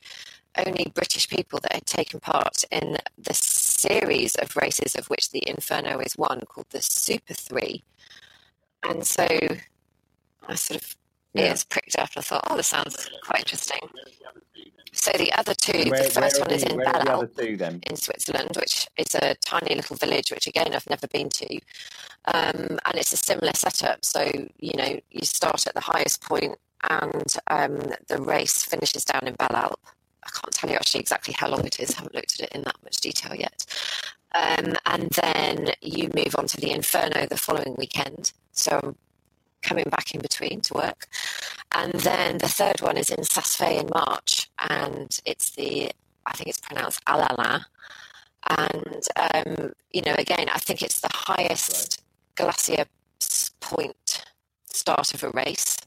only 0.58 0.92
British 0.96 1.30
people 1.30 1.60
that 1.60 1.74
had 1.74 1.86
taken 1.86 2.20
part 2.20 2.64
in 2.72 2.98
the 3.20 3.34
series 3.34 4.36
of 4.36 4.56
races 4.56 4.96
of 4.96 5.08
which 5.08 5.30
the 5.30 5.48
Inferno 5.48 6.00
is 6.00 6.14
one, 6.18 6.42
called 6.42 6.68
the 6.72 6.82
Super 6.82 7.36
Three. 7.36 7.84
And 8.84 9.06
so 9.06 9.28
I 10.48 10.56
sort 10.56 10.82
of. 10.82 10.97
Ears 11.40 11.64
pricked 11.64 11.98
up 11.98 12.10
and 12.16 12.20
I 12.20 12.22
thought, 12.22 12.48
oh, 12.50 12.58
this 12.58 12.68
sounds 12.68 13.10
quite 13.24 13.40
interesting. 13.40 13.80
So 14.94 15.12
the 15.18 15.32
other 15.34 15.54
two, 15.54 15.90
where, 15.90 16.04
the 16.04 16.10
first 16.10 16.40
one 16.40 16.52
is 16.52 16.64
in 16.64 16.78
Bellalp 16.78 17.40
in 17.40 17.96
Switzerland, 17.96 18.52
which 18.56 18.88
is 18.98 19.14
a 19.16 19.36
tiny 19.36 19.76
little 19.76 19.96
village, 19.96 20.32
which 20.32 20.48
again 20.48 20.74
I've 20.74 20.90
never 20.90 21.08
been 21.08 21.30
to, 21.30 21.56
um, 22.26 22.80
and 22.86 22.96
it's 22.96 23.14
a 23.14 23.18
similar 23.18 23.54
setup. 23.54 24.04
So 24.04 24.24
you 24.58 24.74
know 24.76 25.00
you 25.12 25.24
start 25.24 25.68
at 25.68 25.76
the 25.76 25.82
highest 25.82 26.24
point, 26.24 26.58
and 26.90 27.36
um, 27.48 27.80
the 28.08 28.20
race 28.20 28.64
finishes 28.64 29.06
down 29.06 29.28
in 29.28 29.36
Bellalp. 29.36 29.76
I 30.24 30.30
can't 30.30 30.52
tell 30.52 30.70
you 30.70 30.76
actually 30.76 31.02
exactly 31.02 31.36
how 31.38 31.48
long 31.48 31.66
it 31.66 31.80
is. 31.80 31.94
I 31.94 31.98
haven't 31.98 32.16
looked 32.16 32.40
at 32.40 32.48
it 32.48 32.56
in 32.56 32.64
that 32.64 32.78
much 32.84 32.98
detail 32.98 33.36
yet. 33.36 33.66
Um, 34.36 34.74
and 34.86 35.10
then 35.12 35.70
you 35.82 36.10
move 36.16 36.36
on 36.38 36.48
to 36.48 36.58
the 36.58 36.72
Inferno 36.72 37.26
the 37.28 37.38
following 37.38 37.76
weekend. 37.78 38.34
So 38.52 38.80
I'm 38.84 38.96
coming 39.68 39.90
back 39.96 40.14
in 40.14 40.22
between 40.22 40.62
to 40.62 40.74
work. 40.74 41.08
And 41.74 41.94
then 41.94 42.38
the 42.38 42.48
third 42.60 42.82
one 42.82 42.98
is 42.98 43.10
in 43.10 43.24
Saas-Fee 43.24 43.78
in 43.78 43.90
March, 43.94 44.50
and 44.70 45.10
it's 45.26 45.52
the, 45.52 45.92
I 46.26 46.34
think 46.34 46.50
it's 46.50 46.60
pronounced 46.68 47.02
Alala. 47.08 47.66
And, 48.50 49.04
um, 49.16 49.74
you 49.92 50.02
know, 50.02 50.16
again, 50.18 50.48
I 50.58 50.60
think 50.60 50.82
it's 50.82 51.02
the 51.02 51.10
highest 51.12 52.02
right. 52.40 52.48
glacier 52.48 52.86
point 53.60 54.24
start 54.72 55.14
of 55.14 55.24
a 55.24 55.30
race. 55.32 55.78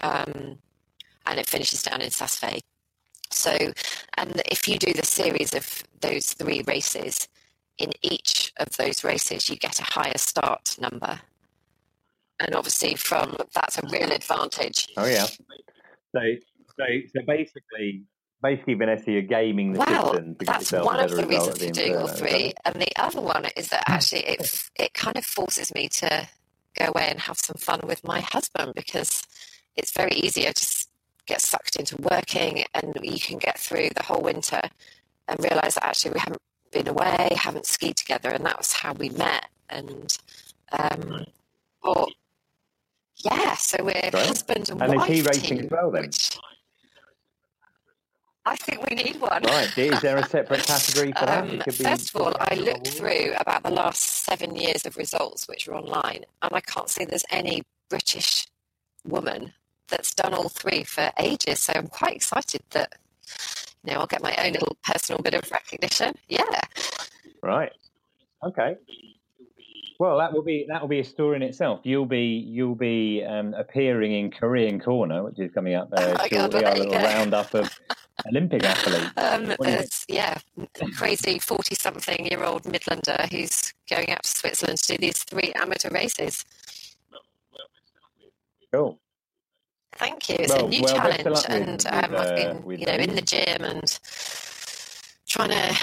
Um, 0.00 0.58
and 1.26 1.38
it 1.38 1.46
finishes 1.46 1.82
down 1.82 2.00
in 2.00 2.10
Saas-Fee. 2.10 2.62
So, 3.30 3.52
and 4.16 4.42
if 4.50 4.66
you 4.66 4.78
do 4.78 4.92
the 4.94 5.04
series 5.04 5.52
of 5.54 5.84
those 6.00 6.32
three 6.32 6.62
races, 6.66 7.28
in 7.76 7.92
each 8.02 8.52
of 8.56 8.76
those 8.76 9.04
races, 9.04 9.48
you 9.48 9.56
get 9.56 9.78
a 9.78 9.84
higher 9.84 10.18
start 10.18 10.76
number 10.80 11.20
and 12.40 12.54
obviously 12.54 12.94
from 12.94 13.36
that's 13.54 13.78
a 13.78 13.82
real 13.90 14.10
advantage. 14.12 14.88
Oh 14.96 15.06
yeah. 15.06 15.26
So 16.14 16.20
so 16.78 16.84
so 17.14 17.22
basically 17.26 18.04
basically 18.42 18.74
Vanessa 18.74 19.10
you're 19.10 19.22
gaming 19.22 19.72
the 19.72 19.80
well, 19.80 20.12
system 20.12 20.36
that's 20.40 20.72
one 20.72 21.00
of 21.00 21.10
the 21.10 21.26
reasons 21.26 21.58
for 21.58 21.70
doing 21.70 21.96
all 21.96 22.06
three 22.06 22.52
and 22.64 22.76
the 22.76 22.92
other 22.96 23.20
one 23.20 23.46
is 23.56 23.68
that 23.68 23.82
actually 23.88 24.20
it 24.20 24.68
it 24.76 24.94
kind 24.94 25.16
of 25.16 25.24
forces 25.24 25.74
me 25.74 25.88
to 25.88 26.28
go 26.76 26.86
away 26.86 27.08
and 27.10 27.20
have 27.20 27.38
some 27.38 27.56
fun 27.56 27.80
with 27.84 28.04
my 28.04 28.20
husband 28.20 28.72
because 28.76 29.24
it's 29.76 29.92
very 29.92 30.12
easier 30.12 30.52
to 30.52 30.86
get 31.26 31.40
sucked 31.40 31.76
into 31.76 31.96
working 31.96 32.64
and 32.74 32.96
you 33.02 33.18
can 33.18 33.38
get 33.38 33.58
through 33.58 33.88
the 33.96 34.02
whole 34.02 34.22
winter 34.22 34.60
and 35.26 35.38
realize 35.42 35.74
that 35.74 35.84
actually 35.84 36.12
we 36.12 36.20
haven't 36.20 36.40
been 36.70 36.88
away 36.88 37.30
haven't 37.36 37.66
skied 37.66 37.96
together 37.96 38.30
and 38.30 38.44
that 38.46 38.56
was 38.56 38.72
how 38.72 38.92
we 38.92 39.08
met 39.10 39.46
and 39.68 40.16
um, 40.72 41.24
or 41.82 42.06
yeah, 43.24 43.54
so 43.54 43.82
we're 43.84 44.10
husband 44.12 44.70
and, 44.70 44.80
and 44.82 44.94
wife. 44.94 45.08
And 45.08 45.18
is 45.18 45.20
he 45.20 45.26
racing 45.26 45.60
as 45.60 45.70
well 45.70 45.90
then? 45.90 46.10
I 48.48 48.56
think 48.56 48.88
we 48.88 48.96
need 48.96 49.20
one. 49.20 49.42
Right. 49.42 49.76
Is 49.76 50.00
there 50.00 50.16
a 50.16 50.26
separate 50.26 50.62
category 50.66 51.12
for 51.12 51.26
that? 51.26 51.44
Um, 51.44 51.60
first 51.70 52.14
of 52.14 52.20
all, 52.20 52.34
I 52.40 52.54
looked 52.54 52.88
through 52.88 53.34
about 53.38 53.62
the 53.62 53.70
last 53.70 54.02
seven 54.24 54.56
years 54.56 54.86
of 54.86 54.96
results, 54.96 55.46
which 55.48 55.68
are 55.68 55.74
online, 55.74 56.24
and 56.40 56.52
I 56.52 56.60
can't 56.60 56.88
see 56.88 57.04
there's 57.04 57.26
any 57.30 57.62
British 57.90 58.46
woman 59.04 59.52
that's 59.88 60.14
done 60.14 60.32
all 60.32 60.48
three 60.48 60.84
for 60.84 61.10
ages. 61.18 61.60
So 61.60 61.74
I'm 61.76 61.88
quite 61.88 62.16
excited 62.16 62.62
that 62.70 62.94
you 63.84 63.92
know 63.92 64.00
I'll 64.00 64.06
get 64.06 64.22
my 64.22 64.34
own 64.38 64.52
little 64.52 64.78
personal 64.82 65.20
bit 65.20 65.34
of 65.34 65.50
recognition. 65.50 66.14
Yeah. 66.28 66.60
Right. 67.42 67.72
Okay. 68.42 68.76
Well, 69.98 70.18
that 70.18 70.32
will 70.32 70.42
be 70.42 70.64
that 70.68 70.80
will 70.80 70.88
be 70.88 71.00
a 71.00 71.04
story 71.04 71.36
in 71.36 71.42
itself. 71.42 71.80
You'll 71.82 72.06
be 72.06 72.24
you'll 72.24 72.76
be 72.76 73.24
um, 73.24 73.52
appearing 73.54 74.12
in 74.12 74.30
Korean 74.30 74.80
Korner, 74.80 75.24
which 75.24 75.40
is 75.40 75.50
coming 75.52 75.74
up 75.74 75.88
uh, 75.92 76.16
oh 76.20 76.26
shortly. 76.28 76.64
Our 76.64 76.76
little 76.76 76.92
roundup 76.92 77.52
of 77.54 77.68
Olympic 78.28 78.62
athletes. 78.64 79.10
Um, 79.16 79.52
yeah, 80.08 80.38
crazy 80.96 81.40
forty-something-year-old 81.40 82.62
Midlander 82.62 83.30
who's 83.30 83.74
going 83.90 84.10
out 84.10 84.22
to 84.22 84.28
Switzerland 84.28 84.78
to 84.78 84.92
do 84.92 84.98
these 84.98 85.24
three 85.24 85.52
amateur 85.54 85.90
races. 85.90 86.44
Cool. 88.72 89.00
Thank 89.96 90.28
you. 90.28 90.36
It's 90.38 90.52
well, 90.52 90.66
a 90.66 90.68
new 90.68 90.82
well, 90.82 90.94
challenge, 90.94 91.44
and 91.48 91.86
um, 91.86 92.12
with, 92.12 92.20
uh, 92.20 92.22
I've 92.22 92.36
been, 92.36 92.78
you 92.78 92.86
know, 92.86 92.92
in 92.92 93.14
the 93.16 93.22
gym 93.22 93.64
and 93.64 93.98
trying 95.26 95.50
to 95.50 95.76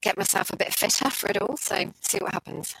get 0.00 0.16
myself 0.16 0.50
a 0.52 0.56
bit 0.56 0.72
fitter 0.72 1.10
for 1.10 1.28
it 1.28 1.42
all. 1.42 1.56
So 1.58 1.92
see 2.00 2.18
what 2.18 2.32
happens. 2.32 2.74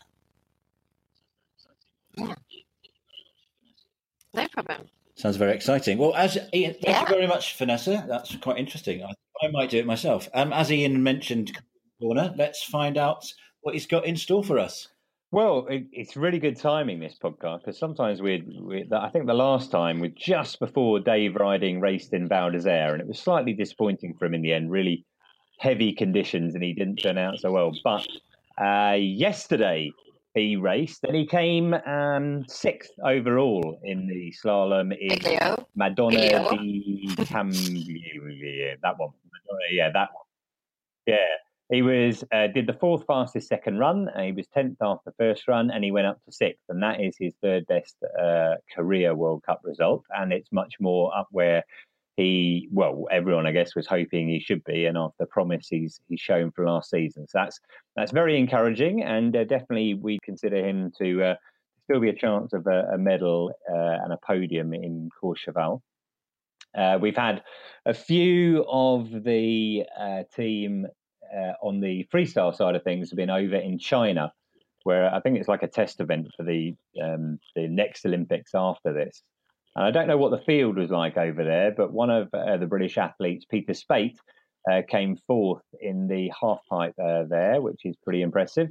No 4.34 4.48
problem. 4.48 4.88
Sounds 5.14 5.36
very 5.36 5.52
exciting. 5.52 5.98
Well, 5.98 6.14
as 6.14 6.36
Iain, 6.54 6.74
thank 6.74 6.82
yeah. 6.82 7.00
you 7.00 7.06
very 7.06 7.26
much, 7.26 7.56
Vanessa. 7.56 8.04
That's 8.08 8.36
quite 8.36 8.58
interesting. 8.58 9.02
I, 9.02 9.12
I 9.44 9.50
might 9.50 9.70
do 9.70 9.78
it 9.78 9.86
myself. 9.86 10.28
Um, 10.32 10.52
as 10.52 10.70
Iain 10.70 11.02
mentioned, 11.02 11.58
corner. 12.00 12.34
Let's 12.36 12.62
find 12.62 12.96
out 12.96 13.24
what 13.62 13.74
he's 13.74 13.86
got 13.86 14.06
in 14.06 14.16
store 14.16 14.44
for 14.44 14.58
us. 14.58 14.88
Well, 15.30 15.66
it, 15.68 15.86
it's 15.92 16.16
really 16.16 16.38
good 16.38 16.58
timing 16.58 17.00
this 17.00 17.18
podcast 17.22 17.60
because 17.60 17.78
sometimes 17.78 18.22
we, 18.22 18.42
we, 18.62 18.88
I 18.92 19.10
think 19.10 19.26
the 19.26 19.34
last 19.34 19.70
time 19.70 20.00
was 20.00 20.12
just 20.16 20.58
before 20.58 21.00
Dave 21.00 21.34
Ryding 21.34 21.82
raced 21.82 22.14
in 22.14 22.28
Val 22.28 22.50
d'Isere, 22.50 22.92
and 22.92 23.00
it 23.00 23.06
was 23.06 23.18
slightly 23.18 23.52
disappointing 23.52 24.14
for 24.18 24.24
him 24.24 24.34
in 24.34 24.42
the 24.42 24.54
end. 24.54 24.70
Really 24.70 25.04
heavy 25.58 25.92
conditions, 25.92 26.54
and 26.54 26.64
he 26.64 26.72
didn't 26.72 26.96
turn 26.96 27.18
out 27.18 27.38
so 27.40 27.52
well. 27.52 27.72
But 27.84 28.06
uh, 28.58 28.94
yesterday 28.94 29.92
he 30.38 30.56
raced, 30.56 31.04
and 31.04 31.14
he 31.14 31.26
came 31.26 31.74
um, 31.74 32.44
sixth 32.48 32.92
overall 33.04 33.78
in 33.84 34.06
the 34.06 34.32
slalom 34.42 34.96
in. 34.98 35.18
Madonna 35.74 36.16
Video. 36.18 36.50
di. 36.50 37.14
That 38.82 38.98
one, 38.98 39.10
yeah, 39.70 39.90
that 39.92 40.08
one. 40.12 40.24
Yeah, 41.06 41.16
he 41.70 41.82
was 41.82 42.24
uh, 42.32 42.46
did 42.48 42.66
the 42.66 42.72
fourth 42.74 43.04
fastest 43.06 43.48
second 43.48 43.78
run, 43.78 44.08
and 44.14 44.24
he 44.24 44.32
was 44.32 44.46
tenth 44.48 44.78
after 44.80 45.12
first 45.18 45.46
run, 45.48 45.70
and 45.70 45.84
he 45.84 45.90
went 45.90 46.06
up 46.06 46.22
to 46.24 46.32
sixth, 46.32 46.64
and 46.68 46.82
that 46.82 47.00
is 47.00 47.16
his 47.18 47.34
third 47.42 47.66
best 47.66 47.96
uh, 48.20 48.54
career 48.74 49.14
World 49.14 49.42
Cup 49.44 49.60
result, 49.64 50.04
and 50.10 50.32
it's 50.32 50.50
much 50.52 50.74
more 50.80 51.16
up 51.16 51.28
where 51.30 51.62
he 52.18 52.68
well 52.72 53.06
everyone 53.12 53.46
i 53.46 53.52
guess 53.52 53.76
was 53.76 53.86
hoping 53.86 54.28
he 54.28 54.40
should 54.40 54.62
be 54.64 54.86
and 54.86 54.98
after 54.98 55.14
the 55.20 55.26
promise 55.26 55.68
he's 55.68 56.00
he's 56.08 56.20
shown 56.20 56.50
for 56.50 56.66
last 56.66 56.90
season. 56.90 57.26
So 57.28 57.38
that's 57.38 57.60
that's 57.94 58.10
very 58.10 58.36
encouraging 58.36 59.04
and 59.04 59.34
uh, 59.36 59.44
definitely 59.44 59.94
we 59.94 60.18
consider 60.24 60.56
him 60.56 60.92
to 60.98 61.22
uh, 61.22 61.34
still 61.84 62.00
be 62.00 62.08
a 62.08 62.12
chance 62.12 62.52
of 62.52 62.66
a, 62.66 62.88
a 62.94 62.98
medal 62.98 63.52
uh, 63.70 64.02
and 64.02 64.12
a 64.12 64.18
podium 64.26 64.74
in 64.74 65.08
courchevel. 65.22 65.80
Uh, 66.76 66.98
we've 67.00 67.16
had 67.16 67.42
a 67.86 67.94
few 67.94 68.64
of 68.68 69.22
the 69.22 69.84
uh, 69.98 70.24
team 70.34 70.86
uh, 71.32 71.52
on 71.62 71.80
the 71.80 72.04
freestyle 72.12 72.54
side 72.54 72.74
of 72.74 72.82
things 72.82 73.10
have 73.10 73.16
been 73.16 73.30
over 73.30 73.56
in 73.56 73.78
china 73.78 74.32
where 74.82 75.12
i 75.14 75.20
think 75.20 75.38
it's 75.38 75.48
like 75.48 75.62
a 75.62 75.68
test 75.68 76.00
event 76.00 76.26
for 76.36 76.42
the 76.42 76.74
um, 77.02 77.38
the 77.54 77.68
next 77.68 78.04
olympics 78.06 78.52
after 78.54 78.92
this 78.92 79.22
and 79.78 79.86
I 79.86 79.92
don't 79.92 80.08
know 80.08 80.16
what 80.16 80.32
the 80.32 80.44
field 80.44 80.76
was 80.76 80.90
like 80.90 81.16
over 81.16 81.44
there, 81.44 81.70
but 81.70 81.92
one 81.92 82.10
of 82.10 82.28
uh, 82.34 82.56
the 82.56 82.66
British 82.66 82.98
athletes, 82.98 83.44
Peter 83.48 83.74
Speight, 83.74 84.18
uh, 84.68 84.82
came 84.88 85.16
fourth 85.28 85.62
in 85.80 86.08
the 86.08 86.32
half 86.40 86.58
pipe 86.68 86.94
uh, 87.00 87.22
there, 87.28 87.62
which 87.62 87.82
is 87.84 87.94
pretty 88.02 88.22
impressive. 88.22 88.70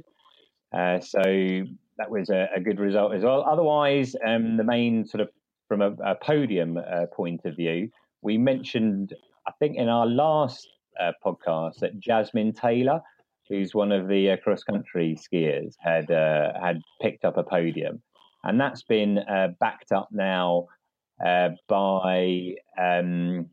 Uh, 0.70 1.00
so 1.00 1.22
that 1.96 2.10
was 2.10 2.28
a, 2.28 2.50
a, 2.54 2.60
good 2.60 2.78
result 2.78 3.14
as 3.14 3.22
well. 3.22 3.42
Otherwise, 3.50 4.14
um, 4.26 4.58
the 4.58 4.64
main 4.64 5.06
sort 5.06 5.22
of 5.22 5.30
from 5.66 5.80
a, 5.80 5.92
a 6.04 6.14
podium 6.14 6.76
uh, 6.76 7.06
point 7.16 7.40
of 7.46 7.56
view, 7.56 7.88
we 8.20 8.36
mentioned, 8.36 9.14
I 9.46 9.52
think, 9.58 9.78
in 9.78 9.88
our 9.88 10.04
last 10.04 10.68
uh, 11.00 11.12
podcast 11.24 11.78
that 11.78 11.98
Jasmine 11.98 12.52
Taylor, 12.52 13.00
who's 13.48 13.74
one 13.74 13.92
of 13.92 14.08
the 14.08 14.32
uh, 14.32 14.36
cross 14.36 14.62
country 14.62 15.16
skiers, 15.18 15.72
had 15.80 16.10
had 16.10 16.82
picked 17.00 17.24
up 17.24 17.38
a 17.38 17.42
podium, 17.42 18.02
and 18.44 18.60
that's 18.60 18.82
been 18.82 19.24
backed 19.58 19.90
up 19.90 20.08
now 20.12 20.68
by. 21.18 22.54
Um, 22.80 23.46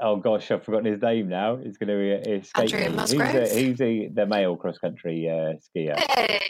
oh 0.00 0.16
gosh, 0.16 0.50
I've 0.50 0.64
forgotten 0.64 0.92
his 0.92 1.02
name 1.02 1.28
now. 1.28 1.56
He's 1.56 1.78
going 1.78 1.88
to 1.88 2.30
escape 2.30 2.74
Andrew 2.74 2.90
me. 2.90 2.96
Musgrave. 2.96 3.50
He's, 3.50 3.78
the, 3.78 4.08
the 4.12 4.26
male 4.26 4.56
cross 4.56 4.78
country 4.78 5.28
uh, 5.28 5.54
skier. 5.58 5.98
Hey. 5.98 6.40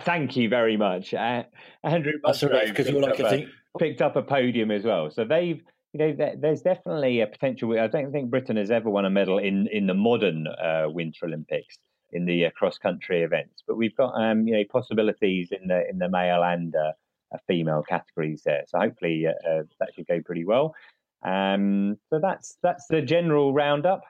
Thank 0.00 0.36
you 0.36 0.48
very 0.48 0.76
much, 0.76 1.14
uh, 1.14 1.44
Andrew. 1.84 2.12
That's 2.24 2.42
all 2.42 2.50
right, 2.50 2.68
because 2.68 2.92
all 2.92 3.06
I 3.06 3.16
can 3.16 3.28
think 3.28 3.48
picked 3.78 4.02
up 4.02 4.16
a 4.16 4.22
podium 4.22 4.70
as 4.70 4.84
well. 4.84 5.10
So 5.10 5.24
they've, 5.24 5.62
you 5.92 5.98
know, 5.98 6.34
there's 6.38 6.62
definitely 6.62 7.20
a 7.20 7.26
potential. 7.26 7.78
I 7.78 7.86
don't 7.86 8.12
think 8.12 8.28
Britain 8.28 8.56
has 8.56 8.70
ever 8.70 8.90
won 8.90 9.04
a 9.04 9.10
medal 9.10 9.38
in 9.38 9.68
in 9.72 9.86
the 9.86 9.94
modern 9.94 10.46
uh, 10.46 10.86
Winter 10.88 11.26
Olympics 11.26 11.78
in 12.10 12.26
the 12.26 12.46
uh, 12.46 12.50
cross 12.50 12.76
country 12.76 13.22
events, 13.22 13.62
but 13.66 13.76
we've 13.76 13.96
got 13.96 14.10
um, 14.20 14.46
you 14.46 14.56
know 14.56 14.64
possibilities 14.70 15.50
in 15.52 15.68
the 15.68 15.88
in 15.88 15.98
the 15.98 16.08
male 16.08 16.42
and 16.42 16.74
uh, 16.74 16.92
female 17.46 17.82
categories 17.82 18.42
there. 18.44 18.64
So 18.66 18.78
hopefully 18.78 19.26
uh, 19.26 19.48
uh, 19.48 19.62
that 19.80 19.90
should 19.94 20.06
go 20.06 20.20
pretty 20.22 20.44
well. 20.44 20.74
Um, 21.22 21.98
so 22.10 22.20
that's 22.20 22.58
that's 22.62 22.86
the 22.88 23.02
general 23.02 23.52
roundup. 23.52 24.02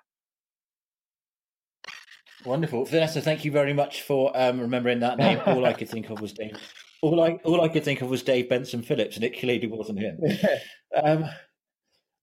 Wonderful, 2.45 2.85
Vanessa. 2.85 3.21
Thank 3.21 3.45
you 3.45 3.51
very 3.51 3.73
much 3.73 4.03
for 4.03 4.31
um, 4.35 4.61
remembering 4.61 5.01
that 5.01 5.19
name. 5.19 5.41
All 5.47 5.66
I 5.66 5.73
could 5.73 5.89
think 5.89 6.09
of 6.11 6.21
was 6.21 6.33
Dave. 6.33 6.57
All 7.03 7.23
I 7.23 7.39
all 7.45 7.61
I 7.62 7.69
could 7.69 7.85
think 7.85 8.01
of 8.01 8.11
was 8.11 8.23
Dave 8.23 8.49
Benson 8.49 8.83
Phillips, 8.83 9.16
and 9.16 9.25
it 9.25 9.39
clearly 9.39 9.66
wasn't 9.66 9.99
him. 9.99 10.21
um, 11.03 11.25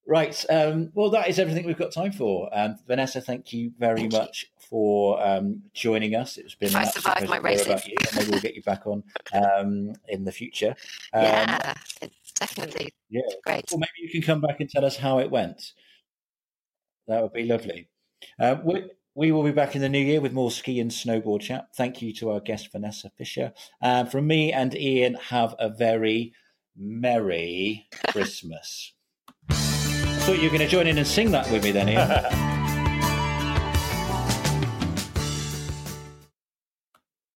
right. 0.07 0.45
Um, 0.49 0.91
well, 0.93 1.09
that 1.11 1.29
is 1.29 1.39
everything 1.39 1.65
we've 1.65 1.77
got 1.77 1.91
time 1.91 2.11
for. 2.11 2.49
Um, 2.53 2.77
Vanessa, 2.87 3.21
thank 3.21 3.53
you 3.53 3.71
very 3.77 4.01
thank 4.01 4.13
much 4.13 4.43
you. 4.43 4.67
for 4.69 5.25
um, 5.25 5.63
joining 5.73 6.15
us. 6.15 6.37
It's 6.37 6.55
been 6.55 6.75
I 6.75 6.85
survived 6.85 7.29
my 7.29 7.37
races. 7.37 7.87
You, 7.87 7.95
maybe 8.15 8.31
we'll 8.31 8.41
get 8.41 8.55
you 8.55 8.63
back 8.63 8.85
on 8.87 9.03
um, 9.33 9.93
in 10.07 10.23
the 10.23 10.31
future. 10.31 10.75
yeah, 11.13 11.73
definitely. 12.35 12.93
Yeah, 13.09 13.21
great. 13.43 13.65
Well, 13.71 13.79
maybe 13.79 13.91
you 13.97 14.09
can 14.09 14.21
come 14.21 14.41
back 14.41 14.59
and 14.59 14.69
tell 14.69 14.85
us 14.85 14.97
how 14.97 15.19
it 15.19 15.29
went. 15.29 15.73
That 17.07 17.21
would 17.21 17.33
be 17.33 17.43
lovely. 17.43 17.87
Uh, 18.39 18.55
we, 18.63 18.89
we 19.13 19.31
will 19.31 19.43
be 19.43 19.51
back 19.51 19.75
in 19.75 19.81
the 19.81 19.89
new 19.89 19.99
year 19.99 20.19
with 20.19 20.33
more 20.33 20.51
ski 20.51 20.79
and 20.79 20.91
snowboard 20.91 21.41
chat. 21.41 21.67
Thank 21.75 22.01
you 22.01 22.13
to 22.15 22.31
our 22.31 22.39
guest, 22.39 22.71
Vanessa 22.71 23.09
Fisher. 23.17 23.53
Uh, 23.81 24.05
from 24.05 24.27
me 24.27 24.51
and 24.51 24.73
Iain, 24.75 25.15
have 25.15 25.55
a 25.59 25.69
very 25.69 26.33
merry 26.75 27.87
Christmas. 28.09 28.94
Thought 30.25 30.37
you 30.37 30.49
were 30.49 30.57
going 30.57 30.61
to 30.61 30.67
join 30.67 30.87
in 30.87 30.97
and 30.97 31.05
sing 31.05 31.29
that 31.31 31.51
with 31.51 31.63
me 31.63 31.71
then, 31.71 31.87
Iain. 31.87 32.61